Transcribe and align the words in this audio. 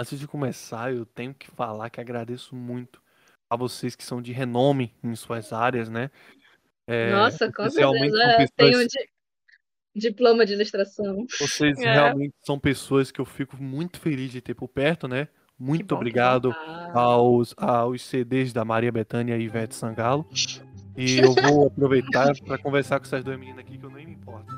Antes 0.00 0.18
de 0.18 0.26
começar, 0.26 0.94
eu 0.94 1.04
tenho 1.04 1.34
que 1.34 1.50
falar 1.50 1.90
que 1.90 2.00
agradeço 2.00 2.56
muito 2.56 3.02
a 3.50 3.54
vocês 3.56 3.94
que 3.94 4.02
são 4.02 4.22
de 4.22 4.32
renome 4.32 4.94
em 5.04 5.14
suas 5.14 5.52
áreas, 5.52 5.90
né? 5.90 6.10
É, 6.86 7.10
Nossa, 7.12 7.52
com 7.52 7.68
certeza. 7.68 8.22
É, 8.22 8.46
Tenho 8.56 8.70
pessoas- 8.78 8.86
di- 8.86 9.08
diploma 9.94 10.46
de 10.46 10.54
ilustração. 10.54 11.26
Vocês 11.38 11.78
É. 11.84 11.92
realmente 11.92 12.34
são 12.42 12.58
pessoas 12.58 13.10
que 13.10 13.20
eu 13.20 13.26
fico 13.26 13.62
muito 13.62 14.00
feliz 14.00 14.32
de 14.32 14.40
ter 14.40 14.54
por 14.54 14.68
perto, 14.68 15.06
né? 15.06 15.28
Muito 15.58 15.88
que 15.88 15.94
obrigado 15.94 16.50
Ah, 16.56 16.92
aos, 16.94 17.54
aos 17.58 18.00
CDs 18.02 18.54
da 18.54 18.64
Maria 18.64 18.90
Bethânia 18.90 19.36
e 19.36 19.42
Ivete 19.42 19.74
Sangalo. 19.74 20.26
E 20.96 21.18
eu 21.20 21.34
vou 21.34 21.66
aproveitar 21.66 22.32
para 22.46 22.56
conversar 22.56 22.98
com 23.00 23.04
essas 23.04 23.22
duas 23.22 23.38
meninas 23.38 23.58
aqui 23.60 23.76
que 23.76 23.84
eu 23.84 23.90
nem 23.90 24.06
me 24.06 24.12
importo. 24.14 24.50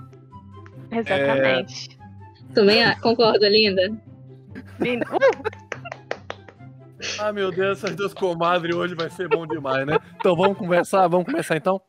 Exatamente. 0.92 1.98
também 2.54 2.84
ah, 2.84 2.96
concordo, 3.00 3.44
linda. 3.48 3.90
Linda. 4.82 5.06
Uh, 5.12 5.62
Ah, 7.18 7.32
meu 7.32 7.50
Deus, 7.50 7.78
essas 7.78 7.96
duas 7.96 8.14
comadres 8.14 8.74
hoje 8.74 8.94
vai 8.94 9.10
ser 9.10 9.28
bom 9.28 9.44
demais, 9.46 9.84
né? 9.86 9.98
Então 10.16 10.36
vamos 10.36 10.56
conversar, 10.56 11.08
vamos 11.08 11.26
começar 11.26 11.56
então? 11.56 11.80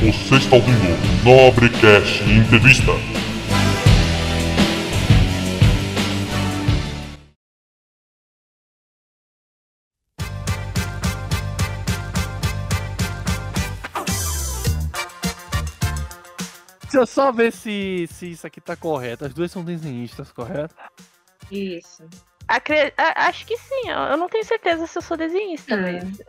Você 0.00 0.36
está 0.36 0.56
ouvindo 0.56 0.96
Nobrecast 1.22 2.22
Entrevista. 2.24 2.92
Deixa 17.00 17.12
eu 17.20 17.24
só 17.24 17.32
ver 17.32 17.50
se, 17.52 18.06
se 18.12 18.30
isso 18.32 18.46
aqui 18.46 18.60
tá 18.60 18.76
correto. 18.76 19.24
As 19.24 19.32
duas 19.32 19.50
são 19.50 19.64
desenhistas, 19.64 20.30
correto? 20.32 20.74
Isso. 21.50 22.04
acre- 22.46 22.92
a- 22.96 23.26
Acho 23.28 23.46
que 23.46 23.56
sim. 23.56 23.88
Eu 23.88 23.96
eu 24.10 24.16
não 24.16 24.28
tenho 24.28 24.44
certeza 24.44 24.86
se 24.86 24.98
eu 24.98 25.02
sou 25.02 25.16
desenhista, 25.16 25.74
Hum. 25.76 25.80
mas. 25.82 26.20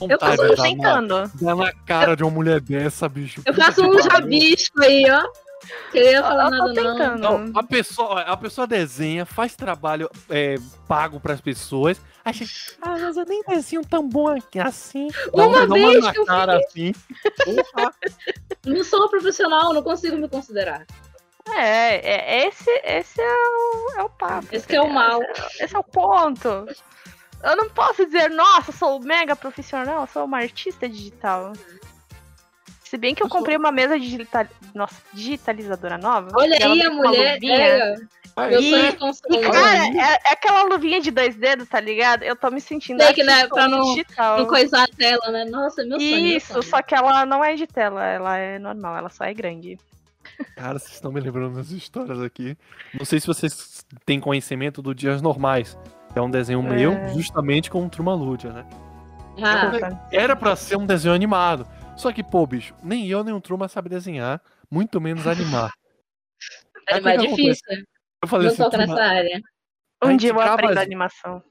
Eu 0.00 0.08
Eu 0.08 0.18
uma- 0.18 0.62
tentando. 0.62 1.30
Dá 1.40 1.54
na 1.54 1.72
cara 1.84 2.16
de 2.16 2.22
uma 2.22 2.30
mulher 2.30 2.60
dessa, 2.60 3.08
bicho. 3.08 3.42
Eu 3.44 3.52
faço 3.54 3.82
uns 3.82 4.06
pariu. 4.06 4.10
rabiscos 4.12 4.80
aí, 4.82 5.04
ó. 5.10 5.22
Queria 5.90 6.22
falar 6.22 6.44
Eu 6.44 6.50
nada, 6.50 6.74
tô 6.74 6.82
não. 6.82 6.96
tentando. 6.96 7.18
Não, 7.20 7.60
a 7.60 7.62
pessoa, 7.62 8.20
a 8.22 8.36
pessoa 8.36 8.66
desenha, 8.66 9.24
faz 9.24 9.54
trabalho 9.54 10.10
é, 10.28 10.56
pago 10.88 11.20
pras 11.20 11.40
pessoas. 11.40 12.00
Acha, 12.24 12.44
ah, 12.80 12.96
mas 12.98 13.16
eu 13.16 13.24
nem 13.26 13.42
desenho 13.42 13.84
tão 13.84 14.08
bom 14.08 14.28
aqui 14.28 14.58
assim. 14.58 15.08
Uma 15.32 15.66
dá 15.66 15.74
vez 15.74 16.04
na 16.04 16.12
que 16.12 16.18
eu 16.18 16.24
cara 16.24 16.58
assim. 16.58 16.92
Porra. 17.44 17.94
Não 18.64 18.82
sou 18.82 19.08
profissional, 19.10 19.74
não 19.74 19.82
consigo 19.82 20.16
me 20.16 20.28
considerar. 20.28 20.86
É, 21.50 21.96
é, 21.96 22.46
esse, 22.48 22.70
esse 22.82 23.20
é 23.20 23.34
o, 23.34 24.00
é 24.00 24.02
o 24.02 24.08
papo. 24.08 24.48
Esse 24.50 24.66
que 24.66 24.74
é 24.74 24.80
o 24.80 24.90
mal. 24.90 25.22
Esse, 25.22 25.64
esse 25.64 25.76
é 25.76 25.78
o 25.78 25.84
ponto. 25.84 26.66
Eu 27.42 27.56
não 27.56 27.68
posso 27.68 28.06
dizer, 28.06 28.30
nossa, 28.30 28.72
sou 28.72 28.98
mega 29.00 29.36
profissional, 29.36 30.00
eu 30.00 30.06
sou 30.06 30.24
uma 30.24 30.38
artista 30.38 30.88
digital. 30.88 31.52
Se 32.94 32.98
bem 32.98 33.12
que 33.12 33.20
eu 33.20 33.26
Eu 33.26 33.28
sou- 33.28 33.38
comprei 33.38 33.56
uma 33.56 33.72
mesa 33.72 33.98
digital... 33.98 34.46
Nossa, 34.72 34.94
digitalizadora 35.12 35.98
nova. 35.98 36.28
Olha 36.36 36.56
e 36.60 36.62
aí 36.62 36.82
a 36.82 36.90
mulher. 36.90 37.34
luvinha. 37.34 37.56
É, 37.56 37.96
meu 37.96 38.58
Aí, 38.58 38.70
sonho 38.70 38.86
é 38.86 39.36
E, 39.36 39.50
cara, 39.50 39.86
é, 39.86 40.18
é 40.28 40.32
aquela 40.32 40.62
luvinha 40.62 41.00
de 41.00 41.10
dois 41.10 41.34
dedos, 41.34 41.68
tá 41.68 41.80
ligado? 41.80 42.22
Eu 42.22 42.36
tô 42.36 42.50
me 42.52 42.60
sentindo 42.60 43.02
Sei 43.02 43.12
que, 43.12 43.24
né, 43.24 43.48
pra 43.48 43.66
não- 43.66 43.82
digital. 43.82 44.38
Não 44.38 44.46
coisar 44.46 44.84
a 44.84 44.88
tela, 44.96 45.28
né? 45.32 45.44
Nossa, 45.46 45.84
meu 45.84 45.98
sonho. 45.98 46.16
Isso, 46.36 46.52
sonho. 46.52 46.62
só 46.62 46.80
que 46.82 46.94
ela 46.94 47.26
não 47.26 47.42
é 47.44 47.54
de 47.56 47.66
tela, 47.66 48.04
ela 48.04 48.36
é 48.36 48.58
normal, 48.60 48.96
ela 48.96 49.08
só 49.08 49.24
é 49.24 49.34
grande. 49.34 49.76
Cara, 50.56 50.78
vocês 50.78 50.92
estão 50.94 51.10
me 51.10 51.20
lembrando 51.20 51.56
das 51.56 51.70
histórias 51.72 52.20
aqui. 52.22 52.56
Não 52.96 53.04
sei 53.04 53.18
se 53.18 53.26
vocês 53.26 53.84
têm 54.06 54.20
conhecimento 54.20 54.80
do 54.80 54.94
Dias 54.94 55.20
Normais. 55.20 55.76
Que 56.12 56.18
é 56.20 56.22
um 56.22 56.30
desenho 56.30 56.60
É. 56.60 56.62
meu, 56.76 57.08
justamente 57.14 57.68
com 57.68 57.84
o 57.84 57.88
Trumalúdia, 57.90 58.52
né? 58.52 58.64
Ah, 59.42 60.06
Era 60.12 60.36
pra 60.36 60.54
ser 60.54 60.76
um 60.76 60.86
desenho 60.86 61.12
animado. 61.12 61.66
Só 61.96 62.12
que, 62.12 62.22
pô, 62.22 62.46
bicho, 62.46 62.74
nem 62.82 63.08
eu 63.08 63.22
nem 63.24 63.32
o 63.34 63.40
Truma 63.40 63.68
sabe 63.68 63.88
desenhar, 63.88 64.42
muito 64.70 65.00
menos 65.00 65.26
animar. 65.26 65.70
Que 66.86 67.08
é 67.08 67.16
difícil. 67.16 67.82
Eu 68.22 68.28
falei 68.28 68.46
Não 68.48 68.52
assim, 68.52 68.68
Truma, 68.70 68.86
nessa 68.86 69.02
área. 69.02 69.40
A 70.02 70.06
Um 70.06 70.10
gente 70.10 70.20
dia 70.20 70.30
eu 70.30 70.34
grava 70.34 70.52
aprendo 70.54 70.72
as- 70.78 70.84
animação. 70.84 71.42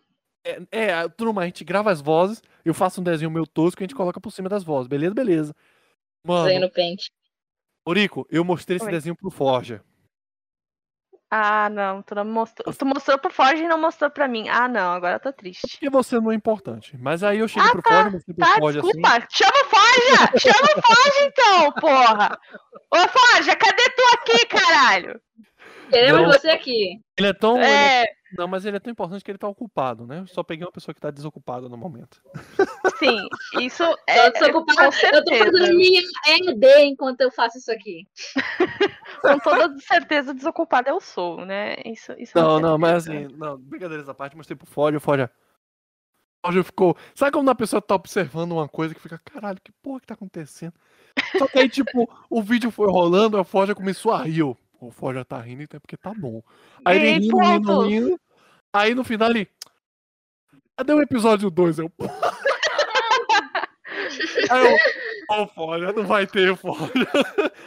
é, 0.45 0.59
é, 0.71 1.09
Truma, 1.09 1.41
a 1.41 1.45
gente 1.45 1.63
grava 1.63 1.91
as 1.91 2.01
vozes, 2.01 2.39
eu 2.63 2.71
faço 2.73 3.01
um 3.01 3.03
desenho 3.03 3.31
meu 3.31 3.47
tosco 3.47 3.81
e 3.81 3.83
a 3.83 3.85
gente 3.85 3.95
coloca 3.95 4.21
por 4.21 4.29
cima 4.31 4.47
das 4.47 4.63
vozes. 4.63 4.87
Beleza, 4.87 5.15
beleza. 5.15 5.55
Desenho 6.25 6.43
Mano, 6.53 6.59
no 6.67 6.71
pente. 6.71 7.11
Orico, 7.87 8.27
eu 8.29 8.43
mostrei 8.45 8.77
esse 8.77 8.85
Oi. 8.85 8.91
desenho 8.91 9.15
pro 9.15 9.31
Forja. 9.31 9.83
Ah, 11.35 11.67
não, 11.67 12.03
tu 12.03 12.13
não 12.13 12.25
mostrou. 12.25 12.71
Tu 12.71 12.85
mostrou 12.85 13.17
pro 13.17 13.31
Forge 13.33 13.63
e 13.63 13.67
não 13.67 13.81
mostrou 13.81 14.11
pra 14.11 14.27
mim. 14.27 14.47
Ah, 14.49 14.67
não, 14.67 14.91
agora 14.93 15.15
eu 15.15 15.19
tô 15.19 15.33
triste. 15.33 15.61
Porque 15.71 15.89
você 15.89 16.19
não 16.19 16.31
é 16.31 16.35
importante. 16.35 16.95
Mas 16.99 17.23
aí 17.23 17.39
eu 17.39 17.47
cheguei 17.47 17.67
Ah, 17.67 17.71
pro 17.71 17.81
tá, 17.81 17.89
Forja, 17.89 18.11
mostrei 18.11 18.35
pro 18.35 18.45
Tá, 18.45 18.55
Forja 18.59 18.79
assim. 18.79 18.91
desculpa. 18.91 19.27
Chama 19.31 19.53
o 19.55 19.65
Forja! 19.65 20.39
Chama 20.39 20.67
o 20.77 20.81
Forja 20.81 21.25
então, 21.25 21.71
porra! 21.71 22.39
Ô, 22.93 22.97
Forja, 23.07 23.55
cadê 23.55 23.83
tu 23.89 24.03
aqui, 24.13 24.45
caralho? 24.45 25.19
Queremos 25.89 26.21
Não. 26.21 26.31
você 26.31 26.49
aqui. 26.51 26.99
Ele 27.17 27.27
é 27.27 27.33
tão. 27.33 27.57
ele 27.57 27.65
é- 27.65 28.03
É, 28.03 28.05
Não, 28.37 28.47
mas 28.47 28.65
ele 28.65 28.77
é 28.77 28.79
tão 28.79 28.91
importante 28.91 29.23
que 29.23 29.31
ele 29.31 29.37
tá 29.37 29.47
ocupado, 29.47 30.05
né? 30.05 30.19
Eu 30.19 30.27
só 30.27 30.43
peguei 30.43 30.65
uma 30.65 30.71
pessoa 30.71 30.93
que 30.93 31.01
tá 31.01 31.11
desocupada 31.11 31.69
no 31.69 31.77
momento. 31.77 32.21
sim, 32.97 33.27
isso 33.59 33.83
Eu 33.83 33.95
é. 34.07 34.31
tô 34.31 34.39
desocupada. 34.39 34.85
com 34.85 34.91
certeza. 34.91 35.17
Eu 35.17 35.25
tô 35.25 35.35
fazendo 35.35 35.77
minha 35.77 36.01
ED 36.27 36.65
enquanto 36.85 37.21
eu 37.21 37.31
faço 37.31 37.57
isso 37.57 37.71
aqui. 37.71 38.07
Com 39.21 39.39
toda 39.39 39.79
certeza 39.79 40.33
desocupada 40.33 40.89
eu 40.89 40.99
sou, 40.99 41.45
né? 41.45 41.75
Isso, 41.85 42.11
isso 42.17 42.33
Não, 42.35 42.55
com 42.55 42.59
não, 42.59 42.77
mas 42.77 43.07
assim, 43.07 43.27
não, 43.37 43.57
brincadeiras 43.57 44.09
à 44.09 44.13
parte, 44.13 44.35
mostrei 44.35 44.55
pro 44.57 44.67
o 44.67 44.69
Forja. 44.69 44.97
O 44.97 46.47
Forja 46.47 46.63
ficou. 46.63 46.97
Sabe 47.15 47.31
quando 47.31 47.49
a 47.49 47.55
pessoa 47.55 47.81
tá 47.81 47.95
observando 47.95 48.51
uma 48.51 48.67
coisa 48.67 48.93
que 48.93 48.99
fica, 48.99 49.17
caralho, 49.23 49.61
que 49.63 49.71
porra 49.71 50.01
que 50.01 50.07
tá 50.07 50.13
acontecendo? 50.13 50.73
Só 51.37 51.47
que 51.47 51.57
aí, 51.57 51.69
tipo, 51.69 52.09
o 52.29 52.41
vídeo 52.41 52.69
foi 52.69 52.87
rolando, 52.91 53.37
a 53.37 53.45
Forja 53.45 53.73
começou 53.73 54.11
a 54.11 54.23
rir. 54.23 54.43
O 54.87 54.91
Forja 54.91 55.23
tá 55.23 55.39
rindo, 55.39 55.63
então 55.63 55.77
é 55.77 55.79
porque 55.79 55.95
tá 55.95 56.13
bom. 56.13 56.41
Aí 56.83 56.97
ele 56.97 57.25
rindo, 57.25 57.37
rindo, 57.37 57.81
rindo. 57.81 58.19
Aí 58.73 58.93
no 58.93 59.03
final 59.03 59.29
ele. 59.29 59.47
Cadê 60.77 60.93
o 60.93 61.01
episódio 61.01 61.49
2? 61.49 61.79
Eu. 61.79 61.91
Aí 64.49 64.65
eu. 64.65 64.77
Ô, 65.29 65.47
Forja, 65.47 65.93
não 65.93 66.05
vai 66.05 66.27
ter, 66.27 66.55
Forja. 66.57 66.91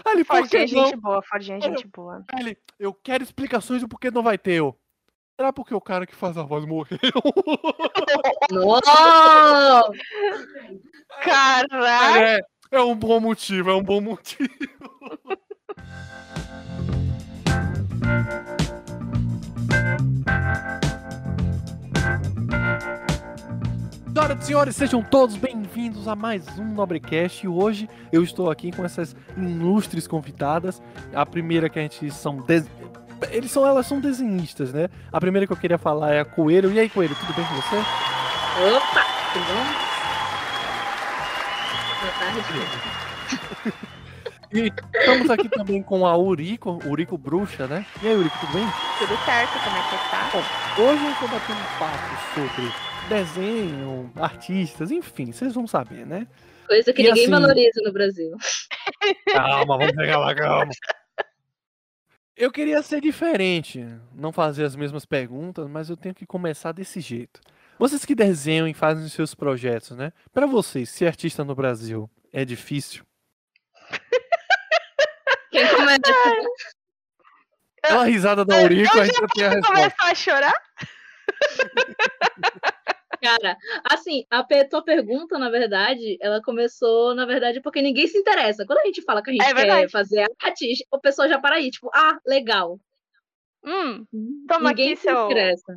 Aí 0.04 0.14
ele, 0.14 0.24
Fordinha 0.24 0.62
é 0.62 0.66
que 0.66 0.74
não? 0.74 0.86
gente 0.86 0.96
boa, 0.96 1.22
Fordinha 1.22 1.58
é 1.58 1.60
gente 1.60 1.86
boa. 1.88 2.22
Aí 2.32 2.40
ele, 2.40 2.58
eu 2.78 2.92
quero 2.92 3.24
explicações 3.24 3.80
do 3.80 3.88
porquê 3.88 4.10
não 4.10 4.22
vai 4.22 4.36
ter. 4.36 4.54
Eu. 4.54 4.78
Será 5.38 5.52
porque 5.52 5.74
o 5.74 5.80
cara 5.80 6.06
que 6.06 6.14
faz 6.14 6.36
a 6.36 6.42
voz 6.42 6.64
morreu? 6.64 6.98
Nossa! 8.50 9.90
Caralho! 11.22 12.24
é, 12.24 12.40
é 12.72 12.80
um 12.80 12.96
bom 12.96 13.20
motivo, 13.20 13.70
é 13.70 13.74
um 13.74 13.82
bom 13.82 14.00
motivo. 14.00 14.50
Senhoras 24.12 24.40
e 24.42 24.46
senhores, 24.46 24.76
sejam 24.76 25.02
todos 25.02 25.36
bem-vindos 25.36 26.08
a 26.08 26.16
mais 26.16 26.46
um 26.58 26.64
Nobrecast. 26.64 27.44
E 27.44 27.48
hoje 27.48 27.88
eu 28.10 28.22
estou 28.24 28.50
aqui 28.50 28.72
com 28.72 28.84
essas 28.84 29.14
ilustres 29.36 30.06
convidadas. 30.06 30.82
A 31.14 31.24
primeira 31.26 31.68
que 31.68 31.78
a 31.78 31.82
gente 31.82 32.10
são. 32.10 32.38
des- 32.38 32.66
Eles 33.30 33.50
são, 33.50 33.66
elas 33.66 33.86
são 33.86 34.00
desenhistas, 34.00 34.72
né? 34.72 34.88
A 35.12 35.20
primeira 35.20 35.46
que 35.46 35.52
eu 35.52 35.56
queria 35.56 35.78
falar 35.78 36.12
é 36.12 36.20
a 36.20 36.24
Coelho. 36.24 36.70
E 36.72 36.78
aí, 36.80 36.88
Coelho, 36.88 37.14
tudo 37.14 37.32
bem 37.34 37.44
com 37.44 37.54
você? 37.54 37.76
Opa! 37.76 39.04
Tudo 39.32 39.44
bom? 39.44 39.64
Boa 42.00 42.12
tarde. 42.18 43.76
E 44.52 44.72
estamos 44.98 45.28
aqui 45.30 45.48
também 45.48 45.82
com 45.82 46.06
a 46.06 46.16
Urico, 46.16 46.78
Urico 46.86 47.18
Bruxa, 47.18 47.66
né? 47.66 47.84
E 48.02 48.08
aí, 48.08 48.14
Urico, 48.14 48.38
tudo 48.38 48.52
bem? 48.52 48.64
Tudo 48.98 49.24
certo, 49.24 49.52
como 49.64 49.76
é 49.76 49.82
que 49.82 50.10
tá? 50.10 50.82
Hoje 50.82 51.04
eu 51.04 51.12
estou 51.12 51.28
batendo 51.28 51.58
um 51.58 51.78
papo 51.78 52.34
sobre 52.34 52.72
desenho, 53.08 54.12
artistas, 54.16 54.90
enfim, 54.90 55.32
vocês 55.32 55.54
vão 55.54 55.66
saber, 55.66 56.06
né? 56.06 56.26
Coisa 56.66 56.92
que 56.92 57.02
E 57.02 57.06
ninguém 57.06 57.24
assim- 57.24 57.30
valoriza 57.32 57.80
no 57.84 57.92
Brasil. 57.92 58.36
Calma, 59.32 59.78
vamos 59.78 59.92
pegar 59.94 60.18
lá, 60.18 60.34
calma. 60.34 60.72
Eu 62.36 62.52
queria 62.52 62.82
ser 62.82 63.00
diferente, 63.00 63.84
não 64.14 64.30
fazer 64.30 64.64
as 64.64 64.76
mesmas 64.76 65.04
perguntas, 65.04 65.66
mas 65.68 65.88
eu 65.90 65.96
tenho 65.96 66.14
que 66.14 66.26
começar 66.26 66.70
desse 66.72 67.00
jeito. 67.00 67.40
Vocês 67.78 68.04
que 68.04 68.14
desenham 68.14 68.68
e 68.68 68.74
fazem 68.74 69.04
os 69.04 69.12
seus 69.12 69.34
projetos, 69.34 69.90
né? 69.96 70.12
Pra 70.32 70.46
vocês, 70.46 70.88
ser 70.90 71.06
artista 71.06 71.44
no 71.44 71.54
Brasil 71.54 72.08
é 72.32 72.44
difícil? 72.44 73.04
Quem 75.56 75.68
começa? 75.76 76.00
Aquela 77.82 78.04
risada 78.04 78.44
da 78.44 78.58
Eu- 78.60 78.64
Urico, 78.64 78.96
eu 78.96 79.02
a 79.02 79.04
gente 79.06 79.14
já 79.20 79.26
tem 79.28 79.44
a 79.44 79.48
resposta. 79.50 79.74
Começar 79.74 80.10
a 80.10 80.14
chorar? 80.14 80.54
Cara, 83.22 83.56
assim, 83.90 84.24
a 84.30 84.44
tua 84.68 84.84
pergunta, 84.84 85.38
na 85.38 85.48
verdade, 85.48 86.18
ela 86.20 86.42
começou, 86.42 87.14
na 87.14 87.24
verdade, 87.24 87.60
porque 87.62 87.80
ninguém 87.80 88.06
se 88.06 88.18
interessa. 88.18 88.64
Quando 88.66 88.80
a 88.80 88.84
gente 88.86 89.02
fala 89.02 89.22
que 89.22 89.30
a 89.30 89.32
gente 89.32 89.42
É 89.44 89.54
quer 89.54 89.90
fazer 89.90 90.26
arte, 90.42 90.66
o 90.92 91.00
pessoal 91.00 91.28
já 91.28 91.38
para 91.38 91.56
aí, 91.56 91.70
tipo, 91.70 91.90
ah, 91.94 92.18
legal. 92.26 92.78
Hum, 93.64 94.04
toma 94.46 94.68
Ninguém 94.70 94.92
aqui 94.92 94.96
se 94.96 95.02
seu. 95.08 95.24
interessa. 95.26 95.76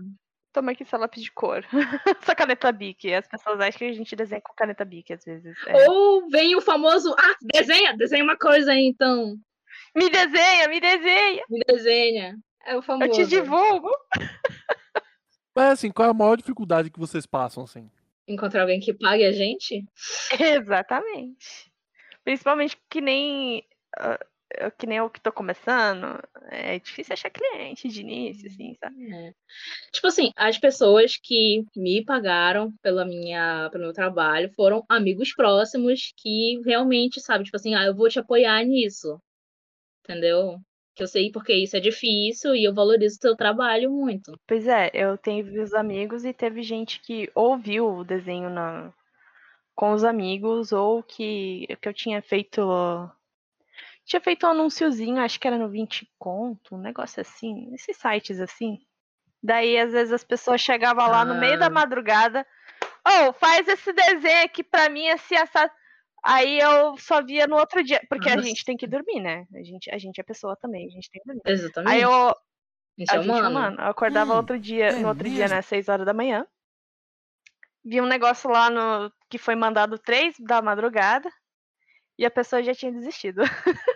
Toma 0.51 0.71
aqui 0.71 0.83
seu 0.83 0.99
lápis 0.99 1.23
de 1.23 1.31
cor. 1.31 1.63
Sua 2.25 2.35
caneta 2.35 2.71
Bic. 2.71 3.13
As 3.13 3.27
pessoas 3.27 3.59
acham 3.59 3.77
que 3.79 3.85
a 3.85 3.93
gente 3.93 4.15
desenha 4.15 4.41
com 4.41 4.53
caneta 4.55 4.83
Bic 4.83 5.13
às 5.13 5.23
vezes. 5.23 5.55
É. 5.67 5.89
Ou 5.89 6.27
vem 6.29 6.55
o 6.55 6.61
famoso, 6.61 7.15
ah, 7.17 7.35
desenha, 7.53 7.95
desenha 7.95 8.23
uma 8.23 8.35
coisa 8.37 8.71
aí, 8.71 8.85
então. 8.85 9.35
Me 9.95 10.09
desenha, 10.09 10.67
me 10.67 10.79
desenha. 10.79 11.43
Me 11.49 11.59
desenha. 11.67 12.37
É 12.65 12.75
o 12.77 12.81
famoso. 12.81 13.05
Eu 13.05 13.11
te 13.11 13.25
divulgo. 13.29 13.89
Mas 15.55 15.71
assim, 15.73 15.91
qual 15.91 16.07
é 16.07 16.11
a 16.11 16.13
maior 16.13 16.35
dificuldade 16.37 16.89
que 16.89 16.99
vocês 16.99 17.25
passam, 17.25 17.63
assim? 17.63 17.89
Encontrar 18.27 18.61
alguém 18.61 18.79
que 18.79 18.93
pague 18.93 19.25
a 19.25 19.31
gente? 19.31 19.83
Exatamente. 20.39 21.71
Principalmente 22.23 22.77
que 22.89 23.01
nem. 23.01 23.63
eu- 23.97 24.71
que 24.77 24.85
nem 24.87 24.97
eu 24.97 25.09
que 25.09 25.19
tô 25.21 25.31
começando. 25.31 26.19
É 26.51 26.79
difícil 26.79 27.13
achar 27.13 27.29
cliente 27.29 27.87
de 27.87 28.01
início, 28.01 28.47
assim, 28.47 28.75
sabe? 28.79 29.13
É. 29.13 29.33
Tipo 29.91 30.07
assim, 30.07 30.31
as 30.35 30.57
pessoas 30.57 31.17
que 31.21 31.63
me 31.75 32.03
pagaram 32.03 32.71
pela 32.81 33.05
minha, 33.05 33.69
pelo 33.71 33.85
meu 33.85 33.93
trabalho 33.93 34.51
foram 34.55 34.83
amigos 34.89 35.33
próximos 35.33 36.13
que 36.17 36.59
realmente, 36.65 37.19
sabe, 37.21 37.43
tipo 37.45 37.57
assim, 37.57 37.73
ah, 37.75 37.85
eu 37.85 37.95
vou 37.95 38.09
te 38.09 38.19
apoiar 38.19 38.63
nisso. 38.63 39.19
Entendeu? 40.09 40.59
Que 40.95 41.03
eu 41.03 41.07
sei 41.07 41.31
porque 41.31 41.53
isso 41.53 41.77
é 41.77 41.79
difícil 41.79 42.55
e 42.55 42.63
eu 42.63 42.73
valorizo 42.73 43.17
o 43.17 43.19
teu 43.19 43.35
trabalho 43.35 43.91
muito. 43.91 44.33
Pois 44.47 44.67
é, 44.67 44.89
eu 44.91 45.15
tive 45.17 45.59
os 45.59 45.73
amigos 45.75 46.25
e 46.25 46.33
teve 46.33 46.63
gente 46.63 46.99
que 46.99 47.29
ouviu 47.35 47.87
o 47.97 48.03
desenho 48.03 48.49
na, 48.49 48.91
com 49.75 49.93
os 49.93 50.03
amigos 50.03 50.71
ou 50.71 51.03
que, 51.03 51.67
que 51.79 51.87
eu 51.87 51.93
tinha 51.93 52.21
feito. 52.23 52.59
Tinha 54.03 54.19
feito 54.19 54.47
um 54.47 54.49
anúnciozinho, 54.49 55.19
acho 55.21 55.39
que 55.39 55.47
era 55.47 55.59
no 55.59 55.69
20 55.69 56.09
conto, 56.17 56.75
um 56.75 56.79
negócio 56.81 57.21
assim, 57.21 57.71
esses 57.75 57.95
sites 57.95 58.39
assim. 58.39 58.79
Daí, 59.41 59.77
às 59.77 59.91
vezes, 59.93 60.11
as 60.11 60.23
pessoas 60.23 60.59
chegavam 60.59 61.07
lá 61.07 61.23
no 61.23 61.35
meio 61.39 61.59
da 61.59 61.67
Ah. 61.67 61.69
madrugada. 61.69 62.45
Ô, 63.07 63.31
faz 63.33 63.67
esse 63.67 63.93
desenho 63.93 64.43
aqui 64.43 64.63
pra 64.63 64.89
mim, 64.89 65.07
assim, 65.09 65.35
assado. 65.35 65.71
Aí 66.23 66.59
eu 66.59 66.97
só 66.97 67.23
via 67.23 67.47
no 67.47 67.55
outro 67.57 67.83
dia, 67.83 68.01
porque 68.09 68.29
a 68.29 68.35
Nossa. 68.35 68.47
gente 68.47 68.65
tem 68.65 68.75
que 68.77 68.87
dormir, 68.87 69.21
né? 69.21 69.45
A 69.53 69.63
gente, 69.63 69.89
a 69.91 69.97
gente 69.97 70.19
é 70.19 70.23
pessoa 70.23 70.55
também, 70.57 70.85
a 70.87 70.89
gente 70.89 71.09
tem 71.09 71.21
que 71.21 71.27
dormir. 71.27 71.41
Exatamente. 71.45 71.91
Aí 71.93 72.01
eu, 72.01 72.11
A 72.11 72.33
a 73.11 73.15
é 73.15 73.19
gente 73.19 73.19
é 73.19 73.21
humano. 73.21 73.49
humano. 73.49 73.77
Eu 73.79 73.85
acordava 73.87 74.33
Hum, 74.33 74.37
outro 74.37 74.59
dia, 74.59 74.85
é 74.85 74.99
no 74.99 75.07
outro 75.07 75.29
dia, 75.29 75.47
mesmo? 75.47 75.55
né, 75.55 75.61
6 75.61 75.87
horas 75.89 76.05
da 76.05 76.13
manhã. 76.13 76.45
Vi 77.83 78.01
um 78.01 78.05
negócio 78.05 78.49
lá 78.49 78.69
no 78.69 79.11
que 79.29 79.37
foi 79.37 79.55
mandado 79.55 79.97
3 79.97 80.35
da 80.39 80.61
madrugada 80.61 81.29
e 82.17 82.25
a 82.25 82.31
pessoa 82.31 82.63
já 82.63 82.73
tinha 82.75 82.91
desistido. 82.91 83.41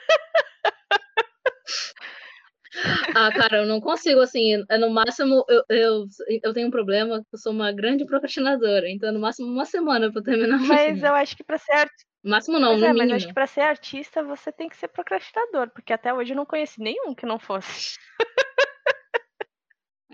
Ah, 3.15 3.31
cara, 3.31 3.57
eu 3.57 3.67
não 3.67 3.79
consigo, 3.79 4.19
assim, 4.19 4.63
é 4.67 4.77
no 4.77 4.89
máximo, 4.89 5.45
eu, 5.47 5.63
eu, 5.69 6.05
eu 6.41 6.53
tenho 6.53 6.67
um 6.67 6.71
problema, 6.71 7.23
eu 7.31 7.37
sou 7.37 7.51
uma 7.51 7.71
grande 7.71 8.05
procrastinadora, 8.05 8.89
então 8.89 9.11
no 9.13 9.19
máximo 9.19 9.47
uma 9.47 9.65
semana 9.65 10.11
pra 10.11 10.21
terminar 10.23 10.59
Mas 10.59 11.03
eu 11.03 11.13
acho 11.13 11.37
que 11.37 11.43
pra 11.43 11.57
ser 11.59 11.87
Máximo 12.23 12.57
não, 12.57 12.77
no 12.77 12.85
é, 12.85 12.89
mas 12.89 12.99
mínimo. 13.01 13.15
acho 13.15 13.27
que 13.27 13.33
para 13.33 13.47
ser 13.47 13.61
artista 13.61 14.23
você 14.23 14.51
tem 14.51 14.69
que 14.69 14.77
ser 14.77 14.87
procrastinador, 14.87 15.69
porque 15.71 15.91
até 15.91 16.13
hoje 16.13 16.31
eu 16.31 16.37
não 16.37 16.45
conheci 16.45 16.79
nenhum 16.81 17.13
que 17.13 17.25
não 17.25 17.37
fosse. 17.37 17.97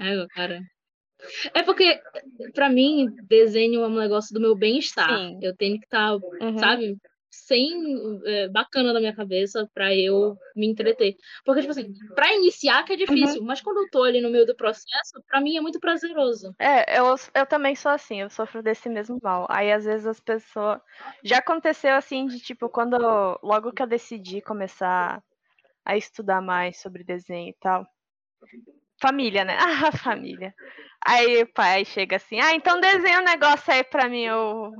É, 0.01 0.25
cara. 0.29 0.61
É 1.53 1.61
porque, 1.61 1.99
pra 2.53 2.69
mim, 2.69 3.13
desenho 3.23 3.83
é 3.83 3.87
um 3.87 3.99
negócio 3.99 4.33
do 4.33 4.39
meu 4.39 4.55
bem-estar. 4.55 5.33
Eu 5.41 5.53
tenho 5.57 5.77
que 5.77 5.85
estar, 5.85 6.13
Uhum. 6.13 6.57
sabe, 6.57 6.95
sem 7.29 7.71
é, 8.25 8.47
bacana 8.49 8.93
na 8.93 8.99
minha 8.99 9.15
cabeça 9.15 9.69
pra 9.73 9.93
eu 9.95 10.37
me 10.55 10.67
entreter. 10.67 11.15
Porque, 11.45 11.61
tipo 11.61 11.71
assim, 11.71 11.93
pra 12.15 12.33
iniciar 12.33 12.83
que 12.83 12.93
é 12.93 12.95
Uhum. 12.95 13.05
difícil, 13.05 13.43
mas 13.43 13.61
quando 13.61 13.77
eu 13.77 13.89
tô 13.89 14.03
ali 14.03 14.21
no 14.21 14.29
meio 14.29 14.45
do 14.45 14.55
processo, 14.55 15.21
pra 15.27 15.39
mim 15.41 15.57
é 15.57 15.61
muito 15.61 15.79
prazeroso. 15.79 16.53
É, 16.59 16.99
eu, 16.99 17.15
eu 17.33 17.45
também 17.45 17.75
sou 17.75 17.91
assim, 17.91 18.21
eu 18.21 18.29
sofro 18.29 18.61
desse 18.63 18.89
mesmo 18.89 19.19
mal. 19.21 19.45
Aí 19.49 19.71
às 19.71 19.85
vezes 19.85 20.05
as 20.07 20.19
pessoas. 20.19 20.79
Já 21.23 21.37
aconteceu 21.37 21.95
assim 21.95 22.25
de 22.27 22.39
tipo, 22.39 22.69
quando 22.69 22.95
eu- 22.95 23.39
logo 23.43 23.71
que 23.71 23.81
eu 23.81 23.87
decidi 23.87 24.41
começar 24.41 25.23
a 25.85 25.97
estudar 25.97 26.41
mais 26.41 26.79
sobre 26.81 27.03
desenho 27.03 27.49
e 27.49 27.55
tal. 27.59 27.85
Família, 29.01 29.43
né? 29.45 29.57
Ah, 29.89 29.91
família. 29.91 30.53
Aí 31.05 31.43
o 31.43 31.53
pai 31.53 31.85
chega 31.85 32.17
assim, 32.17 32.39
ah, 32.41 32.53
então 32.53 32.79
desenha 32.81 33.19
um 33.21 33.23
negócio 33.23 33.71
aí 33.71 33.83
pra 33.83 34.09
mim. 34.09 34.23
Eu, 34.23 34.71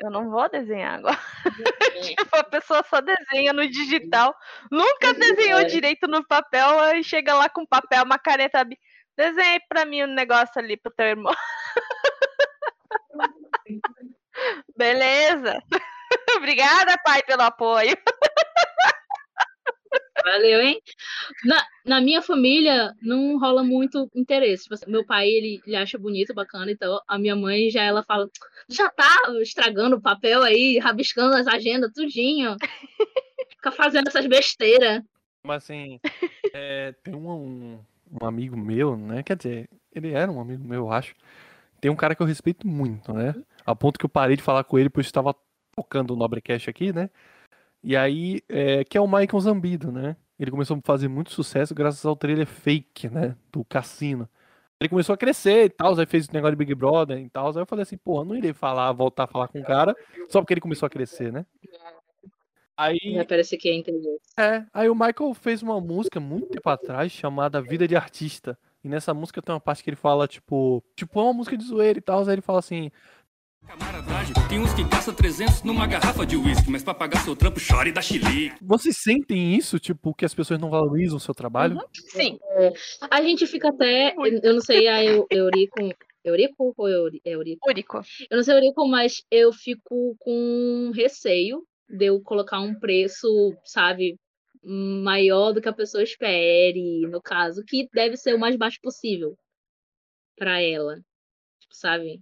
eu 0.00 0.10
não 0.10 0.30
vou 0.30 0.48
desenhar 0.48 0.94
agora. 0.98 1.18
tipo, 2.02 2.36
a 2.36 2.44
pessoa 2.44 2.82
só 2.84 3.00
desenha 3.00 3.52
no 3.52 3.66
digital, 3.68 4.34
nunca 4.70 5.12
desenhou 5.14 5.60
É. 5.60 5.64
direito 5.64 6.06
no 6.08 6.26
papel, 6.26 6.78
aí 6.80 7.04
chega 7.04 7.34
lá 7.34 7.48
com 7.48 7.66
papel, 7.66 8.04
uma 8.04 8.18
caneta. 8.18 8.66
aí 9.18 9.60
pra 9.68 9.84
mim 9.84 10.04
um 10.04 10.14
negócio 10.14 10.60
ali 10.60 10.76
pro 10.76 10.92
teu 10.92 11.06
irmão. 11.06 11.34
Beleza. 14.76 15.58
Obrigada, 16.36 16.96
pai, 17.04 17.22
pelo 17.24 17.42
apoio. 17.42 17.96
Valeu, 20.24 20.62
hein? 20.62 20.80
Na, 21.44 21.62
na 21.84 22.00
minha 22.00 22.22
família 22.22 22.94
não 23.02 23.38
rola 23.38 23.62
muito 23.62 24.08
interesse. 24.14 24.62
Tipo 24.62 24.74
assim, 24.74 24.90
meu 24.90 25.04
pai, 25.04 25.28
ele, 25.28 25.60
ele 25.66 25.76
acha 25.76 25.98
bonito, 25.98 26.32
bacana, 26.32 26.70
então 26.70 26.98
a 27.06 27.18
minha 27.18 27.36
mãe 27.36 27.68
já 27.68 27.82
ela 27.82 28.02
fala, 28.02 28.28
já 28.68 28.88
tá 28.88 29.06
estragando 29.42 29.96
o 29.96 30.00
papel 30.00 30.42
aí, 30.42 30.78
rabiscando 30.78 31.36
as 31.36 31.46
agendas, 31.46 31.92
tudinho. 31.92 32.56
Fica 33.50 33.70
fazendo 33.70 34.08
essas 34.08 34.26
besteiras. 34.26 35.02
Mas 35.44 35.64
assim, 35.64 36.00
é, 36.54 36.94
tem 37.02 37.14
um, 37.14 37.30
um, 37.30 37.84
um 38.22 38.26
amigo 38.26 38.56
meu, 38.56 38.96
né? 38.96 39.22
Quer 39.22 39.36
dizer, 39.36 39.68
ele 39.94 40.12
era 40.12 40.32
um 40.32 40.40
amigo 40.40 40.64
meu, 40.64 40.84
eu 40.84 40.90
acho. 40.90 41.14
Tem 41.82 41.90
um 41.90 41.96
cara 41.96 42.14
que 42.14 42.22
eu 42.22 42.26
respeito 42.26 42.66
muito, 42.66 43.12
né? 43.12 43.34
A 43.66 43.76
ponto 43.76 43.98
que 43.98 44.06
eu 44.06 44.10
parei 44.10 44.36
de 44.36 44.42
falar 44.42 44.64
com 44.64 44.78
ele, 44.78 44.88
pois 44.88 45.04
estava 45.04 45.36
tocando 45.76 46.14
o 46.14 46.16
Nobrecast 46.16 46.70
aqui, 46.70 46.94
né? 46.94 47.10
E 47.84 47.94
aí, 47.94 48.40
é, 48.48 48.82
que 48.82 48.96
é 48.96 49.00
o 49.00 49.06
Michael 49.06 49.40
Zambido, 49.40 49.92
né? 49.92 50.16
Ele 50.38 50.50
começou 50.50 50.76
a 50.76 50.80
fazer 50.82 51.06
muito 51.06 51.30
sucesso 51.30 51.74
graças 51.74 52.04
ao 52.04 52.16
trailer 52.16 52.46
fake, 52.46 53.10
né? 53.10 53.36
Do 53.52 53.62
Cassino. 53.62 54.26
Ele 54.80 54.88
começou 54.88 55.12
a 55.12 55.18
crescer 55.18 55.66
e 55.66 55.70
tal, 55.70 55.98
aí 55.98 56.06
fez 56.06 56.26
o 56.26 56.32
negócio 56.32 56.56
de 56.56 56.58
Big 56.58 56.74
Brother 56.74 57.18
e 57.18 57.28
tal. 57.28 57.48
Aí 57.48 57.56
eu 57.56 57.66
falei 57.66 57.82
assim, 57.82 57.98
eu 58.04 58.24
não 58.24 58.34
irei 58.34 58.54
falar, 58.54 58.90
voltar 58.92 59.24
a 59.24 59.26
falar 59.26 59.48
com 59.48 59.60
o 59.60 59.64
cara 59.64 59.94
só 60.28 60.40
porque 60.40 60.54
ele 60.54 60.60
começou 60.62 60.86
a 60.86 60.90
crescer, 60.90 61.30
né? 61.30 61.44
Aí, 62.76 62.98
Vai 63.14 63.24
parecer 63.24 63.56
que 63.56 63.68
é 63.68 63.74
interesse. 63.74 64.18
é, 64.36 64.64
aí 64.72 64.88
o 64.88 64.94
Michael 64.94 65.32
fez 65.34 65.62
uma 65.62 65.80
música 65.80 66.18
muito 66.18 66.48
tempo 66.48 66.68
atrás 66.68 67.12
chamada 67.12 67.62
Vida 67.62 67.86
de 67.86 67.94
Artista. 67.94 68.58
E 68.82 68.88
nessa 68.88 69.14
música 69.14 69.40
tem 69.40 69.54
uma 69.54 69.60
parte 69.60 69.82
que 69.84 69.90
ele 69.90 69.96
fala, 69.96 70.26
tipo, 70.26 70.82
tipo, 70.96 71.20
é 71.20 71.22
uma 71.22 71.32
música 71.32 71.56
de 71.56 71.64
zoeira 71.64 71.98
e 71.98 72.02
tal. 72.02 72.20
Aí 72.22 72.32
ele 72.34 72.42
fala 72.42 72.58
assim: 72.58 72.90
Camaradagem, 73.66 74.34
tem 74.48 74.58
uns 74.60 74.72
que 74.74 74.84
gastam 74.84 75.14
300 75.14 75.62
numa 75.62 75.86
garrafa 75.86 76.24
de 76.26 76.36
uísque, 76.36 76.70
mas 76.70 76.82
pra 76.84 76.94
pagar 76.94 77.20
seu 77.24 77.34
trampo 77.34 77.58
chora 77.66 77.88
e 77.88 77.92
dá 77.92 78.00
chilique. 78.02 78.54
Vocês 78.62 78.96
sentem 78.98 79.54
isso, 79.56 79.78
tipo, 79.78 80.14
que 80.14 80.24
as 80.24 80.34
pessoas 80.34 80.60
não 80.60 80.70
valorizam 80.70 81.16
o 81.16 81.20
seu 81.20 81.34
trabalho? 81.34 81.78
Sim. 82.10 82.38
A 83.10 83.22
gente 83.22 83.46
fica 83.46 83.68
até, 83.70 84.14
eu 84.42 84.54
não 84.54 84.60
sei 84.60 84.86
a 84.88 85.02
Eu- 85.04 85.26
Eurico, 85.30 85.80
Eurico 86.24 86.74
ou 86.76 86.88
Euri- 86.88 87.20
Eurico? 87.24 87.68
Único. 87.68 88.00
Eu 88.30 88.36
não 88.36 88.44
sei 88.44 88.54
Eurico, 88.54 88.86
mas 88.86 89.22
eu 89.30 89.52
fico 89.52 90.14
com 90.20 90.92
receio 90.94 91.62
de 91.88 92.06
eu 92.06 92.20
colocar 92.20 92.60
um 92.60 92.78
preço, 92.78 93.26
sabe, 93.64 94.16
maior 94.62 95.52
do 95.52 95.60
que 95.60 95.68
a 95.68 95.72
pessoa 95.74 96.02
espere, 96.02 97.00
no 97.08 97.20
caso, 97.20 97.62
que 97.66 97.88
deve 97.92 98.16
ser 98.16 98.34
o 98.34 98.38
mais 98.38 98.56
baixo 98.56 98.78
possível 98.82 99.36
para 100.38 100.60
ela, 100.62 100.96
tipo, 101.60 101.74
sabe? 101.74 102.20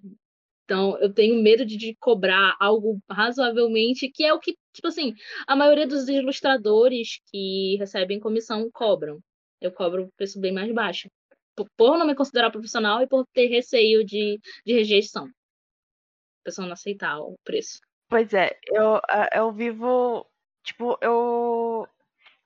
Então, 0.72 0.96
eu 1.00 1.12
tenho 1.12 1.42
medo 1.42 1.66
de, 1.66 1.94
cobrar 2.00 2.56
algo 2.58 2.98
razoavelmente, 3.10 4.08
que 4.08 4.24
é 4.24 4.32
o 4.32 4.40
que, 4.40 4.56
tipo 4.72 4.88
assim, 4.88 5.12
a 5.46 5.54
maioria 5.54 5.86
dos 5.86 6.08
ilustradores 6.08 7.20
que 7.26 7.76
recebem 7.78 8.18
comissão 8.18 8.70
cobram. 8.72 9.20
Eu 9.60 9.70
cobro 9.70 10.04
um 10.04 10.10
preço 10.16 10.40
bem 10.40 10.50
mais 10.50 10.72
baixo. 10.72 11.10
Por, 11.54 11.68
por 11.76 11.98
não 11.98 12.06
me 12.06 12.14
considerar 12.14 12.50
profissional 12.50 13.02
e 13.02 13.06
por 13.06 13.26
ter 13.34 13.48
receio 13.48 14.02
de, 14.02 14.40
de 14.64 14.72
rejeição. 14.72 15.26
A 15.26 16.44
pessoa 16.44 16.66
não 16.66 16.72
aceitar 16.72 17.20
o 17.20 17.36
preço. 17.44 17.78
Pois 18.08 18.32
é, 18.32 18.58
eu, 18.68 18.98
eu 19.34 19.52
vivo. 19.52 20.26
Tipo, 20.64 20.96
eu. 21.02 21.86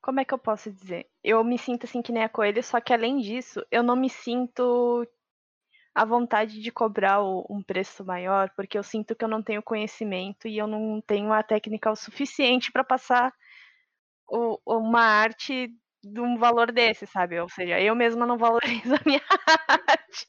Como 0.01 0.19
é 0.19 0.25
que 0.25 0.33
eu 0.33 0.37
posso 0.37 0.69
dizer? 0.69 1.07
Eu 1.23 1.45
me 1.45 1.57
sinto 1.57 1.85
assim 1.85 2.01
que 2.01 2.11
nem 2.11 2.23
a 2.23 2.29
coelho, 2.29 2.61
só 2.61 2.81
que 2.81 2.93
além 2.93 3.19
disso, 3.19 3.65
eu 3.71 3.83
não 3.83 3.95
me 3.95 4.09
sinto 4.09 5.07
à 5.97 6.05
vontade 6.05 6.61
de 6.61 6.71
cobrar 6.71 7.21
o- 7.21 7.45
um 7.49 7.63
preço 7.63 8.05
maior, 8.05 8.51
porque 8.55 8.77
eu 8.77 8.83
sinto 8.83 9.15
que 9.15 9.25
eu 9.25 9.27
não 9.27 9.41
tenho 9.41 9.63
conhecimento 9.63 10.47
e 10.47 10.57
eu 10.57 10.67
não 10.67 11.01
tenho 11.01 11.33
a 11.33 11.41
técnica 11.41 11.91
o 11.91 11.95
suficiente 11.95 12.71
para 12.71 12.83
passar 12.83 13.33
o- 14.29 14.59
uma 14.65 15.01
arte 15.01 15.69
de 16.03 16.21
um 16.21 16.37
valor 16.37 16.71
desse, 16.71 17.07
sabe? 17.07 17.39
Ou 17.39 17.49
seja, 17.49 17.81
eu 17.81 17.95
mesma 17.95 18.25
não 18.27 18.37
valorizo 18.37 18.93
a 19.01 19.01
minha 19.05 19.21
arte. 19.57 20.27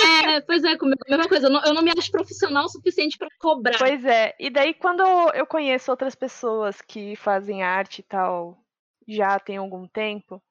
É, 0.00 0.40
pois 0.40 0.64
é, 0.64 0.76
comigo, 0.78 0.98
a 1.06 1.10
mesma 1.10 1.28
coisa. 1.28 1.46
Eu 1.46 1.50
não, 1.50 1.62
eu 1.64 1.74
não 1.74 1.82
me 1.82 1.92
acho 1.96 2.10
profissional 2.10 2.64
o 2.64 2.68
suficiente 2.68 3.18
para 3.18 3.28
cobrar. 3.38 3.78
Pois 3.78 4.04
é, 4.04 4.34
e 4.40 4.48
daí 4.48 4.72
quando 4.72 5.02
eu 5.34 5.46
conheço 5.46 5.90
outras 5.90 6.14
pessoas 6.14 6.80
que 6.80 7.14
fazem 7.16 7.62
arte 7.62 7.98
e 7.98 8.02
tal, 8.04 8.58
já 9.06 9.38
tem 9.38 9.58
algum 9.58 9.86
tempo, 9.86 10.42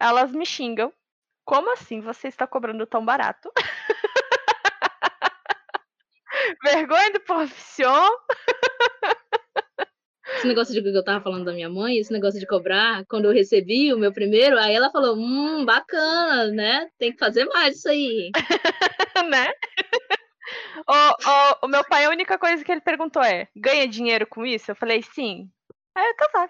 elas 0.00 0.32
me 0.32 0.44
xingam 0.44 0.92
Como 1.44 1.72
assim 1.72 2.00
você 2.00 2.28
está 2.28 2.46
cobrando 2.46 2.86
tão 2.86 3.04
barato? 3.04 3.50
Vergonha 6.62 7.12
do 7.12 7.20
profissão. 7.20 8.16
Esse 10.36 10.46
negócio 10.46 10.72
de 10.72 10.82
que 10.82 10.88
eu 10.88 11.04
tava 11.04 11.22
falando 11.22 11.44
da 11.44 11.52
minha 11.52 11.68
mãe, 11.68 11.98
esse 11.98 12.12
negócio 12.12 12.40
de 12.40 12.46
cobrar, 12.46 13.04
quando 13.06 13.26
eu 13.26 13.32
recebi 13.32 13.92
o 13.92 13.98
meu 13.98 14.12
primeiro, 14.12 14.58
aí 14.58 14.74
ela 14.74 14.90
falou: 14.90 15.16
hum, 15.16 15.64
bacana, 15.64 16.46
né? 16.48 16.88
Tem 16.98 17.12
que 17.12 17.18
fazer 17.18 17.44
mais 17.46 17.76
isso 17.76 17.88
aí. 17.88 18.30
né? 19.28 19.52
O, 20.88 20.94
o, 20.94 21.66
o 21.66 21.68
meu 21.68 21.84
pai, 21.84 22.04
a 22.04 22.10
única 22.10 22.38
coisa 22.38 22.64
que 22.64 22.72
ele 22.72 22.80
perguntou 22.80 23.22
é: 23.22 23.48
ganha 23.54 23.86
dinheiro 23.86 24.26
com 24.26 24.46
isso? 24.46 24.70
Eu 24.70 24.76
falei, 24.76 25.02
sim. 25.02 25.50
Aí 25.94 26.06
eu 26.06 26.16
tá 26.16 26.48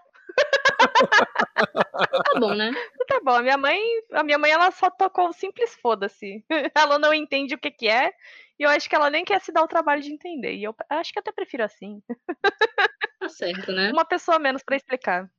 Tá 2.34 2.40
bom, 2.40 2.54
né? 2.54 2.70
Tá 3.12 3.20
bom, 3.22 3.32
a 3.32 3.42
minha 3.42 3.58
mãe, 3.58 3.78
a 4.12 4.22
minha 4.22 4.38
mãe 4.38 4.50
ela 4.50 4.70
só 4.70 4.88
tocou 4.88 5.28
um 5.28 5.32
simples 5.34 5.74
foda-se. 5.74 6.42
Ela 6.74 6.98
não 6.98 7.12
entende 7.12 7.54
o 7.54 7.58
que 7.58 7.70
que 7.70 7.86
é, 7.86 8.10
e 8.58 8.62
eu 8.62 8.70
acho 8.70 8.88
que 8.88 8.94
ela 8.94 9.10
nem 9.10 9.22
quer 9.22 9.38
se 9.38 9.52
dar 9.52 9.62
o 9.62 9.68
trabalho 9.68 10.00
de 10.00 10.10
entender. 10.10 10.54
E 10.54 10.64
eu 10.64 10.74
acho 10.88 11.12
que 11.12 11.18
até 11.18 11.30
prefiro 11.30 11.62
assim. 11.62 12.02
Tá 13.20 13.28
certo, 13.28 13.70
né? 13.70 13.92
Uma 13.92 14.04
pessoa 14.04 14.36
menos 14.36 14.64
pra 14.64 14.74
explicar. 14.74 15.30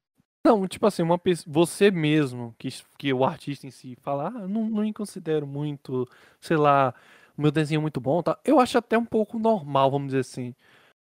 Não, 0.46 0.66
tipo 0.68 0.86
assim, 0.86 1.02
uma 1.02 1.18
pessoa, 1.18 1.52
você 1.52 1.92
mesmo, 1.92 2.56
que, 2.58 2.70
que 2.98 3.12
o 3.12 3.26
artista 3.26 3.68
em 3.68 3.72
si 3.72 3.98
fala, 4.02 4.28
ah, 4.28 4.48
não, 4.48 4.70
não 4.70 4.84
me 4.84 4.94
considero 4.94 5.46
muito, 5.46 6.08
sei 6.40 6.56
lá, 6.56 6.94
o 7.38 7.42
meu 7.42 7.52
desenho 7.52 7.80
é 7.80 7.82
muito 7.82 8.00
bom, 8.00 8.22
tá? 8.24 8.40
Eu 8.46 8.58
acho 8.60 8.78
até 8.78 8.98
um 8.98 9.04
pouco 9.04 9.38
normal, 9.38 9.92
vamos 9.92 10.08
dizer 10.08 10.20
assim. 10.20 10.56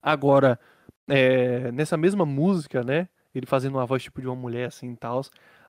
Agora, 0.01 0.61
é, 1.09 1.73
nessa 1.73 1.97
mesma 1.97 2.25
música, 2.25 2.85
né? 2.85 3.09
Ele 3.35 3.47
fazendo 3.47 3.75
uma 3.77 3.87
voz 3.87 4.03
tipo 4.03 4.21
de 4.21 4.29
uma 4.29 4.37
mulher 4.37 4.69
assim 4.69 4.93
e 4.93 4.97
tal. 4.97 5.23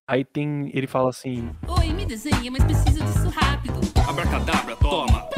Aí 0.09 0.25
tem. 0.25 0.71
Ele 0.73 0.87
fala 0.87 1.11
assim. 1.11 1.51
Oi, 1.67 1.93
me 1.93 2.03
desenha, 2.03 2.49
mas 2.49 2.63
preciso 2.63 3.05
disso 3.05 3.29
rápido. 3.29 3.79
Abracadabra, 4.09 4.75
toma. 4.77 5.29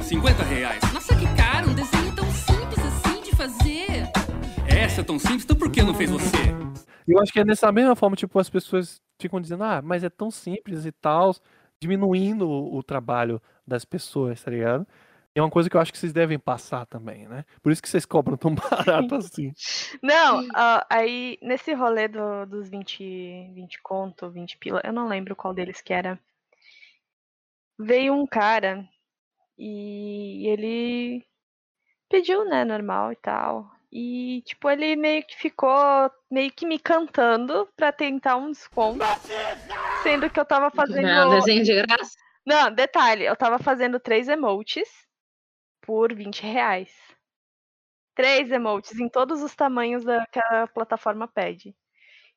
50 0.00 0.42
reais. 0.42 0.92
Nossa, 0.92 1.14
que 1.14 1.24
caro, 1.36 1.70
um 1.70 1.74
desenho 1.74 2.12
tão 2.16 2.28
simples 2.32 2.78
assim 2.84 3.22
de 3.22 3.36
fazer. 3.36 4.10
Essa 4.66 5.02
é 5.02 5.04
tão 5.04 5.20
simples, 5.20 5.44
então 5.44 5.56
por 5.56 5.70
que 5.70 5.84
não 5.84 5.94
fez 5.94 6.10
você? 6.10 6.36
Eu 7.06 7.20
acho 7.22 7.32
que 7.32 7.38
é 7.38 7.44
dessa 7.44 7.70
mesma 7.70 7.94
forma, 7.94 8.16
tipo, 8.16 8.36
as 8.40 8.50
pessoas 8.50 9.00
ficam 9.20 9.40
dizendo, 9.40 9.62
ah, 9.62 9.80
mas 9.80 10.02
é 10.02 10.10
tão 10.10 10.32
simples 10.32 10.84
e 10.84 10.90
tal, 10.90 11.32
diminuindo 11.80 12.48
o, 12.48 12.76
o 12.76 12.82
trabalho 12.82 13.40
das 13.64 13.84
pessoas, 13.84 14.42
tá 14.42 14.50
ligado? 14.50 14.84
E 15.38 15.40
é 15.40 15.42
uma 15.44 15.48
coisa 15.52 15.70
que 15.70 15.76
eu 15.76 15.80
acho 15.80 15.92
que 15.92 15.98
vocês 15.98 16.12
devem 16.12 16.36
passar 16.36 16.84
também, 16.84 17.28
né? 17.28 17.44
Por 17.62 17.70
isso 17.70 17.80
que 17.80 17.88
vocês 17.88 18.04
cobram 18.04 18.36
tão 18.36 18.52
barato 19.06 19.14
assim. 19.14 19.52
Não, 20.02 20.44
ah, 20.52 20.84
aí 20.90 21.38
nesse 21.40 21.72
rolê 21.74 22.08
do- 22.08 22.44
dos 22.44 22.68
20, 22.68 23.48
20 23.54 23.80
conto, 23.80 24.28
20 24.28 24.58
pila, 24.58 24.80
eu 24.82 24.92
não 24.92 25.06
lembro 25.06 25.36
qual 25.36 25.54
deles 25.54 25.80
que 25.80 25.92
era. 25.92 26.18
Veio 27.78 28.14
um 28.14 28.26
cara 28.26 28.84
e 29.56 30.44
ele 30.48 31.24
pediu, 32.08 32.44
né, 32.44 32.64
normal 32.64 33.12
e 33.12 33.16
tal. 33.16 33.70
E, 33.92 34.42
tipo, 34.44 34.68
ele 34.68 34.96
meio 34.96 35.22
que 35.24 35.36
ficou 35.36 36.10
meio 36.28 36.50
que 36.50 36.66
me 36.66 36.80
cantando 36.80 37.68
pra 37.76 37.92
tentar 37.92 38.34
um 38.34 38.50
desconto. 38.50 39.04
Sendo 40.02 40.28
que 40.28 40.40
eu 40.40 40.44
tava 40.44 40.68
fazendo. 40.72 41.06
É, 41.06 41.30
desenho 41.30 41.62
de 41.62 41.74
graça. 41.76 42.16
Não, 42.44 42.72
detalhe, 42.72 43.24
eu 43.24 43.36
tava 43.36 43.60
fazendo 43.60 44.00
três 44.00 44.26
emotes 44.26 45.06
por 45.80 46.14
20 46.14 46.42
reais. 46.42 46.90
Três 48.14 48.50
emotes 48.50 48.98
em 48.98 49.08
todos 49.08 49.42
os 49.42 49.54
tamanhos 49.54 50.04
da, 50.04 50.26
que 50.26 50.38
a 50.40 50.66
plataforma 50.66 51.28
pede. 51.28 51.74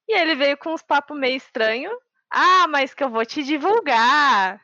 E 0.08 0.14
ele 0.20 0.36
veio 0.36 0.58
com 0.58 0.74
uns 0.74 0.84
papos 0.84 1.18
meio 1.18 1.38
estranho. 1.38 1.92
Ah, 2.32 2.68
mas 2.70 2.94
que 2.94 3.04
eu 3.04 3.10
vou 3.10 3.26
te 3.26 3.44
divulgar. 3.44 4.62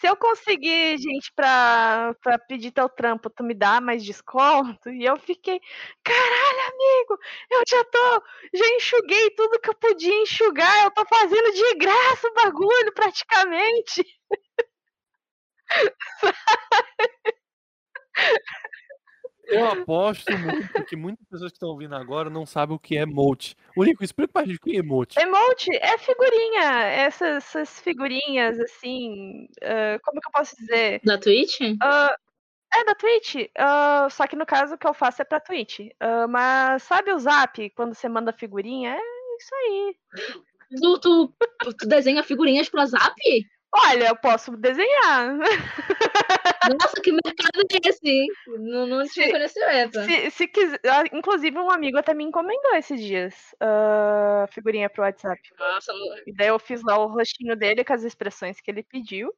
Se 0.00 0.08
eu 0.08 0.16
conseguir 0.16 0.98
gente 0.98 1.32
pra, 1.34 2.14
pra 2.22 2.38
pedir 2.38 2.72
teu 2.72 2.88
trampo, 2.88 3.30
tu 3.30 3.44
me 3.44 3.54
dá 3.54 3.80
mais 3.80 4.04
desconto? 4.04 4.90
E 4.90 5.04
eu 5.04 5.16
fiquei, 5.18 5.60
caralho, 6.04 6.60
amigo, 6.74 7.18
eu 7.50 7.62
já 7.68 7.84
tô, 7.84 8.22
já 8.54 8.68
enxuguei 8.76 9.30
tudo 9.30 9.60
que 9.60 9.70
eu 9.70 9.74
podia 9.74 10.14
enxugar, 10.22 10.84
eu 10.84 10.90
tô 10.92 11.04
fazendo 11.06 11.52
de 11.52 11.74
graça 11.76 12.28
o 12.28 12.34
bagulho 12.34 12.92
praticamente. 12.94 14.04
Eu 19.48 19.64
aposto 19.64 20.36
muito 20.36 20.84
que 20.86 20.96
muitas 20.96 21.24
pessoas 21.28 21.52
que 21.52 21.56
estão 21.56 21.68
ouvindo 21.68 21.94
agora 21.94 22.28
não 22.28 22.44
sabem 22.44 22.74
o 22.74 22.80
que 22.80 22.96
é 22.96 23.02
emote. 23.02 23.56
O 23.76 23.84
Nico, 23.84 24.02
explica 24.02 24.32
pra 24.32 24.44
gente 24.44 24.56
o 24.56 24.60
que 24.60 24.74
é 24.74 24.80
emote. 24.80 25.20
Emote 25.20 25.70
é 25.76 25.96
figurinha, 25.98 26.82
essas, 26.82 27.44
essas 27.44 27.80
figurinhas 27.80 28.58
assim, 28.58 29.46
ah, 29.62 30.00
como 30.02 30.20
que 30.20 30.26
eu 30.26 30.32
posso 30.32 30.56
dizer? 30.56 31.00
Da 31.04 31.16
Twitch? 31.16 31.60
Ah, 31.80 32.16
é 32.74 32.84
da 32.84 32.96
Twitch, 32.96 33.48
ah, 33.56 34.08
só 34.10 34.26
que 34.26 34.34
no 34.34 34.44
caso 34.44 34.74
o 34.74 34.78
que 34.78 34.86
eu 34.88 34.92
faço 34.92 35.22
é 35.22 35.24
pra 35.24 35.38
Twitch. 35.38 35.78
Mas 36.28 36.82
sabe 36.82 37.12
o 37.12 37.18
Zap, 37.20 37.70
quando 37.70 37.94
você 37.94 38.08
manda 38.08 38.32
figurinha? 38.32 38.96
É 38.96 39.36
isso 39.38 39.54
aí. 39.54 39.96
Tu, 40.80 40.98
tu, 40.98 41.34
tu 41.78 41.86
desenha 41.86 42.24
figurinhas 42.24 42.68
pra 42.68 42.86
Zap? 42.86 43.14
Olha, 43.84 44.08
eu 44.08 44.16
posso 44.16 44.56
desenhar. 44.56 45.36
Nossa, 46.80 47.00
que 47.02 47.12
mercado 47.12 47.60
é 47.60 47.88
esse? 47.88 48.08
hein? 48.08 48.26
Não, 48.58 48.86
não 48.86 49.06
tinha 49.06 49.26
Se- 49.26 49.32
conhecimento. 49.32 50.00
Se, 50.04 50.30
se 50.30 50.48
quiser, 50.48 50.80
ah, 50.88 51.04
inclusive 51.12 51.58
um 51.58 51.70
amigo 51.70 51.98
até 51.98 52.14
me 52.14 52.24
encomendou 52.24 52.74
esses 52.74 53.00
dias 53.00 53.54
ah, 53.60 54.46
figurinha 54.50 54.88
pro 54.90 55.02
WhatsApp. 55.02 55.40
Nossa, 55.58 55.92
não, 55.92 56.16
E 56.26 56.32
daí 56.34 56.48
eu 56.48 56.58
fiz 56.58 56.82
lá 56.82 56.98
o 56.98 57.06
rostinho 57.06 57.54
dele 57.56 57.84
com 57.84 57.92
as 57.92 58.02
expressões 58.02 58.60
que 58.60 58.70
ele 58.70 58.82
pediu. 58.82 59.32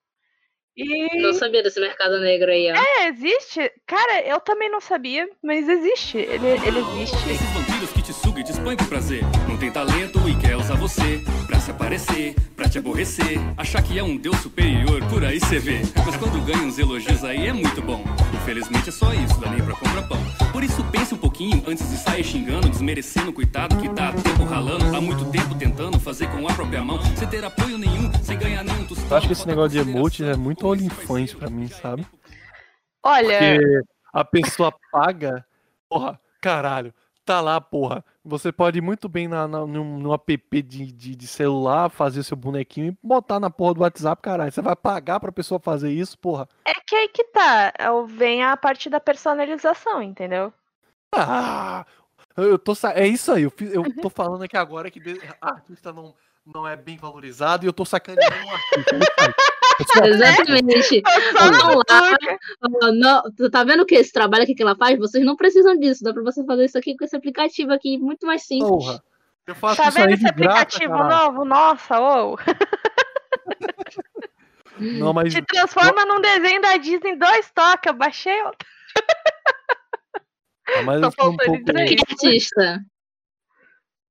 E 0.76 1.21
não 1.21 1.33
sabia 1.35 1.61
desse 1.61 1.80
mercado 1.80 2.21
negro 2.21 2.52
aí, 2.52 2.71
ó. 2.71 2.76
É, 2.76 3.09
existe. 3.09 3.68
Cara, 3.85 4.23
eu 4.23 4.38
também 4.38 4.71
não 4.71 4.80
sabia, 4.80 5.28
mas 5.42 5.68
existe. 5.68 6.18
Ele, 6.18 6.47
ele 6.64 6.78
existe. 6.78 7.16
Esses 7.28 7.52
vampiros 7.52 7.92
que 7.92 8.00
te 8.02 8.12
e 8.38 8.45
te 8.45 8.52
expõem 8.52 8.76
por 8.76 8.87
prazer. 8.87 9.23
Não 9.49 9.57
tem 9.57 9.71
talento 9.71 10.28
e 10.28 10.37
quer 10.37 10.57
usar 10.57 10.76
você 10.76 11.21
pra 11.47 11.59
se 11.59 11.71
aparecer, 11.71 12.37
pra 12.54 12.68
te 12.68 12.78
aborrecer. 12.78 13.38
Achar 13.57 13.83
que 13.83 13.99
é 13.99 14.02
um 14.02 14.16
deus 14.16 14.37
superior, 14.38 15.04
por 15.09 15.25
aí 15.25 15.40
cê 15.40 15.59
vê. 15.59 15.83
Mas 16.07 16.16
quando 16.16 16.45
ganha 16.45 16.62
uns 16.62 16.78
elogios 16.78 17.25
aí 17.25 17.47
é 17.47 17.52
muito 17.52 17.83
bom. 17.83 18.04
Infelizmente 18.35 18.90
é 18.90 18.92
só 18.92 19.12
isso, 19.12 19.40
dá 19.40 19.50
nem 19.50 19.62
pra 19.62 19.75
comprar 19.75 20.07
pão. 20.07 20.18
Por 20.52 20.62
isso 20.62 20.85
pense 20.85 21.14
um 21.14 21.18
pouquinho 21.18 21.62
antes 21.66 21.88
de 21.90 21.97
sair 21.97 22.23
xingando, 22.23 22.68
desmerecendo 22.68 23.30
o 23.30 23.33
coitado 23.33 23.76
que 23.76 23.88
tá 23.88 24.09
há 24.09 24.12
tempo 24.12 24.45
ralando, 24.45 24.97
há 24.97 25.00
muito 25.00 25.25
tempo 25.30 25.54
tentando 25.57 25.99
fazer 25.99 26.28
com 26.28 26.47
a 26.47 26.52
própria 26.52 26.83
mão, 26.83 27.00
sem 27.16 27.28
ter 27.28 27.45
apoio 27.45 27.76
nenhum, 27.76 28.12
sem 28.23 28.38
ganhar 28.38 28.62
nenhum 28.62 28.87
tostão. 28.87 29.09
Eu 29.11 29.16
acho 29.16 29.26
que 29.26 29.33
esse 29.33 29.47
negócio 29.47 29.71
de 29.71 29.90
emote 29.90 30.25
é 30.25 30.37
muito 30.37 30.66
OnlyFans 30.66 31.35
pra 31.35 31.50
mim, 31.50 31.66
sabe? 31.68 32.07
Olha, 33.02 33.38
Porque 33.38 33.80
a 34.12 34.25
pessoa 34.25 34.73
paga, 34.92 35.45
porra, 35.88 36.21
caralho, 36.40 36.92
tá 37.29 37.41
lá, 37.43 37.61
porra. 37.61 38.03
Você 38.25 38.51
pode 38.51 38.81
muito 38.81 39.09
bem 39.09 39.29
na, 39.29 39.47
na, 39.47 39.67
num, 39.67 39.99
num 39.99 40.13
app 40.15 40.39
de, 40.63 40.91
de, 40.91 41.15
de 41.15 41.27
celular 41.27 41.91
fazer 41.91 42.23
seu 42.23 42.37
bonequinho 42.37 42.89
e 42.93 42.99
botar 43.07 43.39
na 43.39 43.51
porra 43.51 43.75
do 43.75 43.81
WhatsApp, 43.83 44.21
caralho. 44.23 44.51
Você 44.51 44.63
vai 44.63 44.75
pagar 44.75 45.21
pra 45.21 45.31
pessoa 45.31 45.61
fazer 45.61 45.91
isso, 45.91 46.19
porra? 46.19 46.49
é 46.67 46.73
que 46.87 46.95
aí 46.97 47.09
que 47.09 47.25
tá. 47.25 47.73
é 47.79 47.89
Vem 48.07 48.43
a 48.43 48.57
parte 48.57 48.89
da 48.89 48.99
personalização, 48.99 50.03
entendeu? 50.03 50.53
Ah! 51.15 51.85
Eu 52.37 52.59
tô. 52.59 52.73
É 52.95 53.07
isso 53.07 53.33
aí, 53.33 53.43
eu, 53.43 53.51
fiz- 53.51 53.75
eu 53.75 53.83
tô 54.01 54.09
falando 54.09 54.45
aqui 54.45 54.57
agora 54.57 54.91
que 54.91 55.01
artista 55.41 55.93
não, 55.93 56.15
não 56.55 56.67
é 56.67 56.76
bem 56.76 56.97
valorizado 56.97 57.64
e 57.64 57.69
eu 57.69 57.73
tô 57.73 57.85
sacaneando 57.85 58.35
um 58.47 58.50
artista. 58.50 58.99
sou- 59.95 60.05
Exatamente. 60.05 61.02
Vamos 61.38 61.59
não 61.59 61.75
lá. 61.88 62.93
não, 62.93 63.23
tu 63.35 63.50
tá 63.50 63.62
vendo 63.64 63.85
que 63.87 63.95
esse 63.95 64.12
trabalho 64.12 64.43
aqui 64.45 64.55
que 64.55 64.62
ela 64.62 64.75
faz? 64.76 64.99
Vocês 64.99 65.25
não 65.25 65.37
precisam 65.37 65.76
disso. 65.78 66.02
Dá 66.02 66.12
pra 66.12 66.23
você 66.23 66.45
fazer 66.45 66.64
isso 66.64 66.78
aqui 66.78 66.97
com 66.97 67.05
esse 67.05 67.14
aplicativo 67.17 67.73
aqui, 67.73 67.99
muito 67.99 68.26
mais 68.26 68.43
simples. 68.47 68.69
Porra. 68.69 69.02
Eu 69.47 69.55
faço 69.55 69.76
Tá 69.83 69.88
isso 69.88 69.99
aí 69.99 70.05
vendo 70.05 70.14
esse 70.14 70.25
de 70.25 70.33
graça, 70.33 70.59
aplicativo 70.62 70.93
caralho. 70.93 71.25
novo? 71.33 71.45
Nossa, 71.45 72.00
ô! 72.00 72.37
Não, 74.78 75.12
mas 75.12 75.33
Te 75.35 75.43
transforma 75.43 76.05
num 76.05 76.21
desenho 76.21 76.61
da 76.62 76.76
Disney 76.76 77.17
dois 77.17 77.50
toques. 77.50 77.87
Eu 77.90 77.95
baixei. 77.95 78.40
ó. 78.43 78.52
mas 80.85 81.00
Só 81.00 81.23
eu 81.25 81.31
um 81.31 81.37
pouco. 81.37 81.64
dizer 81.64 81.85
Que 81.87 81.97
artista. 82.09 82.81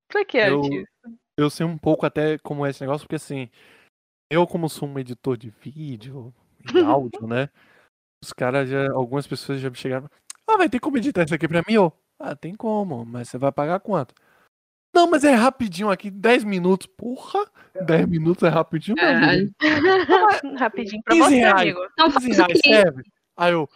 Pra 0.09 0.25
que, 0.25 0.37
Eu- 0.37 0.61
artista? 0.63 0.89
Eu 1.37 1.49
sei 1.49 1.65
um 1.65 1.77
pouco 1.77 2.05
até 2.05 2.37
como 2.39 2.65
é 2.65 2.69
esse 2.69 2.81
negócio, 2.81 3.05
porque 3.05 3.15
assim, 3.15 3.49
eu 4.31 4.45
como 4.47 4.67
sou 4.67 4.87
um 4.89 4.99
editor 4.99 5.37
de 5.37 5.49
vídeo 5.49 6.33
e 6.73 6.79
áudio, 6.79 7.25
né? 7.27 7.49
Os 8.23 8.33
caras 8.33 8.69
já, 8.69 8.91
algumas 8.91 9.27
pessoas 9.27 9.61
já 9.61 9.69
me 9.69 9.75
chegaram, 9.75 10.09
ah, 10.47 10.57
vai 10.57 10.67
ter 10.67 10.79
como 10.79 10.97
editar 10.97 11.23
isso 11.23 11.35
aqui 11.35 11.47
pra 11.47 11.63
mim? 11.67 11.73
Eu, 11.73 11.93
ah, 12.19 12.35
tem 12.35 12.55
como, 12.55 13.05
mas 13.05 13.29
você 13.29 13.37
vai 13.37 13.51
pagar 13.51 13.79
quanto? 13.79 14.15
Não, 14.97 15.07
mas 15.07 15.23
é 15.23 15.33
rapidinho 15.33 15.91
aqui, 15.91 16.09
10 16.09 16.43
minutos. 16.43 16.87
Porra, 16.87 17.45
10 17.85 18.07
minutos 18.07 18.41
é 18.43 18.49
rapidinho, 18.49 18.97
amigo. 18.99 19.53
Caralho. 19.59 20.57
Rapidinho 20.57 21.03
pra 21.03 21.13
15 21.13 21.29
você, 21.29 21.35
reais. 21.35 21.61
amigo. 21.61 21.79
Então 21.91 22.11
15 22.11 22.27
faz 22.33 22.37
reais 22.37 22.61
serve? 22.65 23.03
Aí 23.37 23.53
eu, 23.53 23.69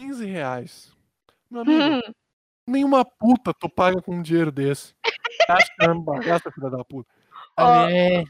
15 0.00 0.26
reais. 0.26 0.96
Meu 1.48 1.62
amigo, 1.62 1.82
Hum, 1.82 2.12
nenhuma 2.70 3.04
puta 3.04 3.52
tu 3.52 3.68
paga 3.68 4.00
com 4.00 4.16
um 4.16 4.22
dinheiro 4.22 4.50
desse. 4.52 4.94
Acha 5.48 5.66
que 5.66 5.84
vai 5.84 5.94
me 5.94 6.04
bagaça, 6.04 6.50
filha 6.52 6.70
da 6.70 6.84
puta. 6.84 7.08
Aí, 7.56 7.92
é, 7.92 8.24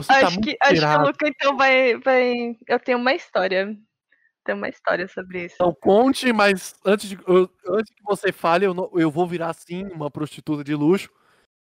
Você 0.00 0.08
tá 0.20 0.26
Acho 0.26 0.34
muito 0.34 0.44
que, 0.48 0.56
acho 0.60 0.80
que 0.80 0.96
o. 0.96 1.02
Luca 1.02 1.28
então 1.28 1.56
vai, 1.56 1.96
vai. 1.98 2.56
Eu 2.66 2.80
tenho 2.80 2.98
uma 2.98 3.14
história. 3.14 3.76
Tenho 4.44 4.58
uma 4.58 4.68
história 4.68 5.08
sobre 5.08 5.46
isso. 5.46 5.54
Então 5.54 5.74
conte, 5.80 6.32
mas 6.32 6.74
antes, 6.84 7.08
de, 7.08 7.18
eu- 7.26 7.48
antes 7.68 7.94
que 7.94 8.02
você 8.04 8.30
fale, 8.32 8.66
eu, 8.66 8.74
não- 8.74 8.90
eu 8.94 9.10
vou 9.10 9.26
virar 9.26 9.52
sim 9.54 9.84
uma 9.86 10.10
prostituta 10.10 10.62
de 10.64 10.74
luxo. 10.74 11.10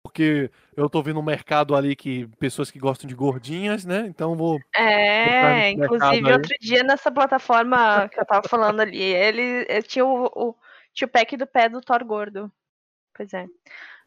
Porque 0.05 0.51
eu 0.77 0.91
tô 0.91 1.01
vendo 1.01 1.21
um 1.21 1.25
mercado 1.25 1.77
ali 1.77 1.95
que 1.95 2.27
pessoas 2.39 2.71
que 2.73 2.79
gostam 2.79 3.07
de 3.07 3.15
gordinhas, 3.15 3.85
né? 3.85 4.05
Então 4.09 4.35
vou. 4.35 4.59
É, 4.75 5.71
inclusive 5.71 6.33
outro 6.33 6.55
dia 6.61 6.83
nessa 6.83 7.11
plataforma 7.11 8.09
que 8.09 8.19
eu 8.19 8.27
tava 8.27 8.49
falando 8.49 8.81
ali, 8.81 9.01
ele, 9.01 9.65
ele 9.69 9.83
tinha 9.83 10.05
o, 10.05 10.27
o, 10.27 10.55
pack 11.09 11.37
do 11.37 11.47
pé 11.47 11.69
do 11.69 11.81
Thor 11.81 12.05
gordo. 12.05 12.53
Pois 13.15 13.33
é. 13.35 13.47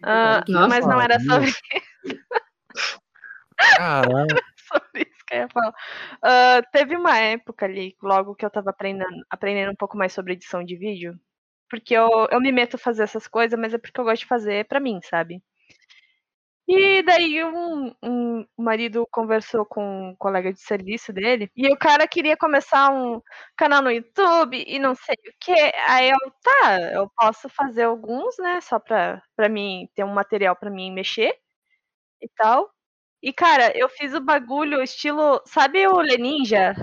Ah, 0.04 0.44
Nossa. 0.48 0.68
mas 0.68 0.88
não 0.88 1.00
era 1.00 1.20
sobre, 1.20 1.52
Caralho. 3.56 4.28
sobre 4.68 5.04
isso 5.04 5.26
que 5.26 5.36
eu 5.36 5.40
ia 5.40 5.50
falar. 5.50 5.74
Ah, 6.22 6.62
teve 6.72 6.96
uma 6.96 7.18
época 7.18 7.66
ali, 7.66 7.96
logo 8.02 8.36
que 8.36 8.46
eu 8.46 8.50
tava 8.50 8.70
aprendendo, 8.70 9.26
aprendendo 9.30 9.72
um 9.72 9.76
pouco 9.76 9.98
mais 9.98 10.14
sobre 10.14 10.34
edição 10.34 10.64
de 10.64 10.76
vídeo. 10.76 11.20
Porque 11.70 11.94
eu, 11.94 12.10
eu 12.32 12.40
me 12.40 12.52
meto 12.52 12.76
a 12.76 12.80
fazer 12.80 13.04
essas 13.04 13.28
coisas, 13.28 13.60
mas 13.60 13.74
é 13.74 13.78
porque 13.78 14.00
eu 14.00 14.06
gosto 14.06 14.22
de 14.22 14.28
fazer 14.28 14.66
pra 14.66 14.80
mim, 14.80 15.00
sabe? 15.04 15.42
E 16.68 17.04
daí 17.04 17.44
um, 17.44 17.94
um 18.02 18.46
o 18.58 18.64
marido 18.64 19.08
conversou 19.12 19.66
com 19.66 20.10
um 20.10 20.16
colega 20.16 20.52
de 20.52 20.60
serviço 20.60 21.14
dele 21.14 21.50
e 21.56 21.72
o 21.72 21.78
cara 21.78 22.08
queria 22.08 22.36
começar 22.36 22.90
um 22.92 23.22
canal 23.56 23.84
no 23.84 23.92
YouTube 23.92 24.64
e 24.66 24.80
não 24.80 24.96
sei 24.96 25.16
o 25.16 25.34
que. 25.40 25.54
Aí 25.88 26.10
eu, 26.10 26.18
tá, 26.42 26.82
eu 26.92 27.10
posso 27.16 27.48
fazer 27.50 27.84
alguns, 27.84 28.36
né? 28.40 28.60
Só 28.62 28.80
pra, 28.80 29.22
pra 29.36 29.48
mim 29.48 29.88
ter 29.94 30.04
um 30.04 30.14
material 30.14 30.56
pra 30.56 30.72
mim 30.72 30.92
mexer 30.92 31.36
e 32.22 32.28
tal. 32.36 32.70
E, 33.22 33.32
cara, 33.32 33.72
eu 33.78 33.90
fiz 33.90 34.14
o 34.14 34.22
bagulho 34.22 34.82
estilo, 34.82 35.42
sabe 35.46 35.88
o 35.88 36.00
Leninja? 36.00 36.74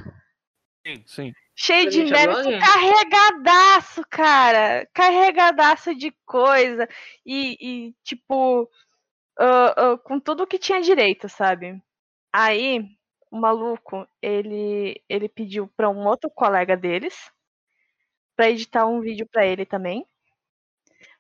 Sim, 0.87 1.05
sim. 1.07 1.33
Cheio 1.55 1.91
de 1.91 2.03
Leninja 2.03 2.27
mérito, 2.27 2.67
carregadaço, 2.67 4.03
cara. 4.09 4.89
Carregadaço 4.93 5.95
de 5.95 6.13
coisa. 6.25 6.89
E, 7.25 7.57
e, 7.61 7.95
tipo, 8.03 8.69
ah, 9.39 9.99
com 10.05 10.21
tudo 10.21 10.47
que 10.47 10.59
tinha 10.59 10.81
direito, 10.81 11.29
sabe? 11.29 11.83
Aí, 12.33 12.81
o 13.31 13.39
maluco, 13.39 14.07
ele, 14.21 15.03
ele 15.09 15.29
pediu 15.29 15.69
pra 15.77 15.89
um 15.89 16.07
outro 16.07 16.31
colega 16.31 16.77
deles 16.77 17.31
pra 18.37 18.51
editar 18.51 18.87
um 18.87 19.01
vídeo 19.01 19.27
pra 19.31 19.47
ele 19.47 19.65
também. 19.65 20.07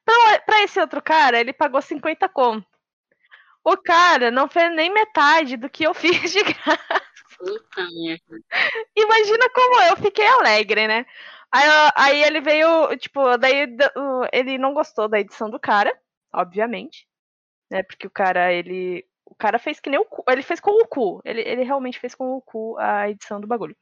Pra, 0.04 0.40
pra 0.40 0.62
esse 0.62 0.81
outro 0.81 1.00
cara, 1.02 1.40
ele 1.40 1.52
pagou 1.52 1.81
50 1.81 2.28
conto. 2.28 2.66
O 3.64 3.76
cara 3.76 4.31
não 4.31 4.49
fez 4.49 4.75
nem 4.75 4.92
metade 4.92 5.57
do 5.57 5.71
que 5.71 5.85
eu 5.87 5.95
fiz 5.95 6.33
de 6.33 6.42
graça. 6.42 7.02
Puta 7.38 7.83
merda. 7.95 8.45
Imagina 8.97 9.50
como 9.50 9.83
eu 9.83 9.97
fiquei 9.97 10.26
alegre, 10.26 10.87
né? 10.88 11.07
Aí, 11.50 11.64
aí 11.97 12.23
ele 12.23 12.40
veio, 12.40 12.97
tipo, 12.97 13.37
daí 13.37 13.66
ele 14.33 14.59
não 14.59 14.73
gostou 14.73 15.09
da 15.09 15.21
edição 15.21 15.50
do 15.50 15.61
cara, 15.61 15.92
obviamente. 16.33 17.07
Né? 17.72 17.82
Porque 17.82 18.06
o 18.06 18.10
cara, 18.10 18.52
ele. 18.52 19.04
O 19.24 19.34
cara 19.34 19.58
fez 19.58 19.80
que 19.80 19.88
nem 19.88 19.98
o 19.98 20.04
cu. 20.04 20.22
Ele 20.28 20.42
fez 20.42 20.60
com 20.60 20.70
o 20.70 20.86
cu. 20.86 21.22
Ele, 21.24 21.40
ele 21.40 21.62
realmente 21.64 21.98
fez 21.98 22.14
com 22.14 22.36
o 22.36 22.42
cu 22.42 22.76
a 22.78 23.08
edição 23.08 23.40
do 23.40 23.46
bagulho. 23.46 23.74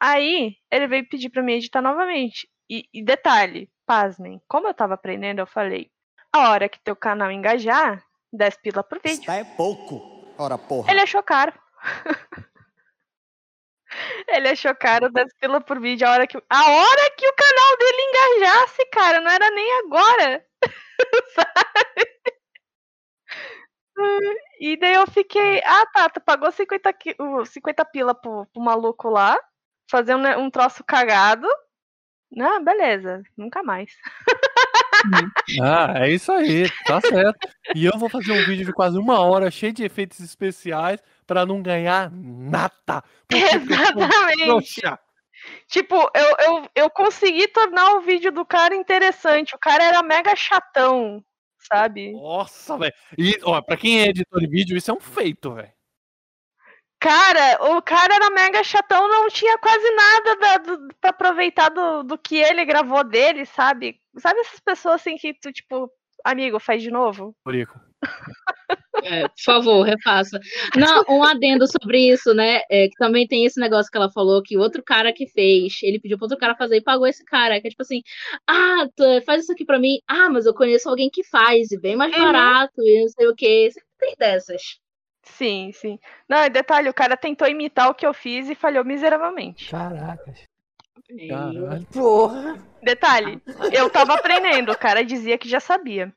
Aí 0.00 0.56
ele 0.68 0.88
veio 0.88 1.08
pedir 1.08 1.30
pra 1.30 1.42
mim 1.42 1.52
editar 1.52 1.80
novamente. 1.80 2.48
E, 2.68 2.88
e 2.92 3.04
detalhe, 3.04 3.70
pasmem, 3.86 4.42
como 4.48 4.66
eu 4.66 4.74
tava 4.74 4.94
aprendendo, 4.94 5.38
eu 5.38 5.46
falei: 5.46 5.92
a 6.32 6.50
hora 6.50 6.68
que 6.68 6.82
teu 6.82 6.96
canal 6.96 7.30
engajar, 7.30 8.02
10 8.32 8.56
pila 8.56 8.82
por 8.82 8.98
vídeo. 9.00 9.20
Está 9.20 9.36
é 9.36 9.44
pouco. 9.44 10.34
Ora, 10.36 10.58
porra. 10.58 10.90
Ele 10.90 11.00
achou 11.00 11.22
caro. 11.22 11.52
Ele 14.26 14.48
achou 14.48 14.74
caro 14.74 15.08
10 15.08 15.28
pila 15.40 15.60
por 15.60 15.78
vídeo 15.80 16.08
a 16.08 16.10
hora 16.10 16.26
que, 16.26 16.36
a 16.36 16.70
hora 16.70 17.10
que 17.16 17.28
o 17.28 17.34
canal 17.34 17.76
dele 17.78 18.02
engajasse, 18.02 18.84
cara, 18.86 19.20
não 19.20 19.30
era 19.30 19.48
nem 19.52 19.78
agora. 19.78 20.44
Sabe? 21.36 22.13
E 24.60 24.76
daí 24.76 24.94
eu 24.94 25.06
fiquei, 25.06 25.60
ah 25.64 25.86
tá, 25.92 26.08
tu 26.08 26.20
pagou 26.20 26.50
50, 26.50 26.92
qui- 26.92 27.14
o 27.18 27.44
50 27.44 27.84
pila 27.84 28.14
pro, 28.14 28.46
pro 28.52 28.62
maluco 28.62 29.08
lá, 29.08 29.38
fazer 29.90 30.14
um, 30.14 30.38
um 30.40 30.50
troço 30.50 30.82
cagado. 30.84 31.46
Não, 32.30 32.62
beleza, 32.64 33.22
nunca 33.36 33.62
mais. 33.62 33.92
Ah, 35.62 35.92
é 36.06 36.10
isso 36.10 36.32
aí, 36.32 36.68
tá 36.86 37.00
certo. 37.00 37.48
E 37.74 37.84
eu 37.84 37.96
vou 37.98 38.08
fazer 38.08 38.32
um 38.32 38.44
vídeo 38.44 38.64
de 38.64 38.72
quase 38.72 38.98
uma 38.98 39.20
hora, 39.20 39.50
cheio 39.50 39.72
de 39.72 39.84
efeitos 39.84 40.18
especiais, 40.20 41.00
pra 41.26 41.44
não 41.44 41.62
ganhar 41.62 42.10
nada. 42.10 43.02
Exatamente. 43.30 44.80
Tipo, 45.68 46.10
eu, 46.14 46.36
eu, 46.40 46.68
eu 46.74 46.90
consegui 46.90 47.46
tornar 47.48 47.96
o 47.96 48.00
vídeo 48.00 48.32
do 48.32 48.46
cara 48.46 48.74
interessante. 48.74 49.54
O 49.54 49.58
cara 49.58 49.84
era 49.84 50.02
mega 50.02 50.34
chatão, 50.34 51.22
sabe? 51.66 52.12
Nossa, 52.12 52.78
velho. 52.78 52.94
E, 53.18 53.38
ó, 53.42 53.60
pra 53.60 53.76
quem 53.76 54.00
é 54.00 54.08
editor 54.08 54.40
de 54.40 54.46
vídeo, 54.46 54.76
isso 54.76 54.90
é 54.90 54.94
um 54.94 55.00
feito, 55.00 55.54
velho. 55.54 55.72
Cara, 57.00 57.76
o 57.76 57.82
cara 57.82 58.14
era 58.14 58.30
mega 58.30 58.64
chatão, 58.64 59.06
não 59.08 59.28
tinha 59.28 59.58
quase 59.58 59.90
nada 59.90 60.36
da, 60.36 60.56
do, 60.56 60.88
pra 61.00 61.10
aproveitar 61.10 61.68
do, 61.68 62.02
do 62.02 62.16
que 62.16 62.36
ele 62.36 62.64
gravou 62.64 63.04
dele, 63.04 63.44
sabe? 63.44 64.00
Sabe 64.18 64.40
essas 64.40 64.60
pessoas 64.60 64.94
assim 64.96 65.16
que 65.16 65.34
tu, 65.34 65.52
tipo, 65.52 65.90
amigo, 66.24 66.58
faz 66.58 66.82
de 66.82 66.90
novo? 66.90 67.36
Eurico. 67.46 67.78
É, 69.02 69.22
por 69.28 69.42
favor, 69.44 69.82
refaça. 69.82 70.38
Não, 70.76 71.04
um 71.08 71.22
adendo 71.22 71.66
sobre 71.66 72.10
isso, 72.12 72.32
né? 72.32 72.60
É, 72.70 72.88
que 72.88 72.96
também 72.96 73.26
tem 73.26 73.44
esse 73.44 73.60
negócio 73.60 73.90
que 73.90 73.96
ela 73.98 74.10
falou 74.10 74.42
que 74.42 74.56
o 74.56 74.60
outro 74.60 74.82
cara 74.82 75.12
que 75.12 75.26
fez, 75.26 75.78
ele 75.82 76.00
pediu 76.00 76.16
para 76.16 76.26
outro 76.26 76.38
cara 76.38 76.54
fazer 76.54 76.76
e 76.76 76.82
pagou 76.82 77.06
esse 77.06 77.24
cara. 77.24 77.60
Que 77.60 77.66
é 77.66 77.70
tipo 77.70 77.82
assim: 77.82 78.00
ah, 78.48 78.86
tu 78.96 79.04
faz 79.26 79.42
isso 79.42 79.52
aqui 79.52 79.64
pra 79.64 79.78
mim. 79.78 79.98
Ah, 80.08 80.30
mas 80.30 80.46
eu 80.46 80.54
conheço 80.54 80.88
alguém 80.88 81.10
que 81.10 81.24
faz, 81.24 81.70
e 81.72 81.78
bem 81.78 81.96
mais 81.96 82.14
Uhum. 82.14 82.22
barato, 82.24 82.80
e 82.82 83.00
não 83.02 83.08
sei 83.08 83.26
o 83.26 83.34
que. 83.34 83.70
Sempre 83.72 83.88
tem 83.98 84.14
dessas. 84.18 84.62
Sim, 85.24 85.70
sim. 85.72 85.98
Não, 86.28 86.44
e 86.44 86.50
detalhe, 86.50 86.88
o 86.88 86.94
cara 86.94 87.16
tentou 87.16 87.48
imitar 87.48 87.88
o 87.90 87.94
que 87.94 88.06
eu 88.06 88.14
fiz 88.14 88.48
e 88.48 88.54
falhou 88.54 88.84
miseravelmente. 88.84 89.70
Caracas. 89.70 90.42
Caralho. 91.28 91.86
Porra. 91.92 92.58
Detalhe, 92.82 93.40
eu 93.72 93.88
tava 93.90 94.14
aprendendo, 94.14 94.70
o 94.72 94.78
cara 94.78 95.02
dizia 95.04 95.38
que 95.38 95.48
já 95.48 95.60
sabia. 95.60 96.12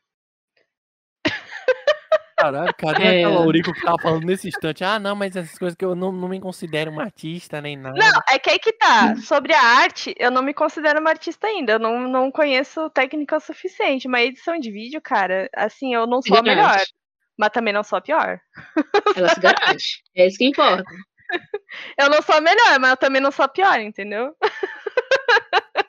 Caralho, 2.52 2.74
cadê 2.78 3.04
É. 3.04 3.26
aquela 3.26 3.44
Eurico 3.46 3.74
que 3.74 3.82
tava 3.82 3.98
falando 4.02 4.26
nesse 4.26 4.48
instante? 4.48 4.84
Ah, 4.84 4.98
não, 5.00 5.16
mas 5.16 5.36
essas 5.36 5.58
coisas 5.58 5.76
que 5.76 5.84
eu 5.84 5.96
não, 5.96 6.12
não 6.12 6.28
me 6.28 6.40
considero 6.40 6.92
uma 6.92 7.04
artista 7.04 7.62
nem 7.62 7.76
nada. 7.76 7.98
Não, 7.98 8.22
é 8.30 8.40
que 8.40 8.50
aí 8.50 8.60
que 8.60 8.72
tá. 8.74 9.16
Sobre 9.18 9.54
a 9.54 9.62
arte, 9.62 10.16
eu 10.18 10.32
não 10.32 10.42
me 10.42 10.54
considero 10.54 11.00
uma 11.00 11.10
artista 11.10 11.48
ainda. 11.48 11.74
Eu 11.74 11.80
não, 11.80 12.08
não 12.08 12.32
conheço 12.32 12.90
técnica 12.92 13.38
o 13.38 13.40
suficiente. 13.40 14.08
Mas 14.08 14.30
edição 14.30 14.58
de 14.60 14.72
vídeo, 14.72 15.02
cara, 15.02 15.50
assim, 15.56 15.94
eu 15.94 16.08
não 16.08 16.22
sou 16.22 16.38
a 16.38 16.42
melhor. 16.42 16.78
Mas 17.38 17.50
também 17.52 17.74
não 17.74 17.84
sou 17.84 17.98
a 17.98 18.02
pior. 18.02 18.40
Ela 19.16 19.30
se 19.30 19.40
garante. 19.40 20.04
É 20.16 20.26
isso 20.28 20.38
que 20.38 20.46
importa. 20.46 20.84
Eu 22.00 22.10
não 22.10 22.22
sou 22.22 22.36
a 22.36 22.42
melhor, 22.42 22.80
mas 22.80 22.92
eu 22.92 22.98
também 22.98 23.22
não 23.22 23.32
sou 23.32 23.44
a 23.44 23.50
pior, 23.50 23.78
entendeu? 23.82 24.34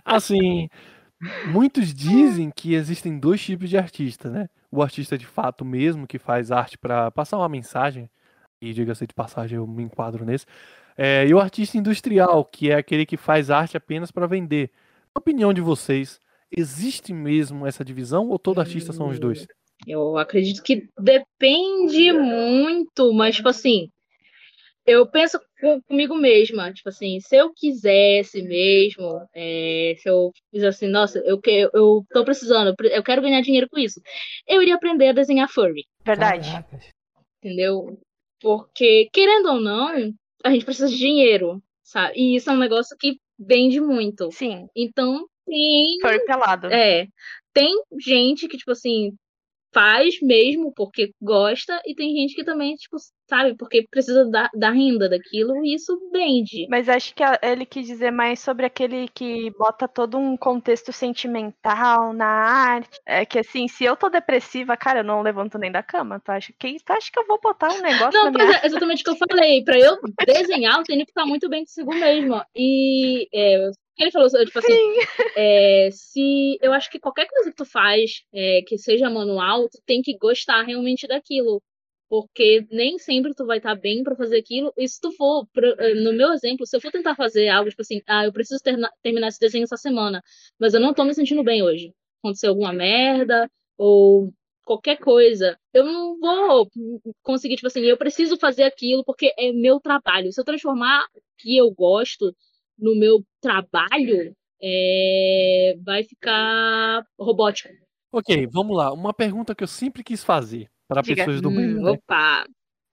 Assim, 0.05 0.69
muitos 1.47 1.95
dizem 1.95 2.51
que 2.51 2.75
existem 2.75 3.21
dois 3.21 3.41
tipos 3.41 3.71
de 3.71 3.79
artista, 3.79 4.29
né? 4.29 4.49
O 4.71 4.83
artista 4.83 5.17
de 5.17 5.27
fato 5.27 5.65
mesmo, 5.65 6.07
que 6.07 6.19
faz 6.19 6.51
arte 6.51 6.77
pra 6.77 7.11
passar 7.11 7.39
uma 7.39 7.49
mensagem, 7.49 8.11
e 8.61 8.73
diga-se 8.73 9.07
de 9.07 9.15
passagem, 9.15 9.57
eu 9.57 9.67
me 9.67 9.83
enquadro 9.83 10.25
nesse. 10.25 10.47
É, 10.97 11.27
e 11.27 11.33
o 11.33 11.41
artista 11.41 11.79
industrial, 11.79 12.45
que 12.45 12.71
é 12.71 12.75
aquele 12.75 13.07
que 13.07 13.17
faz 13.17 13.51
arte 13.51 13.77
apenas 13.77 14.11
para 14.11 14.27
vender. 14.27 14.71
Na 15.15 15.21
opinião 15.21 15.53
de 15.55 15.61
vocês, 15.61 16.21
existe 16.51 17.13
mesmo 17.13 17.67
essa 17.67 17.85
divisão 17.85 18.29
ou 18.29 18.39
todo 18.39 18.61
artista 18.61 18.93
são 18.93 19.09
os 19.09 19.19
dois? 19.19 19.47
Eu 19.87 20.19
acredito 20.19 20.63
que 20.63 20.89
depende 20.99 22.13
muito, 22.13 23.13
mas, 23.15 23.37
tipo 23.37 23.49
assim, 23.49 23.91
eu 24.91 25.07
penso 25.07 25.39
com- 25.61 25.81
comigo 25.83 26.15
mesma, 26.15 26.73
tipo 26.73 26.89
assim, 26.89 27.21
se 27.21 27.37
eu 27.37 27.53
quisesse 27.55 28.43
mesmo, 28.43 29.21
é, 29.35 29.95
se 29.99 30.09
eu 30.09 30.31
fizesse 30.51 30.85
assim, 30.85 30.93
nossa, 30.93 31.19
eu, 31.21 31.41
que, 31.41 31.69
eu 31.73 32.05
tô 32.11 32.25
precisando, 32.25 32.75
eu 32.91 33.03
quero 33.03 33.23
ganhar 33.23 33.41
dinheiro 33.43 33.69
com 33.71 33.79
isso, 33.79 34.01
eu 34.47 34.63
iria 34.63 34.75
aprender 34.75 35.09
a 35.09 35.13
desenhar 35.13 35.49
furry, 35.49 35.85
Verdade. 36.05 36.51
Caracas. 36.51 36.89
entendeu? 37.43 37.99
Porque, 38.41 39.09
querendo 39.13 39.47
ou 39.51 39.61
não, 39.61 39.89
a 40.45 40.51
gente 40.51 40.65
precisa 40.65 40.89
de 40.89 40.97
dinheiro, 40.97 41.63
sabe? 41.83 42.15
E 42.17 42.37
isso 42.37 42.49
é 42.51 42.53
um 42.53 42.59
negócio 42.59 42.97
que 42.99 43.19
vende 43.39 43.81
muito. 43.81 44.31
Sim, 44.33 44.67
Então, 44.77 45.27
tem 45.47 45.99
foi 46.01 46.21
pelado. 46.21 46.69
é, 46.73 47.07
tem 47.53 47.75
gente 48.01 48.47
que, 48.49 48.57
tipo 48.57 48.71
assim, 48.71 49.13
faz 49.73 50.21
mesmo 50.23 50.73
porque 50.75 51.13
gosta, 51.21 51.81
e 51.87 51.95
tem 51.95 52.15
gente 52.15 52.35
que 52.35 52.45
também, 52.45 52.75
tipo, 52.75 52.97
sabe, 53.29 53.55
porque 53.57 53.87
precisa 53.91 54.25
da, 54.31 54.49
da 54.55 54.71
renda 54.71 55.09
daquilo, 55.09 55.65
e 55.65 55.75
isso 55.75 55.99
vende. 56.13 56.67
Mas 56.69 56.89
acho 56.89 57.15
que 57.15 57.23
ele 57.43 57.67
quis 57.67 57.87
dizer 57.87 58.11
mais 58.11 58.41
sobre 58.41 58.67
aquele 58.67 59.09
que 59.09 59.51
bota 59.59 59.87
todo 59.87 60.19
um 60.19 60.37
contexto 60.37 60.93
sentimental 60.93 62.13
na 62.13 62.27
arte. 62.27 62.99
É 63.07 63.25
que 63.25 63.39
assim, 63.39 63.69
se 63.69 63.85
eu 63.85 63.97
tô 63.97 64.09
depressiva, 64.09 64.77
cara, 64.77 65.01
eu 65.01 65.05
não 65.05 65.23
levanto 65.23 65.59
nem 65.59 65.71
da 65.71 65.83
cama. 65.83 66.21
Tu 66.25 66.31
acha 66.31 66.53
que, 66.59 66.77
tu 66.83 66.93
acha 66.93 67.11
que 67.13 67.19
eu 67.19 67.27
vou 67.27 67.39
botar 67.41 67.73
um 67.73 67.83
negócio 67.83 68.21
Não, 68.23 68.33
pois 68.33 68.51
é, 68.51 68.61
exatamente 68.67 69.03
o 69.03 69.05
que 69.05 69.11
eu 69.11 69.29
falei. 69.29 69.63
Pra 69.63 69.79
eu 69.79 69.99
desenhar, 70.27 70.79
eu 70.79 70.85
tenho 70.85 71.05
que 71.05 71.11
estar 71.11 71.27
muito 71.27 71.49
bem 71.49 71.65
consigo 71.65 71.95
mesma. 71.95 72.47
E 72.57 73.29
é, 73.33 73.71
ele 73.99 74.11
falou, 74.11 74.29
tipo 74.29 74.59
assim, 74.59 74.97
é, 75.37 75.89
se 75.93 76.59
eu 76.61 76.73
acho 76.73 76.91
que 76.91 76.99
qualquer 77.01 77.27
coisa 77.27 77.51
que 77.51 77.57
tu 77.57 77.65
faz, 77.65 78.23
é, 78.33 78.63
que 78.67 78.79
seja 78.79 79.11
manual, 79.11 79.69
tu 79.69 79.79
tem 79.87 80.03
que 80.03 80.17
gostar 80.19 80.63
realmente 80.63 81.07
daquilo. 81.07 81.63
Porque 82.09 82.67
nem 82.71 82.99
sempre 82.99 83.35
tu 83.35 83.45
vai 83.45 83.59
estar 83.59 83.75
bem 83.75 84.03
pra 84.03 84.17
fazer 84.17 84.39
aquilo. 84.39 84.73
E 84.79 84.89
se 84.89 84.99
tu 84.99 85.13
for, 85.13 85.47
eh, 85.79 85.95
no 85.95 86.11
meu 86.13 86.33
exemplo, 86.33 86.67
se 86.67 86.75
eu 86.75 86.81
for 86.81 86.91
tentar 86.91 87.15
fazer 87.15 87.49
algo, 87.49 87.69
tipo 87.69 87.83
assim, 87.83 88.01
ah, 88.07 88.25
eu 88.25 88.33
preciso 88.33 88.63
terna- 88.63 88.91
terminar 89.03 89.29
esse 89.29 89.39
desenho 89.39 89.65
essa 89.65 89.77
semana, 89.77 90.23
mas 90.59 90.73
eu 90.73 90.81
não 90.81 90.95
tô 90.95 91.05
me 91.05 91.13
sentindo 91.15 91.45
bem 91.45 91.63
hoje. 91.63 91.93
Aconteceu 92.23 92.49
alguma 92.51 92.73
merda, 92.73 93.47
ou 93.77 94.33
qualquer 94.65 94.97
coisa, 94.99 95.59
eu 95.75 95.85
não 95.85 96.19
vou 96.19 96.69
conseguir, 97.23 97.57
tipo 97.57 97.67
assim, 97.69 97.81
eu 97.83 97.97
preciso 97.99 98.39
fazer 98.39 98.65
aquilo 98.65 99.05
porque 99.05 99.33
é 99.39 99.53
meu 99.53 99.79
trabalho. 99.81 100.33
Se 100.33 100.41
eu 100.41 100.45
transformar 100.45 101.05
o 101.15 101.21
que 101.39 101.57
eu 101.59 101.71
gosto 101.71 102.35
no 102.79 102.95
meu 102.95 103.25
trabalho, 103.41 104.35
é, 104.63 105.77
vai 105.83 106.03
ficar 106.05 107.05
robótico. 107.19 107.69
Ok, 108.13 108.47
vamos 108.47 108.77
lá. 108.77 108.93
Uma 108.93 109.13
pergunta 109.13 109.55
que 109.55 109.63
eu 109.63 109.69
sempre 109.69 110.03
quis 110.03 110.25
fazer 110.25 110.71
para 110.87 111.03
Diga. 111.03 111.17
pessoas 111.17 111.41
do 111.41 111.51
meio. 111.51 111.79
Hum, 111.79 111.83
né? 111.83 111.91
opa! 111.91 112.47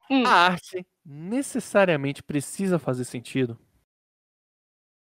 Hum. 0.09 0.23
A 0.25 0.47
arte 0.47 0.85
necessariamente 1.05 2.21
precisa 2.21 2.77
fazer 2.77 3.05
sentido? 3.05 3.57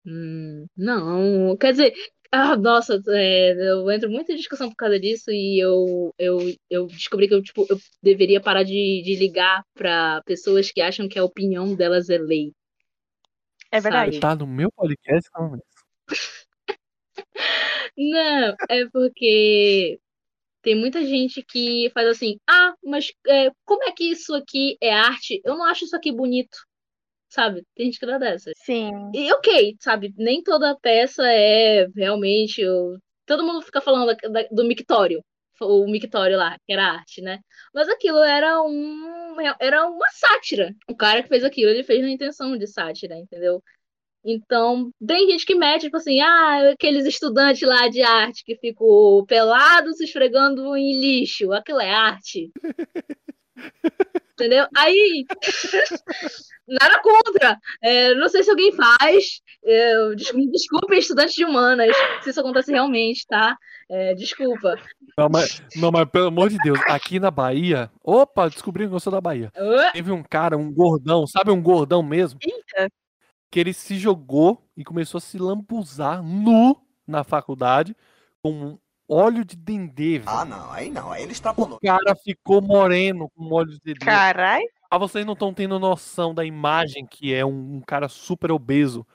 Hum, 0.05 0.65
não, 0.77 1.57
quer 1.57 1.71
dizer, 1.71 1.93
ah, 2.31 2.55
nossa, 2.55 3.01
é, 3.09 3.51
eu 3.71 3.89
entro 3.91 4.09
muito 4.09 4.31
em 4.31 4.35
discussão 4.35 4.69
por 4.69 4.75
causa 4.75 4.99
disso 4.99 5.29
e 5.31 5.59
eu, 5.61 6.13
eu, 6.17 6.37
eu 6.69 6.87
descobri 6.87 7.27
que 7.27 7.33
eu, 7.33 7.41
tipo, 7.41 7.65
eu 7.69 7.77
deveria 8.01 8.39
parar 8.39 8.63
de, 8.63 9.01
de 9.03 9.15
ligar 9.15 9.63
para 9.73 10.21
pessoas 10.25 10.71
que 10.71 10.81
acham 10.81 11.09
que 11.09 11.19
a 11.19 11.23
opinião 11.23 11.75
delas 11.75 12.09
é 12.09 12.17
lei. 12.17 12.53
É 13.71 13.79
verdade. 13.79 14.13
Você 14.15 14.19
tá 14.19 14.35
no 14.35 14.47
meu 14.47 14.71
podcast 14.71 15.29
falando 15.31 15.57
isso. 15.57 16.47
Não, 17.97 18.55
é 18.69 18.85
porque 18.91 19.99
tem 20.61 20.75
muita 20.75 21.03
gente 21.05 21.41
que 21.43 21.89
faz 21.93 22.07
assim, 22.07 22.37
ah, 22.47 22.73
mas 22.83 23.11
é, 23.27 23.49
como 23.65 23.83
é 23.83 23.91
que 23.91 24.03
isso 24.11 24.33
aqui 24.35 24.77
é 24.81 24.93
arte? 24.93 25.41
Eu 25.43 25.55
não 25.57 25.65
acho 25.65 25.85
isso 25.85 25.95
aqui 25.95 26.11
bonito, 26.11 26.57
sabe? 27.29 27.63
Tem 27.75 27.87
gente 27.87 27.99
que 27.99 28.05
dá 28.05 28.17
dessa. 28.17 28.51
Sim. 28.57 28.91
E 29.13 29.31
ok, 29.33 29.75
sabe? 29.79 30.13
Nem 30.17 30.43
toda 30.43 30.77
peça 30.79 31.23
é 31.27 31.87
realmente. 31.95 32.65
o- 32.67 32.97
Todo 33.25 33.43
mundo 33.43 33.61
fica 33.61 33.81
falando 33.81 34.15
da- 34.15 34.29
da- 34.29 34.47
do 34.51 34.63
mictório, 34.65 35.21
o 35.61 35.87
mictório 35.87 36.37
lá, 36.37 36.57
que 36.65 36.73
era 36.73 36.85
arte, 36.93 37.21
né? 37.21 37.39
Mas 37.73 37.89
aquilo 37.89 38.19
era 38.19 38.61
um, 38.61 39.35
era 39.59 39.85
uma 39.87 40.07
sátira. 40.11 40.73
O 40.89 40.95
cara 40.95 41.23
que 41.23 41.29
fez 41.29 41.43
aquilo, 41.43 41.69
ele 41.71 41.83
fez 41.83 42.01
na 42.01 42.09
intenção 42.09 42.57
de 42.57 42.67
sátira, 42.67 43.15
entendeu? 43.15 43.63
Então, 44.23 44.91
tem 45.05 45.29
gente 45.29 45.45
que 45.45 45.55
mete, 45.55 45.83
tipo 45.83 45.97
assim, 45.97 46.19
ah, 46.19 46.71
aqueles 46.71 47.05
estudantes 47.05 47.67
lá 47.67 47.87
de 47.87 48.01
arte 48.01 48.43
que 48.43 48.57
ficam 48.57 49.25
pelados 49.27 49.97
se 49.97 50.03
esfregando 50.03 50.75
em 50.75 50.99
lixo, 50.99 51.51
aquilo 51.53 51.79
é 51.79 51.89
arte. 51.89 52.51
Entendeu? 54.39 54.67
Aí, 54.75 55.25
nada 56.67 57.01
contra. 57.01 57.57
É, 57.81 58.13
não 58.15 58.29
sei 58.29 58.43
se 58.43 58.49
alguém 58.51 58.71
faz. 58.71 59.41
É, 59.65 60.15
des- 60.15 60.31
me 60.31 60.49
desculpem, 60.51 60.99
estudantes 60.99 61.33
de 61.33 61.43
humanas, 61.43 61.95
se 62.21 62.29
isso 62.29 62.39
acontece 62.39 62.71
realmente, 62.71 63.25
tá? 63.27 63.57
É, 63.89 64.13
desculpa. 64.13 64.75
Não 65.17 65.27
mas, 65.29 65.61
não, 65.75 65.91
mas 65.91 66.07
pelo 66.09 66.27
amor 66.27 66.49
de 66.49 66.57
Deus, 66.59 66.79
aqui 66.87 67.19
na 67.19 67.31
Bahia. 67.31 67.89
Opa, 68.03 68.47
descobri 68.47 68.87
que 68.87 68.93
eu 68.93 68.99
sou 68.99 69.11
da 69.11 69.19
Bahia. 69.21 69.51
Ah, 69.55 69.91
Teve 69.91 70.11
um 70.11 70.21
cara, 70.21 70.55
um 70.57 70.71
gordão, 70.71 71.25
sabe 71.25 71.49
um 71.51 71.61
gordão 71.61 72.03
mesmo? 72.03 72.39
Eita. 72.43 72.89
Que 73.49 73.59
ele 73.59 73.73
se 73.73 73.97
jogou 73.97 74.61
e 74.75 74.83
começou 74.83 75.17
a 75.17 75.21
se 75.21 75.37
lambuzar 75.39 76.21
nu 76.21 76.77
na 77.07 77.23
faculdade 77.23 77.95
com 78.43 78.51
um 78.51 78.77
óleo 79.07 79.45
de 79.45 79.55
dendê, 79.55 80.19
velho. 80.19 80.29
Ah, 80.29 80.45
não, 80.45 80.71
aí 80.71 80.89
não, 80.89 81.11
aí 81.11 81.23
ele 81.23 81.31
O 81.31 81.33
extrapolou. 81.33 81.79
cara 81.79 82.15
ficou 82.15 82.61
moreno 82.61 83.29
com 83.29 83.53
óleo 83.53 83.71
de 83.71 83.79
dendê. 83.79 84.05
Carai. 84.05 84.61
Ah, 84.89 84.97
vocês 84.97 85.25
não 85.25 85.33
estão 85.33 85.53
tendo 85.53 85.79
noção 85.79 86.33
da 86.33 86.45
imagem 86.45 87.05
que 87.05 87.33
é 87.33 87.45
um, 87.45 87.75
um 87.75 87.81
cara 87.81 88.07
super 88.07 88.51
obeso 88.51 89.05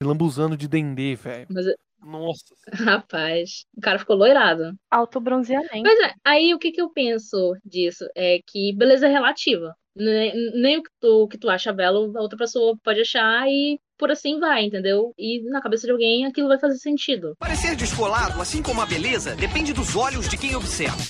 se 0.00 0.06
lambuzando 0.06 0.56
de 0.56 0.68
dendê, 0.68 1.14
velho. 1.14 1.46
Mas, 1.50 1.66
Nossa. 2.00 2.54
rapaz, 2.72 3.64
o 3.76 3.80
cara 3.80 3.98
ficou 3.98 4.16
loirado. 4.16 4.76
Autobronzeamento. 4.90 5.82
Mas 5.82 5.98
é, 6.00 6.14
aí 6.24 6.54
o 6.54 6.58
que 6.58 6.70
que 6.70 6.80
eu 6.80 6.90
penso 6.90 7.56
disso? 7.64 8.06
É 8.14 8.38
que 8.46 8.72
beleza 8.74 9.06
é 9.06 9.10
relativa. 9.10 9.74
Nem, 9.96 10.32
nem 10.54 10.78
o 10.78 10.82
que 10.82 10.90
tu, 11.00 11.22
o 11.22 11.28
que 11.28 11.38
tu 11.38 11.48
acha 11.48 11.72
belo, 11.72 12.12
a 12.16 12.20
outra 12.20 12.36
pessoa 12.36 12.76
pode 12.84 13.00
achar 13.00 13.48
e 13.48 13.80
por 13.98 14.10
assim 14.10 14.38
vai, 14.38 14.64
entendeu? 14.64 15.14
E 15.18 15.42
na 15.50 15.62
cabeça 15.62 15.86
de 15.86 15.92
alguém 15.92 16.26
aquilo 16.26 16.48
vai 16.48 16.58
fazer 16.58 16.76
sentido. 16.76 17.34
Parecer 17.38 17.74
descolado, 17.74 18.40
assim 18.40 18.62
como 18.62 18.82
a 18.82 18.86
beleza, 18.86 19.34
depende 19.34 19.72
dos 19.72 19.96
olhos 19.96 20.28
de 20.28 20.36
quem 20.36 20.54
observa. 20.54 21.02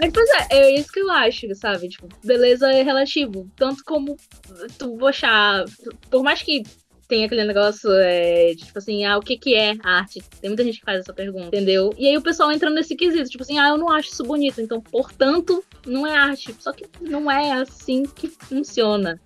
Aí, 0.00 0.10
pois 0.10 0.30
é, 0.30 0.46
é 0.50 0.74
isso 0.80 0.90
que 0.90 1.00
eu 1.00 1.10
acho, 1.10 1.54
sabe? 1.54 1.88
Tipo, 1.88 2.08
beleza 2.24 2.72
é 2.72 2.82
relativo. 2.82 3.50
Tanto 3.54 3.82
como 3.84 4.16
tu 4.78 5.06
achar. 5.06 5.64
Por 6.10 6.22
mais 6.22 6.42
que 6.42 6.62
tenha 7.10 7.26
aquele 7.26 7.44
negócio 7.44 7.90
é, 7.92 8.54
de, 8.54 8.64
tipo 8.64 8.78
assim, 8.78 9.04
ah, 9.04 9.18
o 9.18 9.20
que 9.20 9.36
que 9.36 9.54
é 9.54 9.74
arte? 9.84 10.22
Tem 10.40 10.48
muita 10.48 10.64
gente 10.64 10.78
que 10.78 10.84
faz 10.84 11.00
essa 11.00 11.12
pergunta, 11.12 11.48
entendeu? 11.48 11.92
E 11.98 12.06
aí 12.08 12.16
o 12.16 12.22
pessoal 12.22 12.50
entra 12.52 12.70
nesse 12.70 12.94
quesito, 12.96 13.28
tipo 13.28 13.42
assim, 13.42 13.58
ah, 13.58 13.68
eu 13.68 13.76
não 13.76 13.90
acho 13.90 14.10
isso 14.10 14.22
bonito, 14.22 14.60
então, 14.60 14.80
portanto, 14.80 15.62
não 15.84 16.06
é 16.06 16.16
arte. 16.16 16.54
Só 16.58 16.72
que 16.72 16.86
não 17.00 17.30
é 17.30 17.52
assim 17.52 18.04
que 18.04 18.28
funciona. 18.28 19.20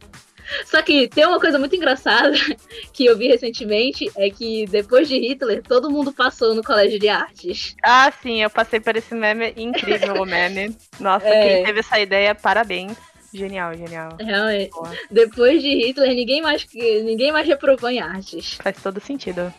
Só 0.67 0.83
que 0.83 1.09
tem 1.09 1.27
uma 1.27 1.41
coisa 1.41 1.59
muito 1.59 1.75
engraçada 1.75 2.37
que 2.93 3.07
eu 3.07 3.17
vi 3.17 3.29
recentemente, 3.29 4.11
é 4.17 4.29
que 4.31 4.67
depois 4.67 5.09
de 5.09 5.19
Hitler, 5.19 5.63
todo 5.63 5.91
mundo 5.91 6.13
passou 6.13 6.55
no 6.55 6.63
colégio 6.63 6.99
de 6.99 7.09
artes. 7.09 7.75
Ah, 7.83 8.13
sim, 8.23 8.43
eu 8.43 8.51
passei 8.51 8.81
por 8.81 8.97
esse 8.97 9.15
meme. 9.15 9.55
Incrível 9.57 10.23
o 10.23 10.27
meme. 10.27 10.77
Nossa, 11.01 11.27
É. 11.27 11.57
quem 11.57 11.65
teve 11.65 11.81
essa 11.81 11.99
ideia, 11.99 12.35
parabéns. 12.35 12.97
Genial, 13.35 13.75
genial. 13.75 14.17
Realmente. 14.21 14.71
Boa. 14.71 14.93
Depois 15.11 15.61
de 15.61 15.69
Hitler, 15.69 16.15
ninguém 16.15 16.41
mais, 16.41 16.65
ninguém 16.73 17.33
mais 17.33 17.47
reprovou 17.47 17.91
em 17.91 18.01
artes. 18.01 18.55
Faz 18.55 18.77
todo 18.81 19.01
sentido. 19.01 19.53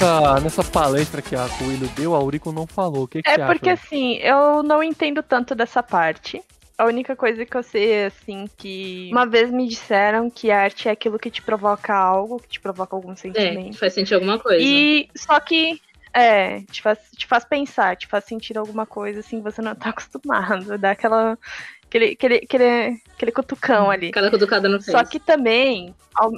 Nessa, 0.00 0.40
nessa 0.40 0.64
palestra 0.64 1.22
que 1.22 1.34
a 1.34 1.48
Coelho 1.48 1.88
deu, 1.96 2.14
a 2.14 2.18
Aurico 2.18 2.52
não 2.52 2.66
falou. 2.66 3.04
O 3.04 3.08
que, 3.08 3.22
que 3.22 3.28
você 3.30 3.40
É 3.40 3.42
acha? 3.42 3.52
porque 3.52 3.70
assim, 3.70 4.14
eu 4.16 4.62
não 4.62 4.82
entendo 4.82 5.22
tanto 5.22 5.54
dessa 5.54 5.82
parte. 5.82 6.42
A 6.76 6.86
única 6.86 7.14
coisa 7.14 7.46
que 7.46 7.56
eu 7.56 7.62
sei 7.62 7.92
é 7.92 8.06
assim 8.06 8.46
que 8.56 9.08
uma 9.12 9.26
vez 9.26 9.50
me 9.50 9.68
disseram 9.68 10.28
que 10.28 10.50
arte 10.50 10.88
é 10.88 10.92
aquilo 10.92 11.18
que 11.18 11.30
te 11.30 11.40
provoca 11.40 11.94
algo, 11.94 12.40
que 12.40 12.48
te 12.48 12.60
provoca 12.60 12.96
algum 12.96 13.12
É, 13.12 13.16
sentimento. 13.16 13.78
faz 13.78 13.92
sentir 13.92 14.14
alguma 14.14 14.38
coisa. 14.40 14.60
E 14.60 15.08
só 15.16 15.38
que 15.38 15.80
é, 16.12 16.62
te 16.62 16.82
faz, 16.82 16.98
te 17.16 17.26
faz 17.26 17.44
pensar, 17.44 17.96
te 17.96 18.08
faz 18.08 18.24
sentir 18.24 18.58
alguma 18.58 18.86
coisa 18.86 19.20
assim 19.20 19.38
que 19.38 19.44
você 19.44 19.62
não 19.62 19.74
tá 19.74 19.90
acostumado. 19.94 20.76
Dá 20.76 20.90
aquela 20.90 21.38
aquele 21.86 22.06
aquele 22.12 22.34
aquele, 22.36 23.00
aquele 23.14 23.32
cutucão 23.32 23.88
ali. 23.90 24.10
Cada 24.10 24.30
cutucada 24.30 24.68
no 24.68 24.82
Só 24.82 25.04
que 25.04 25.20
também 25.20 25.94
ao- 26.16 26.32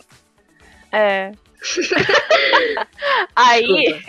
é 0.92 1.33
Aí. 3.35 4.01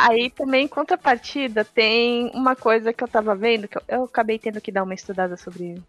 Aí 0.00 0.30
também, 0.30 0.66
em 0.66 0.68
contrapartida, 0.68 1.64
tem 1.64 2.30
uma 2.32 2.54
coisa 2.54 2.92
que 2.92 3.02
eu 3.02 3.08
tava 3.08 3.34
vendo, 3.34 3.66
que 3.66 3.76
eu, 3.78 3.82
eu 3.88 4.04
acabei 4.04 4.38
tendo 4.38 4.60
que 4.60 4.70
dar 4.70 4.84
uma 4.84 4.94
estudada 4.94 5.36
sobre 5.36 5.82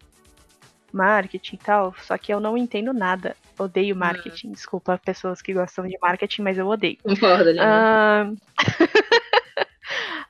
marketing 0.92 1.54
e 1.54 1.58
tal, 1.58 1.94
só 2.00 2.18
que 2.18 2.34
eu 2.34 2.40
não 2.40 2.58
entendo 2.58 2.92
nada. 2.92 3.36
Odeio 3.56 3.94
marketing. 3.94 4.50
Desculpa 4.50 4.98
pessoas 4.98 5.40
que 5.40 5.54
gostam 5.54 5.86
de 5.86 5.96
marketing, 6.02 6.42
mas 6.42 6.58
eu 6.58 6.66
odeio. 6.66 6.98
Ahn, 7.60 8.34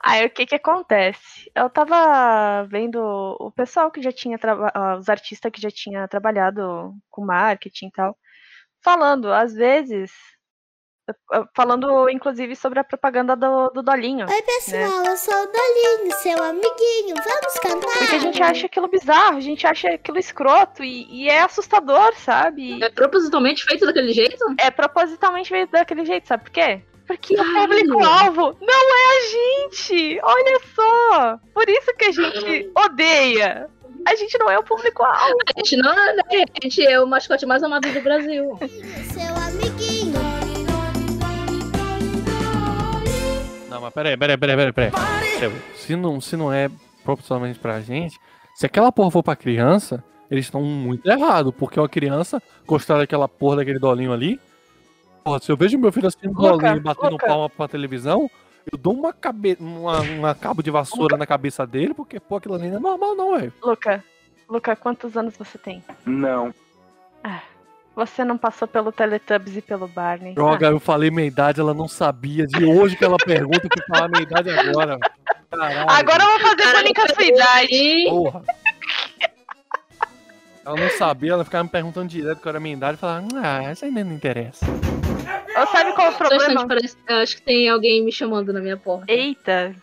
Aí 0.04 0.26
o 0.26 0.30
que 0.30 0.44
que 0.44 0.56
acontece? 0.56 1.50
Eu 1.54 1.70
tava 1.70 2.64
vendo 2.64 3.00
o 3.40 3.50
pessoal 3.50 3.90
que 3.90 4.02
já 4.02 4.12
tinha 4.12 4.38
ah, 4.74 4.96
os 4.96 5.08
artistas 5.08 5.50
que 5.50 5.60
já 5.60 5.70
tinha 5.70 6.06
trabalhado 6.06 6.94
com 7.08 7.24
marketing 7.24 7.86
e 7.86 7.92
tal, 7.92 8.14
falando, 8.82 9.32
às 9.32 9.54
vezes 9.54 10.12
Falando, 11.54 12.08
inclusive, 12.08 12.54
sobre 12.56 12.78
a 12.78 12.84
propaganda 12.84 13.36
do, 13.36 13.70
do 13.70 13.82
Dolinho. 13.82 14.26
Oi, 14.28 14.42
pessoal, 14.42 15.04
eu 15.04 15.16
sou 15.16 15.34
o 15.34 15.46
Dolinho, 15.46 16.16
seu 16.16 16.42
amiguinho. 16.42 17.14
Vamos 17.16 17.58
cantar? 17.60 17.98
Porque 17.98 18.16
a 18.16 18.18
gente 18.18 18.42
acha 18.42 18.66
aquilo 18.66 18.88
bizarro, 18.88 19.36
a 19.36 19.40
gente 19.40 19.66
acha 19.66 19.88
aquilo 19.88 20.18
escroto 20.18 20.82
e, 20.82 21.06
e 21.10 21.28
é 21.28 21.42
assustador, 21.42 22.14
sabe? 22.16 22.82
É 22.82 22.90
propositalmente 22.90 23.64
feito 23.64 23.86
daquele 23.86 24.12
jeito? 24.12 24.44
É 24.58 24.70
propositalmente 24.70 25.48
feito 25.48 25.70
daquele 25.70 26.04
jeito, 26.04 26.28
sabe 26.28 26.44
por 26.44 26.50
quê? 26.50 26.82
Porque 27.06 27.34
o 27.34 27.44
público-alvo 27.44 28.56
não 28.60 28.96
é 28.96 29.16
a 29.16 29.68
gente! 29.68 30.20
Olha 30.22 30.60
só! 30.76 31.40
Por 31.52 31.68
isso 31.68 31.92
que 31.96 32.04
a 32.04 32.12
gente 32.12 32.70
odeia! 32.72 33.68
A 34.06 34.14
gente 34.14 34.38
não 34.38 34.48
é 34.48 34.56
o 34.58 34.62
público-alvo! 34.62 35.36
A 35.54 35.58
gente 35.58 35.76
não 35.76 35.92
é, 35.92 36.14
né? 36.14 36.22
A 36.30 36.62
gente 36.62 36.86
é 36.86 37.00
o 37.00 37.06
mascote 37.08 37.44
mais 37.44 37.64
amado 37.64 37.92
do 37.92 38.00
Brasil. 38.00 38.56
Seu 39.12 39.34
amiguinho. 39.34 39.79
Não, 43.80 43.86
mas 43.86 43.94
peraí, 43.94 44.14
peraí, 44.14 44.36
peraí, 44.36 44.56
peraí, 44.56 44.72
peraí. 44.72 45.62
Se 45.74 45.96
não, 45.96 46.20
se 46.20 46.36
não 46.36 46.52
é 46.52 46.70
proporcionalmente 47.02 47.58
pra 47.58 47.80
gente, 47.80 48.20
se 48.54 48.66
aquela 48.66 48.92
porra 48.92 49.10
for 49.10 49.22
pra 49.22 49.34
criança, 49.34 50.04
eles 50.30 50.44
estão 50.44 50.60
muito 50.62 51.08
errados, 51.08 51.54
porque 51.56 51.80
uma 51.80 51.88
criança 51.88 52.42
gostar 52.66 52.98
daquela 52.98 53.26
porra 53.26 53.56
daquele 53.56 53.78
dolinho 53.78 54.12
ali. 54.12 54.38
Porra, 55.24 55.38
se 55.40 55.50
eu 55.50 55.56
vejo 55.56 55.78
meu 55.78 55.90
filho 55.90 56.08
assistindo 56.08 56.34
Luca, 56.36 56.58
dolinho 56.58 56.76
e 56.76 56.80
batendo 56.80 57.12
Luca. 57.12 57.26
palma 57.26 57.48
pra 57.48 57.68
televisão, 57.68 58.30
eu 58.70 58.76
dou 58.76 58.92
uma, 58.92 59.14
cabe... 59.14 59.56
uma, 59.58 60.00
uma 60.00 60.34
cabo 60.34 60.62
de 60.62 60.70
vassoura 60.70 61.16
na 61.16 61.26
cabeça 61.26 61.66
dele, 61.66 61.94
porque, 61.94 62.20
pô, 62.20 62.36
aquilo 62.36 62.56
ali 62.56 62.68
não 62.68 62.76
é 62.76 62.80
normal, 62.80 63.16
não, 63.16 63.38
velho. 63.38 63.52
Luca, 63.62 64.04
Luca, 64.46 64.76
quantos 64.76 65.16
anos 65.16 65.38
você 65.38 65.56
tem? 65.56 65.82
Não. 66.04 66.52
Você 68.00 68.24
não 68.24 68.38
passou 68.38 68.66
pelo 68.66 68.90
Teletubbies 68.90 69.58
e 69.58 69.60
pelo 69.60 69.86
Barney. 69.86 70.32
Droga, 70.32 70.68
eu 70.68 70.80
falei 70.80 71.10
minha 71.10 71.26
idade, 71.26 71.60
ela 71.60 71.74
não 71.74 71.86
sabia. 71.86 72.46
De 72.46 72.64
hoje 72.64 72.96
que 72.96 73.04
ela 73.04 73.18
pergunta, 73.18 73.60
eu 73.62 73.68
fui 73.70 73.86
falar 73.94 74.08
minha 74.08 74.22
idade 74.22 74.48
agora. 74.48 74.98
Caralho. 75.50 75.80
Ah, 75.86 75.98
agora 75.98 76.22
eu 76.22 76.30
vou 76.30 76.40
fazer 76.40 76.56
Caralho, 76.56 76.78
bullying 76.78 76.94
com 76.94 77.02
a 77.02 77.08
sua 77.14 77.24
idade. 77.26 78.04
Porra. 78.08 78.42
Ela 80.64 80.76
não 80.76 80.90
sabia, 80.96 81.32
ela 81.32 81.44
ficava 81.44 81.64
me 81.64 81.70
perguntando 81.70 82.08
direto 82.08 82.40
qual 82.40 82.50
era 82.50 82.58
a 82.58 82.60
minha 82.60 82.74
idade 82.74 82.94
e 82.94 83.00
falava, 83.00 83.28
ah, 83.36 83.70
isso 83.70 83.84
ainda 83.84 84.02
não 84.02 84.14
interessa. 84.14 84.64
Ou 84.64 85.66
sabe 85.66 85.92
qual 85.92 86.06
é 86.06 86.10
o 86.10 86.16
problema? 86.16 86.66
parece. 86.66 86.96
eu 87.06 87.16
Acho 87.16 87.36
que 87.36 87.42
tem 87.42 87.68
alguém 87.68 88.02
me 88.02 88.12
chamando 88.12 88.50
na 88.50 88.60
minha 88.60 88.78
porta. 88.78 89.12
Eita, 89.12 89.74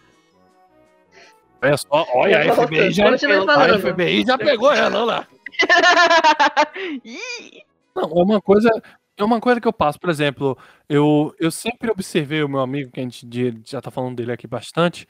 Olha 1.61 1.77
só, 1.77 2.07
olha, 2.13 2.51
a 2.51 2.65
FBI 2.65 2.91
já, 2.91 3.09
a. 3.09 3.79
FBI 3.79 4.23
já 4.25 4.37
pegou 4.39 4.71
ela, 4.71 5.03
olha 5.03 5.05
lá. 5.05 5.27
Ih, 7.05 7.66
Não, 7.97 8.03
é 8.11 8.23
uma 8.23 8.39
coisa, 8.39 8.69
é 9.17 9.23
uma 9.23 9.41
coisa 9.41 9.59
que 9.59 9.67
eu 9.67 9.73
passo, 9.73 9.99
por 9.99 10.11
exemplo, 10.11 10.55
eu, 10.87 11.33
eu 11.39 11.49
sempre 11.49 11.89
observei 11.89 12.43
o 12.43 12.47
meu 12.49 12.59
amigo, 12.59 12.91
que 12.91 12.99
a 12.99 13.03
gente 13.03 13.27
já 13.65 13.81
tá 13.81 13.89
falando 13.89 14.15
dele 14.17 14.31
aqui 14.31 14.45
bastante, 14.45 15.07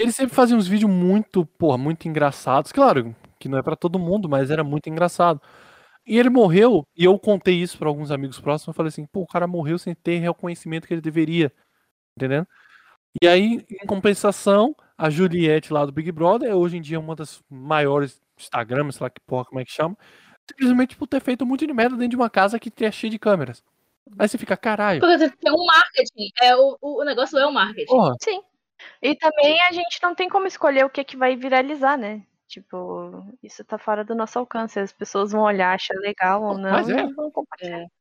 ele 0.00 0.12
sempre 0.12 0.34
fazia 0.34 0.56
uns 0.56 0.68
vídeos 0.68 0.90
muito, 0.90 1.46
porra, 1.46 1.78
muito 1.78 2.08
engraçados, 2.08 2.72
claro, 2.72 3.16
que 3.40 3.48
não 3.48 3.58
é 3.58 3.62
pra 3.62 3.76
todo 3.76 3.98
mundo, 3.98 4.28
mas 4.28 4.50
era 4.50 4.64
muito 4.64 4.88
engraçado. 4.90 5.40
E 6.06 6.18
ele 6.18 6.30
morreu, 6.30 6.84
e 6.96 7.04
eu 7.04 7.18
contei 7.18 7.56
isso 7.62 7.78
pra 7.78 7.88
alguns 7.88 8.10
amigos 8.10 8.40
próximos, 8.40 8.68
eu 8.68 8.74
falei 8.74 8.88
assim, 8.90 9.06
pô, 9.06 9.22
o 9.22 9.26
cara 9.28 9.46
morreu 9.46 9.78
sem 9.78 9.94
ter 9.94 10.18
reconhecimento 10.20 10.86
que 10.88 10.94
ele 10.94 11.00
deveria, 11.02 11.52
entendendo? 12.16 12.46
E 13.22 13.26
aí, 13.28 13.64
em 13.70 13.86
compensação, 13.86 14.74
a 14.96 15.10
Juliette 15.10 15.72
lá 15.72 15.84
do 15.86 15.92
Big 15.92 16.12
Brother, 16.12 16.54
hoje 16.56 16.76
em 16.78 16.80
dia 16.82 16.96
é 16.96 17.00
uma 17.00 17.16
das 17.16 17.42
maiores 17.50 18.20
Instagrams, 18.38 18.96
sei 18.96 19.04
lá 19.04 19.10
que 19.10 19.20
porra, 19.26 19.44
como 19.46 19.60
é 19.60 19.64
que 19.64 19.72
chama, 19.72 19.96
simplesmente 20.50 20.96
por 20.96 21.06
ter 21.06 21.20
feito 21.20 21.44
muito 21.44 21.66
de 21.66 21.72
merda 21.72 21.96
dentro 21.96 22.10
de 22.10 22.16
uma 22.16 22.30
casa 22.30 22.58
que 22.58 22.72
é 22.84 22.90
cheia 22.90 23.10
de 23.10 23.18
câmeras. 23.18 23.62
Aí 24.18 24.28
você 24.28 24.38
fica, 24.38 24.56
caralho, 24.56 25.00
Porque 25.00 25.30
tem 25.30 25.52
um 25.52 25.66
marketing. 25.66 26.30
É, 26.40 26.56
o, 26.56 26.78
o 26.80 27.04
negócio 27.04 27.38
é 27.38 27.46
o 27.46 27.52
marketing. 27.52 27.86
porra, 27.86 28.14
sim. 28.22 28.40
E 29.02 29.14
também 29.14 29.58
a 29.68 29.72
gente 29.72 29.98
não 30.02 30.14
tem 30.14 30.28
como 30.28 30.46
escolher 30.46 30.84
o 30.84 30.90
que, 30.90 31.04
que 31.04 31.16
vai 31.16 31.36
viralizar, 31.36 31.96
né? 31.96 32.22
Tipo, 32.46 33.26
isso 33.42 33.62
tá 33.64 33.76
fora 33.76 34.04
do 34.04 34.14
nosso 34.14 34.38
alcance. 34.38 34.80
As 34.80 34.92
pessoas 34.92 35.32
vão 35.32 35.42
olhar, 35.42 35.74
achar 35.74 35.94
legal 35.98 36.42
ou 36.42 36.56
não. 36.56 36.70
Mas 36.70 36.88
é. 36.88 37.00
e 37.00 37.12
vão 37.12 37.30
compartilhar. 37.30 37.80
mas 37.80 37.97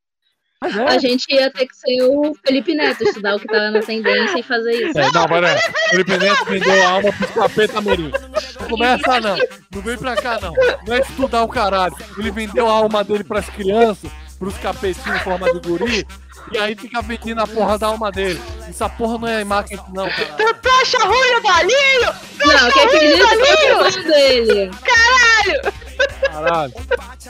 é. 0.63 0.95
A 0.95 0.97
gente 0.97 1.25
ia 1.29 1.51
ter 1.51 1.67
que 1.67 1.75
ser 1.75 2.01
o 2.03 2.35
Felipe 2.45 2.73
Neto, 2.73 3.03
estudar 3.03 3.35
o 3.35 3.39
que 3.39 3.47
tá 3.47 3.69
na 3.71 3.79
tendência 3.81 4.39
e 4.39 4.43
fazer 4.43 4.71
isso. 4.71 4.99
É, 4.99 5.11
não, 5.11 5.27
mas 5.27 5.43
é. 5.43 5.57
Felipe 5.89 6.17
Neto 6.17 6.45
vendeu 6.45 6.83
a 6.83 6.89
alma 6.89 7.13
pros 7.13 7.31
capeta 7.31 7.77
Amorim. 7.77 8.11
Não 8.59 8.67
começa 8.67 9.19
não. 9.19 9.37
Não 9.71 9.81
vem 9.81 9.97
pra 9.97 10.15
cá 10.15 10.39
não. 10.41 10.53
Não 10.85 10.95
é 10.95 10.99
estudar 10.99 11.43
o 11.43 11.47
caralho. 11.47 11.95
Ele 12.17 12.31
vendeu 12.31 12.67
a 12.67 12.71
alma 12.71 13.03
dele 13.03 13.23
pras 13.23 13.47
crianças, 13.49 14.09
pros 14.39 14.57
capetinhos 14.57 15.21
em 15.21 15.23
forma 15.23 15.53
de 15.53 15.59
guri. 15.59 16.07
E 16.51 16.57
aí 16.57 16.75
fica 16.75 17.01
vendendo 17.01 17.41
a 17.41 17.47
porra 17.47 17.77
da 17.77 17.87
alma 17.87 18.11
dele. 18.11 18.41
Essa 18.67 18.89
porra 18.89 19.17
não 19.17 19.27
é 19.27 19.43
marketing 19.43 19.93
não, 19.93 20.09
cara. 20.09 20.37
Acha 20.81 20.99
ruim 20.99 21.35
o 21.35 21.41
Dolinho? 21.41 22.13
Não, 22.45 22.71
quem 22.71 22.83
acredita 22.83 23.27
foi 23.27 23.71
o 23.73 23.91
fã 23.91 24.01
dele. 24.03 24.71
Caralho. 24.83 25.86
Caralho. 26.21 26.73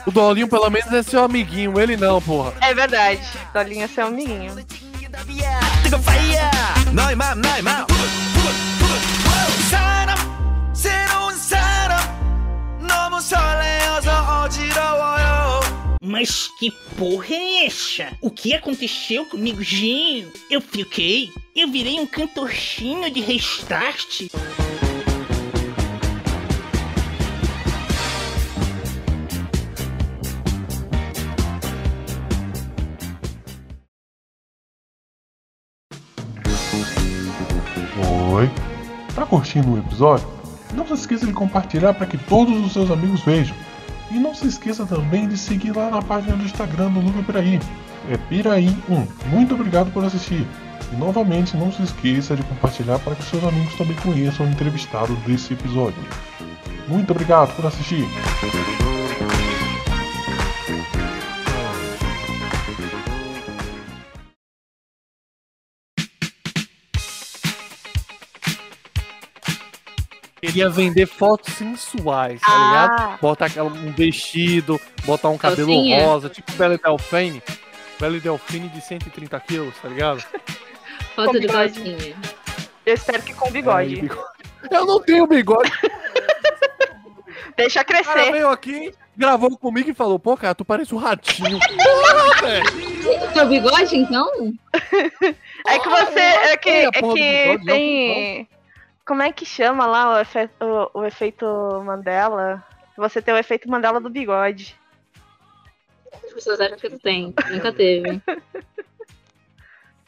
O 0.06 0.10
Dolinho, 0.10 0.48
pelo 0.48 0.70
menos, 0.70 0.92
é 0.92 1.02
seu 1.02 1.24
amiguinho, 1.24 1.78
ele 1.80 1.96
não, 1.96 2.20
porra. 2.20 2.52
É 2.60 2.74
verdade. 2.74 3.20
Dolinho 3.52 3.84
é 3.84 3.88
seu 3.88 4.06
amiguinho. 4.06 4.56
Mas 16.00 16.48
que 16.58 16.70
porra 16.96 17.26
é 17.34 17.66
essa? 17.66 18.08
O 18.20 18.30
que 18.30 18.54
aconteceu 18.54 19.26
comigo, 19.26 19.62
Ginho? 19.62 20.32
Eu 20.50 20.60
fiquei? 20.60 21.30
Eu 21.54 21.68
virei 21.68 22.00
um 22.00 22.06
cantorchinho 22.06 23.10
de 23.10 23.20
restart? 23.20 24.28
Curtindo 39.28 39.72
o 39.72 39.78
episódio? 39.78 40.26
Não 40.74 40.86
se 40.86 40.94
esqueça 40.94 41.26
de 41.26 41.32
compartilhar 41.32 41.94
para 41.94 42.06
que 42.06 42.18
todos 42.18 42.64
os 42.64 42.72
seus 42.72 42.90
amigos 42.90 43.20
vejam. 43.22 43.56
E 44.10 44.14
não 44.14 44.34
se 44.34 44.46
esqueça 44.46 44.86
também 44.86 45.28
de 45.28 45.36
seguir 45.36 45.76
lá 45.76 45.90
na 45.90 46.00
página 46.00 46.36
do 46.36 46.44
Instagram 46.44 46.90
do 46.90 47.00
Luca 47.00 47.22
Piraí. 47.22 47.60
É 48.10 48.16
Piraí1. 48.16 49.06
Muito 49.26 49.54
obrigado 49.54 49.92
por 49.92 50.04
assistir. 50.04 50.46
E 50.92 50.96
novamente 50.96 51.56
não 51.56 51.70
se 51.70 51.82
esqueça 51.82 52.34
de 52.34 52.42
compartilhar 52.42 52.98
para 53.00 53.14
que 53.14 53.22
seus 53.22 53.44
amigos 53.44 53.74
também 53.74 53.96
conheçam 53.96 54.46
o 54.46 54.48
entrevistado 54.48 55.14
desse 55.26 55.52
episódio. 55.52 56.02
Muito 56.88 57.10
obrigado 57.10 57.54
por 57.54 57.66
assistir. 57.66 58.06
Queria 70.40 70.68
vender 70.70 71.06
fotos 71.06 71.54
sensuais, 71.54 72.40
tá 72.40 72.46
Ah. 72.48 72.66
ligado? 72.66 73.20
Botar 73.20 73.46
aquela- 73.46 73.68
um 73.70 73.92
vestido, 73.92 74.80
botar 75.04 75.28
um 75.30 75.38
cabelo 75.38 75.68
Calcinha. 75.68 76.04
rosa, 76.06 76.28
tipo 76.28 76.52
Belle 76.52 76.78
Delfine. 76.78 77.42
Belle 78.00 78.20
Delfine 78.20 78.68
de 78.68 78.80
130 78.80 79.40
quilos, 79.40 79.74
tá 79.82 79.88
ligado? 79.88 80.22
Foto 81.16 81.32
de 81.32 81.40
bigode. 81.46 81.80
calcinha. 81.80 82.16
Eu 82.86 82.94
espero 82.94 83.22
que 83.22 83.34
com 83.34 83.50
bigode. 83.50 83.94
Aí, 83.94 84.00
bigode. 84.00 84.22
Eu 84.70 84.86
não 84.86 85.00
tenho 85.00 85.26
bigode. 85.26 85.70
Deixa 87.56 87.80
O 87.80 87.84
cara 87.84 88.04
crescer. 88.04 88.30
veio 88.32 88.48
aqui, 88.50 88.94
gravou 89.16 89.56
comigo 89.58 89.90
e 89.90 89.94
falou, 89.94 90.16
pô, 90.18 90.36
cara, 90.36 90.54
tu 90.54 90.64
parece 90.64 90.94
um 90.94 90.98
ratinho. 90.98 91.58
Porra, 91.76 92.40
velho. 92.46 93.32
Seu 93.32 93.46
bigode, 93.48 93.96
então? 93.96 94.28
É 95.66 95.78
que 95.80 95.88
você. 95.88 96.20
É 96.20 96.56
que, 96.56 96.68
é 96.70 96.90
que 96.92 97.64
tem. 97.66 98.48
Como 99.08 99.22
é 99.22 99.32
que 99.32 99.46
chama 99.46 99.86
lá 99.86 100.12
o, 100.16 100.20
efe- 100.20 100.50
o- 100.60 101.00
o 101.00 101.04
efeito 101.06 101.46
Mandela? 101.84 102.62
Você 102.96 103.22
tem 103.22 103.32
o 103.34 103.38
efeito 103.38 103.68
Mandela 103.68 103.98
do 103.98 104.10
bigode. 104.10 104.76
As 106.24 106.32
pessoas 106.34 106.60
acham 106.60 106.76
que 106.78 106.90
tu 106.90 106.98
tem. 106.98 107.34
Nunca 107.50 107.72
teve. 107.72 108.20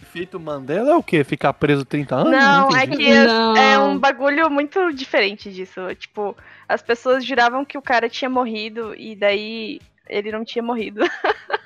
Efeito 0.03 0.39
Mandela 0.39 0.91
é 0.91 0.95
o 0.95 1.03
quê? 1.03 1.23
Ficar 1.25 1.53
preso 1.55 1.85
30 1.85 2.15
anos? 2.17 2.31
Não, 2.33 2.69
é 2.77 2.85
entendi. 2.85 2.97
que 3.05 3.11
é- 3.11 3.25
Não. 3.27 3.57
é 3.57 3.79
um 3.79 3.99
bagulho 3.99 4.51
muito 4.51 4.93
diferente 4.93 5.51
disso. 5.53 5.81
Tipo, 5.95 6.37
as 6.69 6.83
pessoas 6.83 7.25
juravam 7.25 7.65
que 7.65 7.79
o 7.79 7.83
cara 7.83 8.09
tinha 8.09 8.29
morrido 8.29 8.95
e 8.95 9.15
daí 9.17 9.81
ele 10.09 10.31
não 10.33 10.45
tinha 10.45 10.63
morrido. 10.63 11.01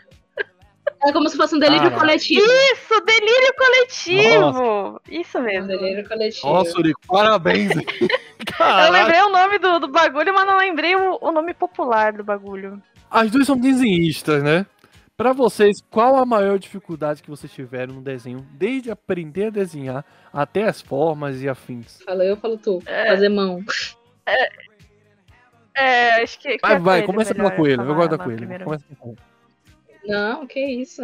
É 1.07 1.13
como 1.13 1.29
se 1.29 1.37
fosse 1.37 1.55
um 1.55 1.59
delírio 1.59 1.91
coletivo. 1.93 2.45
Isso, 2.45 3.01
delírio 3.05 3.55
coletivo! 3.59 5.01
Isso 5.11 5.39
Um 5.39 5.43
mesmo. 5.43 5.69
delírio 5.69 6.09
coletivo. 6.09 6.49
Nossa, 6.49 6.79
Urico, 6.79 7.01
parabéns. 7.07 7.73
Eu 8.87 8.93
lembrei 8.93 9.21
o 9.21 9.29
nome 9.31 9.59
do, 9.59 9.81
do 9.81 9.89
bagulho, 9.89 10.33
mas 10.33 10.47
não 10.47 10.59
lembrei 10.59 10.95
o, 10.97 11.19
o 11.21 11.33
nome 11.33 11.53
popular 11.55 12.13
do 12.13 12.25
bagulho. 12.25 12.81
As 13.11 13.31
duas 13.31 13.47
são 13.47 13.57
desenhistas, 13.57 14.43
né? 14.43 14.65
Pra 15.17 15.33
vocês, 15.33 15.77
qual 15.91 16.17
a 16.17 16.27
maior 16.27 16.59
dificuldade 16.59 17.23
que 17.23 17.31
vocês 17.31 17.53
tiveram 17.53 17.95
no 17.95 18.01
desenho, 18.01 18.45
desde 18.53 18.91
aprender 18.91 19.47
a 19.47 19.51
desenhar 19.51 20.05
até 20.33 20.65
as 20.65 20.81
formas 20.81 21.41
e 21.41 21.49
afins? 21.49 22.01
Fala 22.05 22.25
eu, 22.25 22.37
falo 22.37 22.57
tu. 22.59 22.83
É. 22.87 23.09
Fazer 23.09 23.29
mão. 23.29 23.63
É, 25.77 26.23
acho 26.23 26.39
que. 26.39 26.57
Vai, 26.61 26.79
vai, 26.79 27.03
Coelho 27.03 27.07
começa 27.07 27.35
pela 27.35 27.51
coelho. 27.51 27.83
Eu 27.83 27.95
gosto 27.95 28.17
da 28.17 28.19
primeiro. 28.19 28.65
Começa 28.65 28.85
com 28.89 28.95
coelho. 28.97 29.34
Não, 30.07 30.47
que 30.47 30.61
isso. 30.61 31.03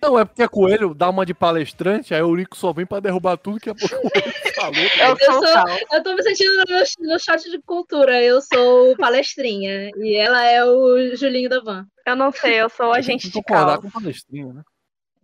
Não, 0.00 0.18
é 0.18 0.24
porque 0.24 0.42
a 0.42 0.48
coelho 0.48 0.94
dá 0.94 1.10
uma 1.10 1.26
de 1.26 1.34
palestrante, 1.34 2.14
aí 2.14 2.22
o 2.22 2.28
Eurico 2.28 2.56
só 2.56 2.72
vem 2.72 2.86
pra 2.86 3.00
derrubar 3.00 3.36
tudo 3.36 3.58
que 3.58 3.68
a 3.70 3.72
o 3.72 3.76
coelho 3.76 4.34
falou. 4.54 4.74
Eu 4.76 5.16
Eu 5.16 5.16
sou. 5.16 5.78
Eu 5.92 6.02
tô 6.02 6.14
me 6.14 6.22
sentindo 6.22 6.64
no, 6.68 7.12
no 7.12 7.18
chat 7.18 7.50
de 7.50 7.60
cultura. 7.62 8.22
Eu 8.22 8.40
sou 8.40 8.96
palestrinha. 8.96 9.90
E 9.96 10.16
ela 10.16 10.44
é 10.44 10.64
o 10.64 11.16
Julinho 11.16 11.48
da 11.48 11.60
Van. 11.60 11.86
Eu 12.06 12.14
não 12.14 12.30
sei, 12.30 12.60
eu 12.60 12.68
sou 12.68 12.92
que 12.92 12.98
agente 12.98 13.28
de 13.28 13.42
caos. 13.42 13.82
com 13.82 13.90
palestrinha, 13.90 14.52
né? 14.52 14.62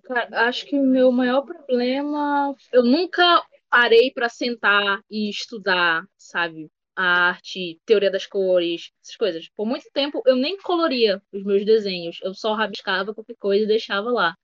Cara, 0.04 0.28
acho 0.48 0.66
que 0.66 0.76
o 0.76 0.84
meu 0.84 1.10
maior 1.12 1.42
problema. 1.42 2.54
Eu 2.72 2.82
nunca 2.82 3.42
parei 3.70 4.10
pra 4.10 4.28
sentar 4.28 5.00
e 5.10 5.30
estudar, 5.30 6.04
sabe? 6.18 6.70
Arte, 6.96 7.80
teoria 7.84 8.10
das 8.10 8.26
cores, 8.26 8.92
essas 9.02 9.16
coisas. 9.16 9.48
Por 9.56 9.66
muito 9.66 9.86
tempo 9.92 10.22
eu 10.26 10.36
nem 10.36 10.56
coloria 10.58 11.20
os 11.32 11.42
meus 11.44 11.64
desenhos. 11.64 12.18
Eu 12.22 12.34
só 12.34 12.54
rabiscava 12.54 13.14
qualquer 13.14 13.36
coisa 13.36 13.64
e 13.64 13.68
deixava 13.68 14.10
lá. 14.10 14.34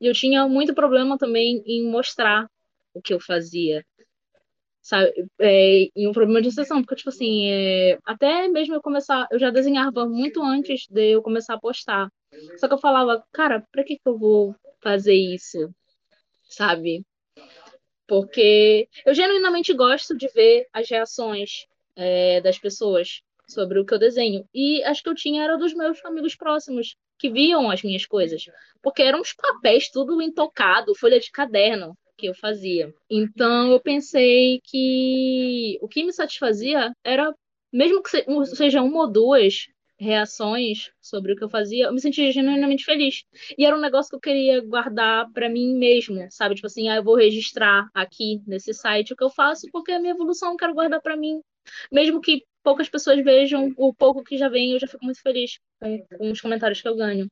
E 0.00 0.06
eu 0.06 0.12
tinha 0.12 0.46
muito 0.48 0.74
problema 0.74 1.16
também 1.18 1.62
em 1.66 1.88
mostrar 1.88 2.48
o 2.92 3.00
que 3.00 3.14
eu 3.14 3.20
fazia. 3.20 3.84
Sabe? 4.82 5.12
É, 5.40 5.88
e 5.96 6.06
um 6.06 6.12
problema 6.12 6.42
de 6.42 6.52
sessão, 6.52 6.82
porque, 6.82 6.96
tipo 6.96 7.08
assim, 7.08 7.46
é, 7.50 7.98
até 8.04 8.48
mesmo 8.48 8.74
eu 8.74 8.82
começar, 8.82 9.26
eu 9.30 9.38
já 9.38 9.50
desenhava 9.50 10.06
muito 10.06 10.42
antes 10.42 10.86
de 10.90 11.12
eu 11.12 11.22
começar 11.22 11.54
a 11.54 11.60
postar. 11.60 12.10
Só 12.58 12.68
que 12.68 12.74
eu 12.74 12.78
falava, 12.78 13.24
cara, 13.32 13.66
pra 13.72 13.82
que 13.82 13.96
que 13.96 14.06
eu 14.08 14.18
vou 14.18 14.54
fazer 14.82 15.14
isso? 15.14 15.70
Sabe? 16.48 17.02
Porque 18.06 18.88
eu 19.06 19.14
genuinamente 19.14 19.72
gosto 19.72 20.14
de 20.16 20.28
ver 20.28 20.66
as 20.72 20.88
reações 20.90 21.66
é, 21.96 22.40
das 22.40 22.58
pessoas 22.58 23.22
sobre 23.48 23.78
o 23.78 23.84
que 23.84 23.94
eu 23.94 23.98
desenho. 23.98 24.44
E 24.54 24.82
acho 24.84 25.02
que 25.02 25.08
eu 25.08 25.14
tinha 25.14 25.42
era 25.44 25.56
dos 25.58 25.74
meus 25.74 26.02
amigos 26.04 26.34
próximos, 26.34 26.96
que 27.18 27.30
viam 27.30 27.70
as 27.70 27.82
minhas 27.82 28.06
coisas. 28.06 28.44
Porque 28.82 29.02
eram 29.02 29.20
uns 29.20 29.32
papéis 29.34 29.90
tudo 29.90 30.20
intocado, 30.22 30.94
folha 30.94 31.20
de 31.20 31.30
caderno 31.30 31.96
que 32.16 32.26
eu 32.26 32.34
fazia. 32.34 32.92
Então 33.10 33.70
eu 33.72 33.80
pensei 33.80 34.60
que 34.64 35.78
o 35.80 35.88
que 35.88 36.04
me 36.04 36.12
satisfazia 36.12 36.92
era, 37.04 37.34
mesmo 37.72 38.02
que 38.02 38.10
se- 38.10 38.24
seja 38.56 38.82
uma 38.82 39.00
ou 39.02 39.10
duas 39.10 39.66
reações 39.98 40.90
sobre 41.00 41.32
o 41.32 41.36
que 41.36 41.44
eu 41.44 41.48
fazia, 41.48 41.84
eu 41.86 41.92
me 41.92 42.00
sentia 42.00 42.30
genuinamente 42.32 42.84
feliz. 42.84 43.24
E 43.56 43.64
era 43.64 43.76
um 43.76 43.80
negócio 43.80 44.10
que 44.10 44.16
eu 44.16 44.20
queria 44.20 44.60
guardar 44.60 45.30
pra 45.32 45.48
mim 45.48 45.76
mesmo, 45.76 46.26
sabe? 46.30 46.54
Tipo 46.56 46.66
assim, 46.66 46.88
ah, 46.88 46.96
eu 46.96 47.04
vou 47.04 47.14
registrar 47.16 47.88
aqui 47.94 48.40
nesse 48.46 48.72
site 48.74 49.12
o 49.12 49.16
que 49.16 49.24
eu 49.24 49.30
faço, 49.30 49.66
porque 49.72 49.92
é 49.92 49.96
a 49.96 50.00
minha 50.00 50.12
evolução 50.14 50.50
eu 50.52 50.56
quero 50.56 50.74
guardar 50.74 51.00
pra 51.00 51.16
mim. 51.16 51.40
Mesmo 51.92 52.20
que 52.20 52.44
poucas 52.62 52.88
pessoas 52.88 53.22
vejam, 53.22 53.72
o 53.76 53.94
pouco 53.94 54.24
que 54.24 54.38
já 54.38 54.48
vem, 54.48 54.72
eu 54.72 54.80
já 54.80 54.86
fico 54.86 55.04
muito 55.04 55.20
feliz 55.20 55.58
com, 55.80 55.98
com 56.18 56.30
os 56.30 56.40
comentários 56.40 56.80
que 56.80 56.88
eu 56.88 56.96
ganho. 56.96 57.28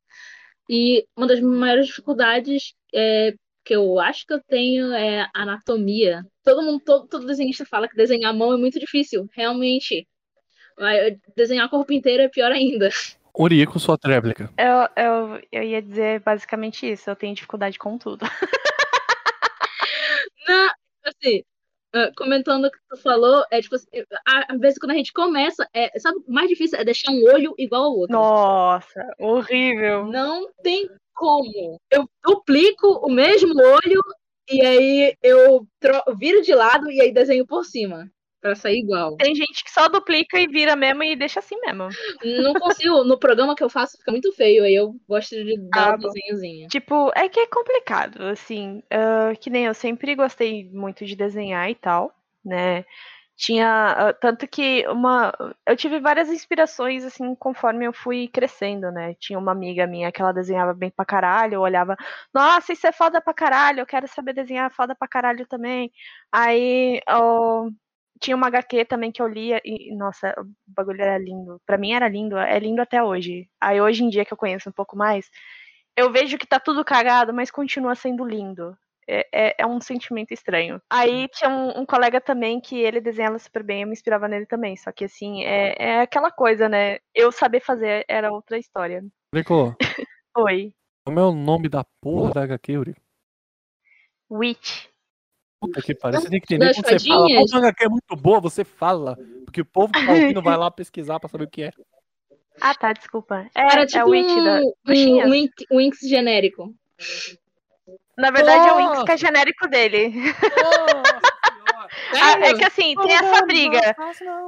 E 0.68 1.04
uma 1.16 1.26
das 1.26 1.40
maiores 1.40 1.86
dificuldades 1.86 2.74
é, 2.94 3.34
que 3.64 3.74
eu 3.74 3.98
acho 3.98 4.26
que 4.26 4.34
eu 4.34 4.42
tenho 4.42 4.92
é 4.92 5.28
anatomia. 5.34 6.22
Todo 6.44 6.62
mundo, 6.62 6.82
todo, 6.84 7.08
todo 7.08 7.26
desenhista 7.26 7.64
fala 7.64 7.88
que 7.88 7.96
desenhar 7.96 8.30
a 8.30 8.36
mão 8.36 8.52
é 8.52 8.56
muito 8.56 8.78
difícil, 8.78 9.28
realmente. 9.32 10.06
Vai, 10.76 11.18
Desenhar 11.36 11.66
o 11.66 11.70
corpo 11.70 11.92
inteiro 11.92 12.22
é 12.22 12.28
pior 12.28 12.50
ainda. 12.50 12.88
Eurico, 13.36 13.78
sua 13.78 13.96
tréplica. 13.96 14.50
Eu, 14.58 14.88
eu, 15.04 15.42
eu 15.50 15.62
ia 15.62 15.80
dizer 15.80 16.20
basicamente 16.20 16.90
isso, 16.90 17.08
eu 17.08 17.16
tenho 17.16 17.34
dificuldade 17.34 17.78
com 17.78 17.96
tudo. 17.96 18.24
Não, 20.48 20.70
assim, 21.04 21.42
ah, 21.94 22.10
comentando 22.16 22.64
o 22.66 22.70
que 22.70 22.78
tu 22.88 22.96
falou, 22.96 23.44
é 23.50 23.60
tipo 23.60 23.74
assim, 23.74 23.86
às 24.26 24.58
vezes 24.58 24.78
quando 24.78 24.92
a 24.92 24.96
gente 24.96 25.12
começa, 25.12 25.68
é, 25.74 25.98
sabe, 25.98 26.18
o 26.26 26.32
mais 26.32 26.48
difícil 26.48 26.78
é 26.78 26.84
deixar 26.84 27.12
um 27.12 27.22
olho 27.24 27.54
igual 27.58 27.84
ao 27.84 27.96
outro. 27.96 28.16
Nossa, 28.16 29.14
horrível. 29.18 30.06
Não 30.06 30.50
tem 30.62 30.88
como. 31.14 31.78
Eu 31.90 32.08
duplico 32.24 32.88
o 33.06 33.10
mesmo 33.10 33.54
olho 33.60 34.00
e 34.50 34.60
aí 34.64 35.16
eu 35.22 35.66
viro 36.16 36.42
de 36.42 36.54
lado 36.54 36.90
e 36.90 37.00
aí 37.00 37.12
desenho 37.12 37.46
por 37.46 37.64
cima. 37.64 38.10
Pra 38.42 38.56
sair 38.56 38.80
igual. 38.80 39.16
Tem 39.16 39.36
gente 39.36 39.62
que 39.62 39.70
só 39.70 39.88
duplica 39.88 40.38
e 40.38 40.48
vira 40.48 40.74
mesmo 40.74 41.04
e 41.04 41.14
deixa 41.14 41.38
assim 41.38 41.54
mesmo. 41.60 41.88
Não 42.42 42.52
consigo. 42.54 43.04
No 43.04 43.16
programa 43.16 43.54
que 43.54 43.62
eu 43.62 43.70
faço 43.70 43.96
fica 43.96 44.10
muito 44.10 44.32
feio. 44.32 44.64
Aí 44.64 44.74
eu 44.74 44.96
gosto 45.08 45.30
de 45.36 45.56
dar 45.70 45.92
Ah, 45.92 45.94
um 45.94 45.98
desenhozinho. 45.98 46.68
Tipo, 46.68 47.12
é 47.14 47.28
que 47.28 47.38
é 47.38 47.46
complicado, 47.46 48.20
assim. 48.24 48.82
ah, 48.90 49.32
que 49.40 49.48
nem 49.48 49.66
eu 49.66 49.74
sempre 49.74 50.14
gostei 50.16 50.68
muito 50.72 51.04
de 51.06 51.14
desenhar 51.14 51.70
e 51.70 51.74
tal, 51.76 52.12
né? 52.44 52.84
Tinha. 53.36 54.08
ah, 54.08 54.12
tanto 54.12 54.46
que 54.48 54.84
uma. 54.88 55.32
Eu 55.66 55.76
tive 55.76 56.00
várias 56.00 56.28
inspirações, 56.28 57.04
assim, 57.04 57.34
conforme 57.36 57.86
eu 57.86 57.92
fui 57.92 58.28
crescendo, 58.28 58.90
né? 58.92 59.14
Tinha 59.20 59.38
uma 59.38 59.52
amiga 59.52 59.86
minha 59.86 60.12
que 60.12 60.20
ela 60.20 60.32
desenhava 60.32 60.74
bem 60.74 60.90
pra 60.90 61.04
caralho, 61.04 61.54
eu 61.54 61.60
olhava, 61.60 61.96
nossa, 62.34 62.72
isso 62.72 62.86
é 62.86 62.92
foda 62.92 63.20
pra 63.20 63.32
caralho, 63.34 63.80
eu 63.80 63.86
quero 63.86 64.06
saber 64.08 64.32
desenhar 64.34 64.70
foda 64.72 64.94
pra 64.94 65.08
caralho 65.08 65.46
também. 65.46 65.90
Aí. 66.30 67.00
ó, 67.08 67.68
tinha 68.22 68.36
uma 68.36 68.46
HQ 68.46 68.84
também 68.84 69.10
que 69.10 69.20
eu 69.20 69.26
lia 69.26 69.60
e, 69.64 69.94
nossa, 69.94 70.32
o 70.38 70.44
bagulho 70.66 71.02
era 71.02 71.18
lindo. 71.18 71.60
Pra 71.66 71.76
mim 71.76 71.92
era 71.92 72.08
lindo, 72.08 72.38
é 72.38 72.58
lindo 72.58 72.80
até 72.80 73.02
hoje. 73.02 73.48
Aí 73.60 73.80
hoje 73.80 74.04
em 74.04 74.08
dia 74.08 74.24
que 74.24 74.32
eu 74.32 74.36
conheço 74.36 74.68
um 74.68 74.72
pouco 74.72 74.96
mais, 74.96 75.28
eu 75.96 76.10
vejo 76.12 76.38
que 76.38 76.46
tá 76.46 76.60
tudo 76.60 76.84
cagado, 76.84 77.34
mas 77.34 77.50
continua 77.50 77.94
sendo 77.94 78.24
lindo. 78.24 78.76
É, 79.08 79.26
é, 79.32 79.54
é 79.58 79.66
um 79.66 79.80
sentimento 79.80 80.32
estranho. 80.32 80.80
Aí 80.88 81.26
tinha 81.28 81.50
um, 81.50 81.80
um 81.80 81.84
colega 81.84 82.20
também 82.20 82.60
que 82.60 82.78
ele 82.78 83.00
desenhava 83.00 83.36
super 83.40 83.64
bem, 83.64 83.82
eu 83.82 83.88
me 83.88 83.92
inspirava 83.92 84.28
nele 84.28 84.46
também. 84.46 84.76
Só 84.76 84.92
que 84.92 85.04
assim, 85.04 85.42
é, 85.42 85.74
é 85.76 86.00
aquela 86.00 86.30
coisa, 86.30 86.68
né? 86.68 86.98
Eu 87.12 87.32
saber 87.32 87.60
fazer 87.60 88.04
era 88.08 88.32
outra 88.32 88.56
história. 88.56 89.04
Eurico, 89.34 89.76
Oi. 90.38 90.72
como 91.04 91.18
é 91.18 91.24
o 91.24 91.32
nome 91.32 91.68
da 91.68 91.84
porra 92.00 92.32
da 92.32 92.42
HQ, 92.44 92.72
Eurico? 92.72 93.00
Witch. 94.30 94.91
Puta 95.62 95.80
que 95.80 95.94
pariu, 95.94 96.20
você 96.20 96.28
tem 96.28 96.40
que 96.40 96.54
entender 96.54 96.74
quando 96.74 96.86
você 96.88 96.98
fala, 97.08 97.26
a 97.54 97.58
HQ 97.58 97.84
é 97.84 97.88
muito 97.88 98.16
boa, 98.16 98.40
você 98.40 98.64
fala. 98.64 99.16
Porque 99.44 99.60
o 99.60 99.64
povo 99.64 99.92
que 99.92 100.04
tá 100.04 100.12
ouvindo 100.12 100.42
vai 100.42 100.56
lá 100.56 100.70
pesquisar 100.70 101.20
pra 101.20 101.28
saber 101.28 101.44
o 101.44 101.48
que 101.48 101.62
é. 101.62 101.70
Ah, 102.60 102.74
tá, 102.74 102.92
desculpa. 102.92 103.46
É, 103.54 103.60
Era 103.72 103.82
é 103.82 103.86
tipo 103.86 104.04
o 104.04 104.10
Witch 104.10 104.26
da. 104.34 104.60
um, 104.60 104.72
bruxinhas. 104.84 105.26
um, 105.28 105.30
Wink- 105.30 105.66
um 105.70 105.76
Winx 105.78 105.98
genérico. 106.00 106.74
Na 108.18 108.30
verdade, 108.30 108.68
é 108.68 108.72
o 108.72 108.76
Winx 108.76 109.04
que 109.04 109.12
é 109.12 109.16
genérico 109.16 109.68
dele. 109.68 110.12
Ah, 112.14 112.38
é 112.40 112.54
que 112.54 112.64
assim, 112.64 112.94
tem 112.94 113.14
essa 113.14 113.44
briga. 113.44 113.94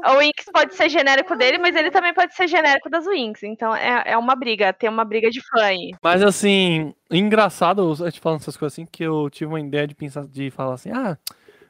O 0.07 0.19
Winx 0.19 0.45
pode 0.53 0.75
ser 0.75 0.89
genérico 0.89 1.37
dele, 1.37 1.59
mas 1.59 1.77
ele 1.77 1.91
também 1.91 2.15
pode 2.15 2.35
ser 2.35 2.49
genérico 2.49 2.89
das 2.89 3.07
Winx. 3.07 3.43
Então 3.43 3.75
é, 3.75 4.03
é 4.07 4.19
uma 4.19 4.35
briga, 4.35 4.73
tem 4.73 4.89
uma 4.89 5.05
briga 5.05 5.31
de 5.31 5.41
fã 5.41 5.63
aí. 5.63 5.91
Mas 6.03 6.23
assim, 6.23 6.95
engraçado 7.11 7.93
a 8.03 8.11
gente 8.11 8.21
falando 8.21 8.41
essas 8.41 8.57
coisas 8.57 8.75
assim, 8.75 8.87
que 8.87 9.03
eu 9.03 9.29
tive 9.31 9.47
uma 9.47 9.61
ideia 9.61 9.87
de 9.87 9.95
pensar, 9.95 10.27
de 10.27 10.51
falar 10.51 10.75
assim, 10.75 10.91
ah, 10.91 11.19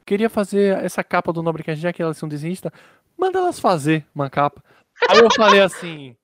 queria 0.05 0.29
fazer 0.29 0.83
essa 0.83 1.03
capa 1.03 1.33
do 1.33 1.43
Nobrecast, 1.43 1.81
já 1.81 1.91
que 1.91 2.01
elas 2.01 2.17
são 2.17 2.29
desenhistas, 2.29 2.71
manda 3.17 3.39
elas 3.39 3.59
fazer 3.59 4.05
uma 4.13 4.29
capa. 4.29 4.63
Aí 5.09 5.19
eu 5.19 5.29
falei 5.31 5.61
assim. 5.61 6.15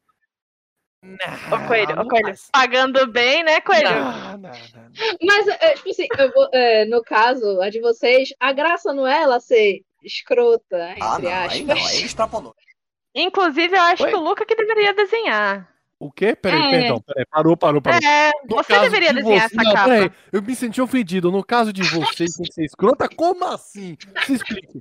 Ô, 1.52 1.68
Coelho, 1.68 1.96
não 1.96 2.04
ô, 2.04 2.08
Coelho. 2.08 2.26
faz- 2.28 2.50
Pagando 2.52 3.08
bem, 3.08 3.44
né, 3.44 3.60
Coelho? 3.62 3.90
Não, 3.90 4.12
não, 4.12 4.38
não. 4.38 4.52
Mas, 5.24 5.48
é, 5.48 5.74
tipo 5.74 5.90
assim, 5.90 6.08
eu 6.18 6.32
vou- 6.32 6.50
é, 6.54 6.86
no 6.86 7.02
caso, 7.04 7.60
a 7.62 7.70
de 7.70 7.82
vocês, 7.82 8.30
a 8.40 8.52
graça 8.54 8.94
não 8.94 9.08
é 9.08 9.22
ela 9.24 9.40
ser 9.40 9.82
escrota, 10.04 10.78
Ah, 10.78 10.92
entre 10.92 11.02
não, 11.24 11.32
aí 11.32 11.46
aspas. 11.48 11.66
não, 11.66 11.76
aí 11.88 12.06
extrapolou. 12.06 12.56
Inclusive, 13.16 13.76
eu 13.76 13.82
acho 13.82 14.04
Oi? 14.04 14.10
que 14.10 14.16
o 14.16 14.22
Luca 14.22 14.46
que 14.46 14.56
deveria 14.56 14.94
desenhar. 14.94 15.71
O 16.04 16.12
quê? 16.12 16.36
Peraí, 16.36 16.60
É. 16.64 16.70
perdão, 16.80 17.00
peraí, 17.00 17.26
parou, 17.30 17.56
parou, 17.56 17.80
parou. 17.80 18.00
É, 18.04 18.32
No 18.50 18.56
você 18.56 18.74
caso 18.74 18.82
deveria 18.86 19.10
de 19.10 19.16
desenhar 19.22 19.48
você- 19.50 19.56
essa 19.56 19.64
não, 19.64 19.74
capa. 19.76 19.88
peraí, 19.90 20.12
eu 20.34 20.42
me 20.42 20.56
senti 20.56 20.82
ofendido. 20.82 21.32
No 21.32 21.44
caso 21.44 21.72
de 21.72 21.84
vocês, 21.84 22.34
tem 22.36 22.44
que 22.48 22.54
ser 22.54 22.66
escrota, 22.66 23.08
como 23.08 23.46
assim? 23.46 23.96
Se 24.26 24.34
explique. 24.34 24.80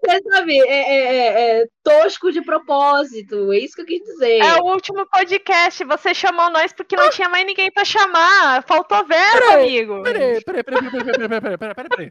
Você 0.00 0.22
sabe, 0.30 0.58
é, 0.58 0.66
é- 0.72 1.04
é- 1.04 1.60
é 1.60 1.66
tosco 1.82 2.32
de 2.32 2.40
propósito, 2.42 3.52
é 3.52 3.58
isso 3.58 3.74
que 3.74 3.82
eu 3.82 3.86
quis 3.86 4.00
dizer. 4.02 4.38
É 4.38 4.54
o 4.56 4.64
último 4.64 5.06
podcast. 5.06 5.84
Você 5.84 6.14
chamou 6.14 6.48
nós 6.50 6.72
porque 6.72 6.96
não 6.96 7.10
tinha 7.10 7.28
mais 7.28 7.44
ninguém 7.46 7.70
pra 7.70 7.84
chamar. 7.84 8.62
Faltou 8.66 9.04
verbo, 9.06 9.38
Peraí, 9.38 9.78
amigo. 9.80 10.02
Peraí, 10.02 10.42
peraí, 10.42 10.64
peraí, 10.64 10.90
peraí, 10.90 10.90
peraí, 10.90 11.12
peraí, 11.12 11.40
peraí, 11.40 11.58
peraí, 11.58 11.74
peraí, 11.74 11.88
peraí. 11.90 12.10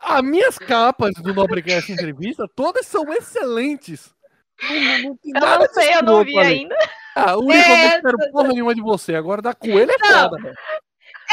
As 0.00 0.22
minhas 0.22 0.58
capas 0.58 1.12
do 1.22 1.34
Nobrecast 1.34 1.92
entrevista, 1.92 2.46
todas 2.56 2.86
são 2.86 3.12
excelentes. 3.12 4.14
Não, 4.62 4.80
não, 4.80 5.02
não 5.02 5.18
Eu 5.62 5.68
de 5.68 5.74
sei, 5.74 5.94
eu 5.94 6.02
não 6.02 6.24
vi 6.24 6.38
ali. 6.38 6.48
ainda. 6.60 6.76
Ah, 7.14 7.36
o 7.36 7.40
único 7.40 7.52
eu 7.52 7.68
não 7.68 7.76
É, 7.76 7.96
espero 7.96 8.18
porra 8.32 8.48
nenhuma 8.48 8.74
de 8.74 8.80
você. 8.80 9.14
Agora 9.14 9.42
da 9.42 9.54
coelho 9.54 9.90
é 9.90 9.98
Não. 10.10 10.30
foda, 10.30 10.42
velho. 10.42 10.56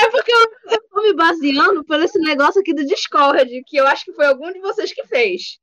É 0.02 0.10
porque 0.12 0.32
eu, 0.32 0.40
eu 0.72 0.82
tô 0.90 1.02
me 1.04 1.14
baseando 1.14 1.84
por 1.84 2.00
esse 2.02 2.20
negócio 2.20 2.62
aqui 2.62 2.74
do 2.74 2.86
Discord, 2.86 3.50
que 3.66 3.78
eu 3.78 3.88
acho 3.88 4.06
que 4.06 4.14
foi 4.14 4.26
algum 4.28 4.52
de 4.52 4.60
vocês 4.60 4.94
que 4.94 5.06
fez. 5.08 5.58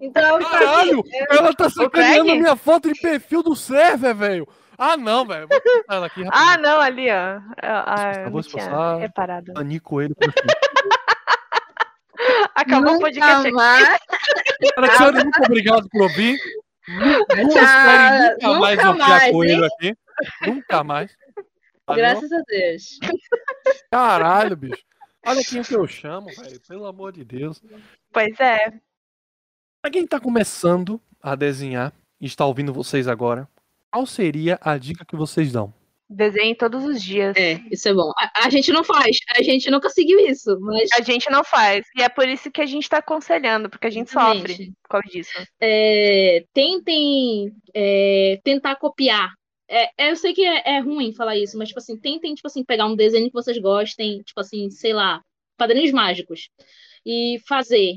Então, 0.00 0.38
Caralho, 0.42 1.02
ela 1.30 1.54
tá 1.54 1.68
sacaneando 1.70 2.36
minha 2.36 2.56
foto 2.56 2.92
de 2.92 3.00
perfil 3.00 3.42
do 3.42 3.56
server, 3.56 4.14
velho. 4.14 4.46
Ah, 4.76 4.96
não, 4.96 5.24
velho. 5.26 5.48
Ela 5.88 6.06
aqui 6.06 6.22
Ah, 6.32 6.58
não, 6.58 6.80
ali, 6.80 7.08
ó. 7.10 7.40
Ah, 7.62 8.12
Eu 8.16 8.22
eu 8.24 8.30
vou 8.30 8.40
expulsar. 8.40 8.98
reparado. 8.98 9.52
Banir 9.54 9.80
coelho 9.80 10.14
por 10.14 10.28
aqui. 10.28 10.42
Acabou 12.54 12.96
o 12.96 13.00
podcast 13.00 13.40
aqui. 13.46 13.50
mais. 13.52 13.98
Senhores, 14.96 15.24
muito 15.24 15.42
obrigado 15.44 15.88
por 15.90 16.02
ouvir. 16.02 16.38
Não 16.88 17.26
Tchau. 17.26 17.36
nunca 17.36 18.58
mais 18.58 18.78
Nunca 18.78 18.92
mais, 18.94 19.32
coelho 19.32 19.64
aqui. 19.64 19.96
Nunca 20.46 20.84
mais. 20.84 21.16
Valeu? 21.86 22.04
Graças 22.04 22.32
a 22.32 22.42
Deus. 22.46 22.98
Caralho, 23.90 24.56
bicho. 24.56 24.82
Olha 25.24 25.42
quem 25.44 25.62
que 25.62 25.74
eu 25.74 25.86
chamo, 25.86 26.26
velho. 26.28 26.60
Pelo 26.66 26.86
amor 26.86 27.12
de 27.12 27.24
Deus. 27.24 27.62
Pois 28.12 28.38
é. 28.40 28.72
Pra 29.80 29.90
quem 29.90 30.06
tá 30.06 30.18
começando 30.20 31.00
a 31.20 31.34
desenhar 31.34 31.92
e 32.20 32.26
está 32.26 32.44
ouvindo 32.44 32.72
vocês 32.72 33.06
agora, 33.06 33.48
qual 33.90 34.06
seria 34.06 34.58
a 34.60 34.76
dica 34.78 35.04
que 35.04 35.16
vocês 35.16 35.52
dão? 35.52 35.72
Desenhe 36.14 36.54
todos 36.54 36.84
os 36.84 37.02
dias. 37.02 37.34
É, 37.36 37.60
isso 37.70 37.88
é 37.88 37.94
bom. 37.94 38.12
A, 38.18 38.46
a 38.46 38.50
gente 38.50 38.70
não 38.70 38.84
faz, 38.84 39.18
a 39.36 39.42
gente 39.42 39.70
não 39.70 39.80
conseguiu 39.80 40.20
isso, 40.20 40.58
mas 40.60 40.90
A 40.92 41.00
gente 41.00 41.30
não 41.30 41.42
faz. 41.42 41.86
E 41.96 42.02
é 42.02 42.08
por 42.08 42.28
isso 42.28 42.50
que 42.50 42.60
a 42.60 42.66
gente 42.66 42.88
tá 42.88 42.98
aconselhando, 42.98 43.70
porque 43.70 43.86
a 43.86 43.90
gente 43.90 44.10
sofre 44.10 44.52
Exatamente. 44.52 44.72
por 44.82 44.88
causa 44.88 45.08
disso. 45.08 45.30
é, 45.60 46.44
tentem 46.52 47.52
é, 47.74 48.38
tentar 48.44 48.76
copiar. 48.76 49.32
É, 49.68 49.90
é, 49.96 50.10
eu 50.10 50.16
sei 50.16 50.34
que 50.34 50.44
é, 50.44 50.76
é 50.76 50.78
ruim 50.80 51.14
falar 51.14 51.36
isso, 51.36 51.56
mas 51.56 51.68
tipo 51.68 51.80
assim, 51.80 51.98
tentem 51.98 52.34
tipo 52.34 52.46
assim 52.46 52.62
pegar 52.62 52.86
um 52.86 52.94
desenho 52.94 53.28
que 53.28 53.32
vocês 53.32 53.56
gostem, 53.58 54.20
tipo 54.22 54.38
assim, 54.38 54.70
sei 54.70 54.92
lá, 54.92 55.22
padrinhos 55.56 55.92
mágicos 55.92 56.50
e 57.06 57.38
fazer. 57.48 57.96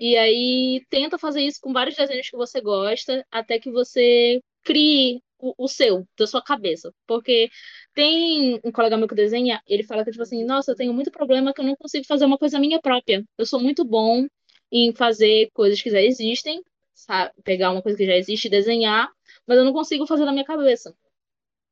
E 0.00 0.16
aí 0.16 0.82
tenta 0.90 1.18
fazer 1.18 1.42
isso 1.42 1.60
com 1.60 1.72
vários 1.72 1.96
desenhos 1.96 2.28
que 2.28 2.36
você 2.36 2.60
gosta, 2.60 3.24
até 3.30 3.58
que 3.58 3.70
você 3.70 4.40
crie 4.64 5.20
o, 5.40 5.68
seu, 5.68 6.06
da 6.18 6.26
sua 6.26 6.42
cabeça. 6.42 6.92
Porque 7.06 7.48
tem 7.94 8.60
um 8.64 8.72
colega 8.72 8.96
meu 8.96 9.08
que 9.08 9.14
desenha, 9.14 9.62
ele 9.66 9.82
fala 9.84 10.04
que 10.04 10.10
tipo 10.10 10.22
assim, 10.22 10.44
nossa, 10.44 10.72
eu 10.72 10.76
tenho 10.76 10.92
muito 10.92 11.10
problema 11.10 11.52
que 11.52 11.60
eu 11.60 11.64
não 11.64 11.76
consigo 11.76 12.06
fazer 12.06 12.24
uma 12.24 12.38
coisa 12.38 12.58
minha 12.58 12.80
própria. 12.80 13.24
Eu 13.36 13.46
sou 13.46 13.60
muito 13.60 13.84
bom 13.84 14.26
em 14.70 14.94
fazer 14.94 15.50
coisas 15.52 15.80
que 15.80 15.90
já 15.90 16.00
existem, 16.00 16.62
sabe? 16.94 17.32
Pegar 17.44 17.70
uma 17.70 17.82
coisa 17.82 17.96
que 17.98 18.06
já 18.06 18.16
existe 18.16 18.46
e 18.46 18.50
desenhar, 18.50 19.10
mas 19.46 19.58
eu 19.58 19.64
não 19.64 19.72
consigo 19.72 20.06
fazer 20.06 20.24
na 20.24 20.32
minha 20.32 20.44
cabeça. 20.44 20.94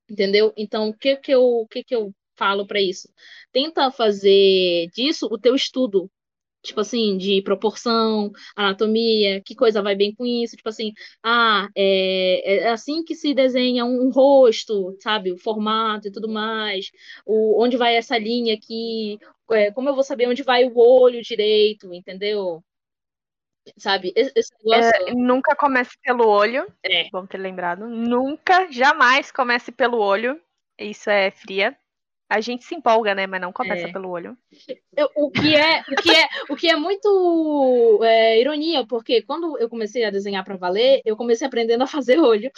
Entendeu? 0.08 0.52
Então, 0.56 0.88
o 0.90 0.94
que 0.94 1.16
que 1.16 1.32
eu, 1.32 1.66
que 1.70 1.82
que 1.84 1.94
eu 1.94 2.12
falo 2.36 2.66
para 2.66 2.80
isso? 2.80 3.08
Tenta 3.52 3.90
fazer 3.90 4.88
disso 4.94 5.26
o 5.30 5.38
teu 5.38 5.54
estudo. 5.54 6.10
Tipo 6.66 6.80
assim, 6.80 7.16
de 7.16 7.40
proporção, 7.42 8.32
anatomia, 8.54 9.40
que 9.42 9.54
coisa 9.54 9.82
vai 9.82 9.94
bem 9.94 10.14
com 10.14 10.26
isso. 10.26 10.56
Tipo 10.56 10.68
assim, 10.68 10.92
ah, 11.22 11.68
é, 11.76 12.64
é 12.64 12.68
assim 12.70 13.04
que 13.04 13.14
se 13.14 13.32
desenha 13.34 13.84
um 13.84 14.10
rosto, 14.10 14.96
sabe? 15.00 15.32
O 15.32 15.38
formato 15.38 16.08
e 16.08 16.12
tudo 16.12 16.28
mais. 16.28 16.90
O, 17.24 17.62
onde 17.62 17.76
vai 17.76 17.96
essa 17.96 18.18
linha 18.18 18.54
aqui? 18.54 19.18
É, 19.50 19.70
como 19.70 19.88
eu 19.88 19.94
vou 19.94 20.04
saber 20.04 20.28
onde 20.28 20.42
vai 20.42 20.64
o 20.64 20.76
olho 20.76 21.22
direito, 21.22 21.92
entendeu? 21.94 22.62
Sabe? 23.78 24.12
Esse, 24.14 24.32
esse 24.36 24.52
negócio. 24.64 25.08
É, 25.08 25.14
nunca 25.14 25.56
comece 25.56 25.92
pelo 26.02 26.28
olho. 26.28 26.66
É. 26.84 27.08
Bom 27.10 27.26
ter 27.26 27.38
lembrado. 27.38 27.86
Nunca, 27.86 28.70
jamais 28.70 29.30
comece 29.30 29.72
pelo 29.72 29.98
olho. 29.98 30.40
Isso 30.78 31.10
é 31.10 31.30
fria. 31.30 31.76
A 32.28 32.40
gente 32.40 32.64
se 32.64 32.74
empolga, 32.74 33.14
né? 33.14 33.26
Mas 33.26 33.40
não 33.40 33.52
começa 33.52 33.86
É. 33.86 33.92
pelo 33.92 34.10
olho. 34.10 34.36
Eu- 34.96 35.10
o 35.14 35.30
que 35.30 35.54
é, 35.54 35.80
o 35.82 36.02
que 36.02 36.14
é, 36.14 36.28
o 36.50 36.56
que 36.56 36.68
é 36.68 36.76
muito 36.76 38.00
é, 38.02 38.40
ironia, 38.40 38.84
porque 38.86 39.22
quando 39.22 39.56
eu 39.58 39.68
comecei 39.68 40.04
a 40.04 40.10
desenhar 40.10 40.44
para 40.44 40.56
valer, 40.56 41.00
eu 41.04 41.16
comecei 41.16 41.46
aprendendo 41.46 41.84
a 41.84 41.86
fazer 41.86 42.18
olho. 42.18 42.50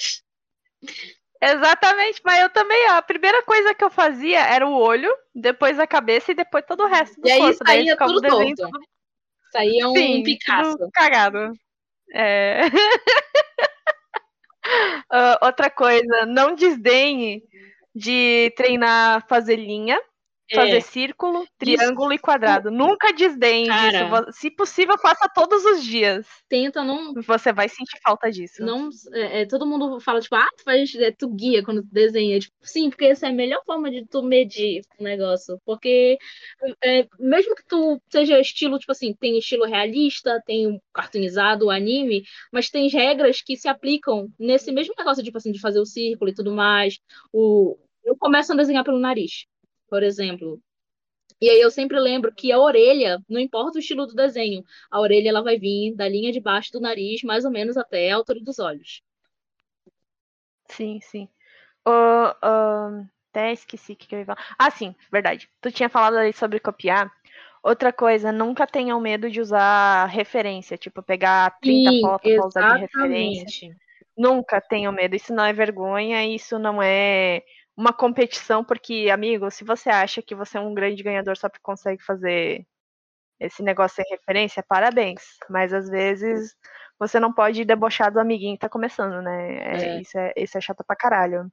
Exatamente, 1.41 2.21
mas 2.25 2.41
eu 2.41 2.51
também, 2.51 2.89
ó, 2.91 2.95
a 2.95 3.03
primeira 3.03 3.43
coisa 3.43 3.75
que 3.75 3.85
eu 3.85 3.91
fazia 3.91 4.41
era 4.41 4.67
o 4.67 4.73
olho, 4.75 5.13
depois 5.35 5.79
a 5.79 5.87
cabeça 5.87 6.33
e 6.33 6.35
depois 6.35 6.65
todo 6.67 6.83
o 6.83 6.87
resto 6.89 7.21
do 7.21 7.29
E 7.29 7.31
aí 7.31 7.39
corpo. 7.39 7.59
Daí 7.65 7.77
saía 7.79 7.93
ficava 7.93 8.13
tudo 8.13 8.23
desenho 8.23 8.57
torto. 8.57 8.79
Saía 9.53 9.89
um 9.89 9.93
Sim, 9.95 10.23
Picasso. 10.25 10.79
cagado. 10.95 11.53
É. 12.13 12.63
Ah, 15.11 15.39
outra 15.47 15.71
coisa, 15.71 16.27
não 16.27 16.55
desdenhe 16.55 17.43
de 17.99 18.53
treinar 18.57 19.27
fazer 19.29 19.57
linha, 19.57 20.01
fazer 20.55 20.77
É, 20.77 20.81
círculo, 20.81 21.47
triângulo 21.59 22.13
e 22.13 22.19
quadrado. 22.19 22.71
Nunca 22.71 23.13
desdenhe 23.13 23.67
Cara. 23.69 24.23
disso. 24.23 24.33
Se 24.33 24.51
possível, 24.51 24.97
faça 24.99 25.29
todos 25.35 25.63
os 25.65 25.85
dias. 25.85 26.27
tenta 26.49 26.83
não 26.83 27.13
Você 27.23 27.53
vai 27.53 27.69
sentir 27.69 27.99
falta 28.03 28.31
disso. 28.31 28.63
não 28.65 28.89
é, 29.13 29.43
é, 29.43 29.47
todo 29.47 29.67
mundo 29.67 30.01
fala 30.01 30.21
tipo 30.21 30.35
ah 30.37 30.49
tu 30.57 30.65
faz 30.65 30.95
é, 30.95 31.11
tu 31.13 31.29
guia 31.29 31.63
quando 31.63 31.83
tu 31.83 31.89
desenha 31.93 32.39
tipo 32.41 32.55
sim 32.63 32.89
porque 32.89 33.05
essa 33.07 33.27
é 33.27 33.31
a 33.31 33.33
melhor 33.33 33.63
forma 33.67 33.91
de 33.91 34.07
tu 34.07 34.23
medir 34.23 34.81
o 34.99 35.03
negócio 35.05 35.61
porque 35.67 36.17
é, 36.83 37.07
mesmo 37.19 37.55
que 37.55 37.65
tu 37.67 38.01
seja 38.11 38.41
estilo 38.41 38.79
tipo 38.79 38.93
assim 38.93 39.15
tem 39.21 39.39
estilo 39.39 39.67
realista 39.67 40.43
tem 40.47 40.81
cartoonizado 40.95 41.69
anime 41.71 42.23
mas 42.51 42.71
tem 42.71 42.89
regras 42.89 43.43
que 43.43 43.57
se 43.57 43.69
aplicam 43.69 44.29
nesse 44.39 44.73
mesmo 44.73 44.95
negócio 44.97 45.23
tipo 45.23 45.37
assim 45.37 45.53
de 45.53 45.61
fazer 45.61 45.81
o 45.81 45.87
círculo 45.87 46.31
e 46.31 46.35
tudo 46.35 46.53
mais 46.53 46.99
o 47.33 47.77
eu 48.09 48.17
começo 48.17 48.53
a 48.53 48.57
desenhar 48.57 48.85
pelo 48.85 48.99
nariz 48.99 49.47
por 49.89 50.03
exemplo 50.03 50.61
e 51.41 51.49
aí 51.49 51.61
eu 51.61 51.71
sempre 51.71 52.01
lembro 52.01 52.35
que 52.35 52.51
a 52.51 52.59
orelha, 52.59 53.23
não 53.29 53.39
importa 53.39 53.79
o 53.79 53.81
estilo 53.81 54.07
do 54.07 54.15
desenho, 54.15 54.65
a 54.91 55.01
orelha 55.01 55.29
ela 55.29 55.43
vai 55.43 55.57
vir 55.57 55.95
da 55.95 56.09
linha 56.09 56.33
de 56.33 56.41
baixo 56.41 56.73
do 56.73 56.81
nariz, 56.81 57.23
mais 57.23 57.45
ou 57.45 57.51
menos 57.51 57.77
até 57.77 58.11
a 58.11 58.17
altura 58.17 58.41
dos 58.41 58.59
olhos. 58.59 59.03
Sim, 60.67 61.01
sim. 61.01 61.29
Até 63.31 63.53
esqueci 63.53 63.93
o 63.93 63.97
que 63.97 64.13
eu 64.13 64.19
ia 64.19 64.27
falar. 64.27 64.45
Ah, 64.59 64.71
sim, 64.71 64.95
verdade. 65.13 65.49
Tu 65.61 65.71
tinha 65.71 65.89
falado 65.89 66.17
ali 66.17 66.33
sobre 66.33 66.59
copiar. 66.59 67.11
Outra 67.63 67.93
coisa, 67.93 68.33
nunca 68.33 68.67
tenham 68.67 69.01
medo 69.01 69.31
de 69.31 69.41
usar 69.41 70.07
referência, 70.07 70.77
tipo, 70.77 71.03
pegar 71.03 71.59
30 71.61 71.91
Sim, 71.91 72.01
fotos 72.01 72.33
pra 72.33 72.47
usar 72.47 72.75
de 72.75 72.81
referência. 72.81 73.77
Nunca 74.17 74.61
tenham 74.61 74.93
medo, 74.93 75.15
isso 75.15 75.33
não 75.33 75.45
é 75.45 75.53
vergonha, 75.53 76.27
isso 76.27 76.59
não 76.59 76.83
é 76.83 77.43
uma 77.79 77.93
competição, 77.93 78.65
porque, 78.65 79.09
amigo, 79.09 79.49
se 79.53 79.63
você 79.63 79.89
acha 79.89 80.21
que 80.21 80.35
você 80.35 80.59
é 80.59 80.61
um 80.61 80.75
grande 80.75 81.01
ganhador 81.01 81.37
só 81.37 81.49
porque 81.49 81.63
consegue 81.63 82.03
fazer 82.03 82.67
esse 83.39 83.63
negócio 83.63 84.03
sem 84.03 84.05
referência, 84.11 84.65
parabéns. 84.69 85.23
Mas 85.49 85.73
às 85.73 85.89
vezes 85.89 86.57
você 86.99 87.21
não 87.21 87.33
pode 87.33 87.65
debochar 87.65 88.13
do 88.13 88.19
amiguinho 88.19 88.57
que 88.57 88.63
tá 88.63 88.69
começando, 88.69 89.23
né? 89.23 89.59
É, 89.59 89.77
É. 89.77 90.01
Isso, 90.01 90.19
é, 90.19 90.33
isso 90.37 90.59
é 90.59 90.61
chato 90.61 90.83
pra 90.85 90.97
caralho. 90.97 91.49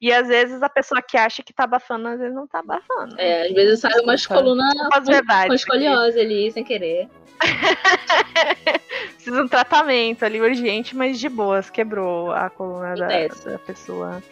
E 0.00 0.12
às 0.12 0.28
vezes 0.28 0.62
a 0.62 0.68
pessoa 0.68 1.02
que 1.02 1.16
acha 1.16 1.42
que 1.42 1.52
tá 1.52 1.64
abafando, 1.64 2.06
às 2.06 2.20
vezes 2.20 2.36
não 2.36 2.46
tá 2.46 2.60
abafando. 2.60 3.18
É, 3.18 3.48
às 3.48 3.52
vezes 3.52 3.80
sai 3.80 3.98
umas 3.98 4.20
Desculpa. 4.20 4.42
colunas 4.44 4.72
com, 4.74 5.32
aqui. 5.32 5.54
escoliose 5.56 6.20
ali, 6.20 6.52
sem 6.52 6.62
querer. 6.62 7.08
Precisa 9.16 9.38
de 9.38 9.42
um 9.42 9.48
tratamento 9.48 10.24
ali 10.24 10.40
urgente, 10.40 10.94
mas 10.94 11.18
de 11.18 11.28
boas, 11.28 11.68
quebrou 11.68 12.30
a 12.30 12.48
coluna 12.48 12.94
da, 12.94 13.08
da 13.26 13.58
pessoa. 13.58 14.22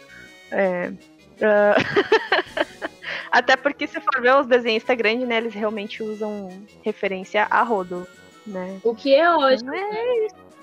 É. 0.49 0.93
ah, 1.45 1.75
Até 3.31 3.55
porque 3.55 3.87
se 3.87 3.99
for 3.99 4.21
ver 4.21 4.35
os 4.35 4.45
desenhistas 4.47 4.95
grandes, 4.95 5.27
né, 5.27 5.37
eles 5.37 5.53
realmente 5.53 6.03
usam 6.03 6.49
referência 6.83 7.47
a 7.49 7.63
rodo, 7.63 8.07
né? 8.45 8.77
O 8.83 8.93
que 8.95 9.13
é 9.13 9.29
ótimo. 9.29 9.71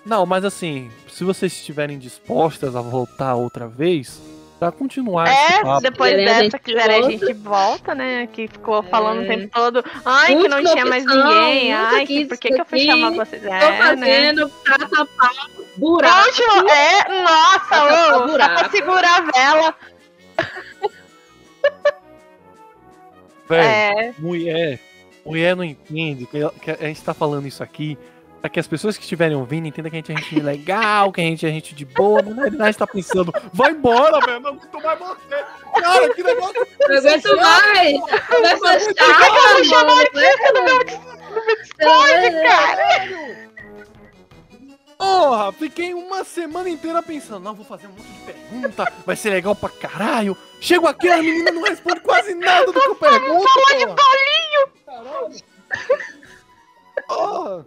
Não, 0.06 0.24
mas 0.24 0.44
assim, 0.44 0.90
se 1.08 1.24
vocês 1.24 1.52
estiverem 1.52 1.98
dispostas 1.98 2.76
a 2.76 2.80
voltar 2.80 3.34
outra 3.34 3.66
vez, 3.66 4.20
pra 4.58 4.70
continuar 4.70 5.24
esse 5.28 5.52
É, 5.54 5.62
papo, 5.62 5.80
depois 5.82 6.12
a 6.12 6.16
dessa, 6.16 6.58
quiserem, 6.58 6.98
a 7.06 7.10
gente 7.10 7.32
volta, 7.34 7.94
né? 7.94 8.26
Que 8.28 8.46
ficou 8.46 8.82
falando 8.84 9.22
É. 9.22 9.24
o 9.24 9.28
tempo 9.28 9.48
todo. 9.52 9.84
Ai, 10.04 10.36
que 10.36 10.48
não 10.48 10.62
tinha 10.62 10.84
mais 10.86 11.04
ninguém. 11.04 11.72
Ai, 11.72 12.06
que, 12.06 12.24
por 12.26 12.38
que, 12.38 12.50
que 12.52 12.60
eu 12.60 12.64
fui 12.64 12.80
chamar 12.80 13.10
vocês? 13.12 13.42
Tô 13.42 13.48
É, 13.48 13.50
né? 13.70 13.78
fazendo 13.78 14.48
pra 14.48 14.78
tapar 14.78 15.30
buraco. 15.76 16.28
Último, 16.28 16.68
é, 16.70 17.22
nossa, 17.22 17.66
Pra 17.68 18.18
ô, 18.26 18.38
dá 18.38 18.48
pra 18.50 18.70
segurar 18.70 19.16
a 19.16 19.32
vela. 19.32 19.74
Velho, 23.48 23.62
É, 23.62 24.14
mulher, 24.18 24.80
mulher 25.24 25.56
não 25.56 25.64
entende 25.64 26.26
que, 26.26 26.38
que 26.60 26.70
a 26.70 26.88
gente 26.88 27.02
tá 27.02 27.14
falando 27.14 27.46
isso 27.46 27.62
aqui 27.62 27.98
pra 28.40 28.48
que 28.48 28.58
as 28.58 28.66
pessoas 28.66 28.96
que 28.96 29.02
estiverem 29.02 29.36
ouvindo 29.36 29.68
entendam 29.68 29.90
que 29.90 29.96
a 29.96 29.98
gente 29.98 30.12
é 30.12 30.16
gente 30.16 30.40
legal, 30.40 31.12
que 31.12 31.20
a 31.20 31.24
gente 31.24 31.46
é 31.46 31.50
gente 31.50 31.74
de 31.74 31.84
boa, 31.84 32.22
mas 32.22 32.34
na 32.34 32.42
verdade 32.44 32.76
tá 32.76 32.86
pensando, 32.86 33.32
vai 33.52 33.72
embora, 33.72 34.18
velho, 34.24 34.40
não 34.40 34.50
aguento 34.50 34.82
mais 34.82 34.98
você. 34.98 35.44
Cara, 35.80 36.14
que 36.14 36.22
negócio. 36.22 36.66
Não 36.88 36.96
aguento 36.96 37.36
mais! 37.36 37.92
Eu 37.92 39.54
vou 39.54 39.64
chamar 39.64 39.94
mano. 39.94 40.59
Fiquei 45.70 45.94
uma 45.94 46.24
semana 46.24 46.68
inteira 46.68 47.00
pensando, 47.00 47.44
não, 47.44 47.54
vou 47.54 47.64
fazer 47.64 47.86
um 47.86 47.90
monte 47.90 48.02
de 48.02 48.32
pergunta, 48.32 48.92
vai 49.06 49.14
ser 49.14 49.30
legal 49.30 49.54
pra 49.54 49.68
caralho. 49.68 50.36
Chego 50.60 50.88
aqui, 50.88 51.08
a 51.08 51.18
menina 51.18 51.52
não 51.52 51.62
responde 51.62 52.00
quase 52.00 52.34
nada 52.34 52.66
do 52.66 52.72
que 52.72 52.78
eu 52.88 52.94
pergunto. 52.96 53.48
Falar 53.48 53.78
de 53.78 53.86
bolinho. 53.86 54.68
Porra. 57.06 57.66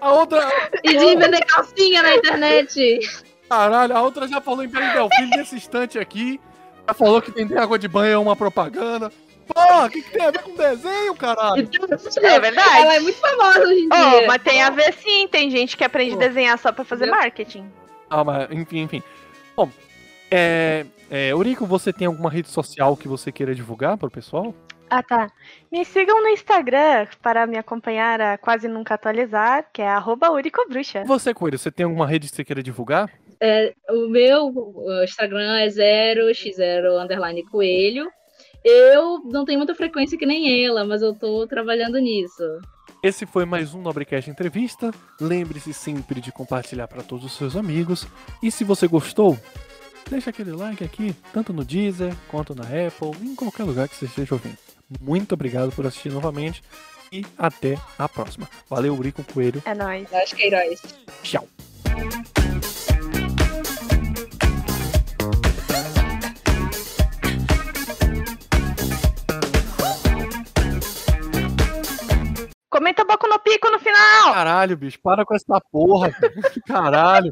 A 0.00 0.12
outra. 0.12 0.70
E 0.84 0.96
de 0.96 1.16
vender 1.16 1.44
calcinha 1.46 2.02
na 2.02 2.16
internet. 2.16 3.00
Caralho, 3.48 3.96
a 3.96 4.02
outra 4.02 4.28
já 4.28 4.40
falou 4.40 4.64
em 4.64 4.68
Bela 4.68 4.92
Delfim 4.92 5.30
nesse 5.36 5.56
instante 5.56 5.98
aqui. 5.98 6.40
Já 6.86 6.94
falou 6.94 7.22
que 7.22 7.30
vender 7.30 7.56
água 7.56 7.78
de 7.78 7.88
banho 7.88 8.12
é 8.12 8.18
uma 8.18 8.36
propaganda. 8.36 9.12
Porra, 9.54 9.86
o 9.86 9.90
que, 9.90 10.02
que 10.02 10.10
tem 10.10 10.22
a 10.26 10.30
ver 10.30 10.42
com 10.42 10.54
desenho, 10.54 11.14
caralho? 11.14 11.68
É 12.22 12.40
verdade. 12.40 12.78
Ela 12.82 12.94
é 12.96 13.00
muito 13.00 13.18
famosa 13.18 13.60
hoje 13.60 13.80
em 13.80 13.88
Oh, 13.92 14.18
dia. 14.18 14.26
mas 14.26 14.42
tem 14.42 14.62
a 14.62 14.70
ver 14.70 14.92
sim, 14.94 15.26
tem 15.28 15.50
gente 15.50 15.76
que 15.76 15.84
aprende 15.84 16.14
a 16.14 16.18
desenhar 16.18 16.58
só 16.58 16.70
pra 16.72 16.84
fazer 16.84 17.06
marketing. 17.06 17.70
Ah, 18.10 18.22
mas 18.24 18.50
enfim, 18.50 18.80
enfim. 18.80 19.02
Bom, 19.56 19.70
é, 20.30 20.84
é, 21.10 21.30
Eurico, 21.30 21.66
você 21.66 21.92
tem 21.92 22.06
alguma 22.06 22.30
rede 22.30 22.48
social 22.48 22.96
que 22.96 23.08
você 23.08 23.32
queira 23.32 23.54
divulgar 23.54 23.96
pro 23.96 24.10
pessoal? 24.10 24.54
Ah, 24.90 25.02
tá. 25.02 25.30
Me 25.70 25.84
sigam 25.84 26.22
no 26.22 26.28
Instagram 26.28 27.06
para 27.22 27.46
me 27.46 27.58
acompanhar 27.58 28.20
a 28.20 28.38
quase 28.38 28.68
nunca 28.68 28.94
atualizar, 28.94 29.66
que 29.72 29.82
é 29.82 29.88
arroba 29.88 30.30
uricobruxa. 30.30 31.04
Você, 31.04 31.34
Coelho, 31.34 31.58
você 31.58 31.70
tem 31.70 31.84
alguma 31.84 32.06
rede 32.06 32.28
que 32.28 32.34
você 32.36 32.44
queira 32.44 32.62
divulgar? 32.62 33.10
É, 33.40 33.74
o 33.90 34.08
meu 34.08 34.46
o 34.46 35.04
Instagram 35.04 35.58
é 35.58 35.66
0x0 35.68 37.02
underline 37.04 37.44
coelho. 37.44 38.10
Eu 38.64 39.20
não 39.24 39.44
tenho 39.44 39.58
muita 39.58 39.74
frequência 39.74 40.18
que 40.18 40.26
nem 40.26 40.64
ela, 40.64 40.84
mas 40.84 41.02
eu 41.02 41.14
tô 41.14 41.46
trabalhando 41.46 41.98
nisso. 41.98 42.42
Esse 43.02 43.24
foi 43.26 43.44
mais 43.44 43.74
um 43.74 43.80
Nobrecast 43.80 44.28
Entrevista. 44.28 44.92
Lembre-se 45.20 45.72
sempre 45.72 46.20
de 46.20 46.32
compartilhar 46.32 46.88
para 46.88 47.02
todos 47.02 47.24
os 47.24 47.32
seus 47.32 47.54
amigos. 47.54 48.06
E 48.42 48.50
se 48.50 48.64
você 48.64 48.88
gostou, 48.88 49.38
deixa 50.10 50.30
aquele 50.30 50.50
like 50.52 50.82
aqui, 50.82 51.14
tanto 51.32 51.52
no 51.52 51.64
Deezer 51.64 52.14
quanto 52.28 52.54
na 52.54 52.64
Apple, 52.64 53.12
em 53.22 53.36
qualquer 53.36 53.62
lugar 53.64 53.88
que 53.88 53.94
você 53.94 54.06
esteja 54.06 54.34
ouvindo. 54.34 54.58
Muito 55.00 55.32
obrigado 55.32 55.70
por 55.70 55.86
assistir 55.86 56.10
novamente 56.10 56.62
e 57.12 57.24
até 57.36 57.78
a 57.98 58.08
próxima. 58.08 58.48
Valeu, 58.68 58.94
Urico 58.94 59.22
Coelho. 59.22 59.62
É 59.64 59.74
nóis. 59.74 60.12
Acho 60.12 60.34
que 60.34 60.42
é 60.42 60.46
heróis. 60.48 60.80
Final! 74.08 74.34
Caralho, 74.34 74.76
bicho, 74.76 74.98
para 75.02 75.24
com 75.24 75.34
essa 75.34 75.60
porra. 75.70 76.10
Caralho. 76.66 77.30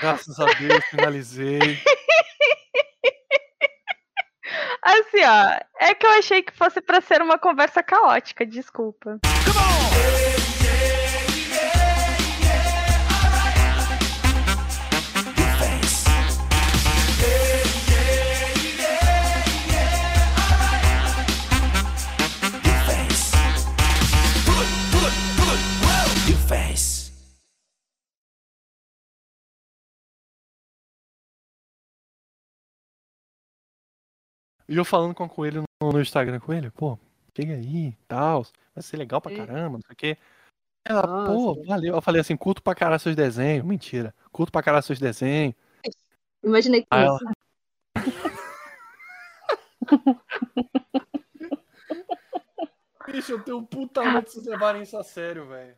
Graças 0.00 0.38
a 0.38 0.46
Deus, 0.54 0.84
finalizei. 0.86 1.82
Assim, 4.82 5.24
ó, 5.24 5.58
é 5.80 5.94
que 5.94 6.06
eu 6.06 6.10
achei 6.10 6.42
que 6.42 6.52
fosse 6.52 6.80
pra 6.80 7.00
ser 7.00 7.20
uma 7.20 7.38
conversa 7.38 7.82
caótica, 7.82 8.46
desculpa. 8.46 9.18
E 34.68 34.76
eu 34.76 34.84
falando 34.84 35.14
com 35.14 35.24
o 35.24 35.28
Coelho 35.28 35.62
no, 35.80 35.92
no 35.92 36.00
Instagram, 36.00 36.40
Coelho, 36.40 36.72
pô, 36.72 36.98
chega 37.36 37.54
aí, 37.54 37.96
tal, 38.08 38.44
vai 38.74 38.82
ser 38.82 38.96
legal 38.96 39.20
pra 39.20 39.34
caramba, 39.34 39.78
não 39.78 39.82
sei 39.82 39.92
o 39.92 39.96
quê. 39.96 40.18
Ela, 40.84 41.06
Nossa. 41.06 41.32
pô, 41.32 41.64
valeu. 41.64 41.94
Eu 41.94 42.02
falei 42.02 42.20
assim, 42.20 42.36
curto 42.36 42.62
pra 42.62 42.74
caralho 42.74 43.00
seus 43.00 43.16
desenhos. 43.16 43.64
Mentira, 43.64 44.14
curto 44.32 44.52
pra 44.52 44.62
caralho 44.62 44.84
seus 44.84 44.98
desenhos. 44.98 45.54
Imaginei 46.42 46.82
que 46.82 46.88
ela, 46.90 47.16
isso. 47.16 47.24
Bicho, 53.06 53.32
eu 53.32 53.42
tenho 53.42 53.62
puta 53.62 54.04
medo 54.04 54.24
de 54.24 54.32
vocês 54.32 54.46
levarem 54.46 54.82
isso 54.82 54.96
a 54.96 55.04
sério, 55.04 55.46
velho. 55.46 55.76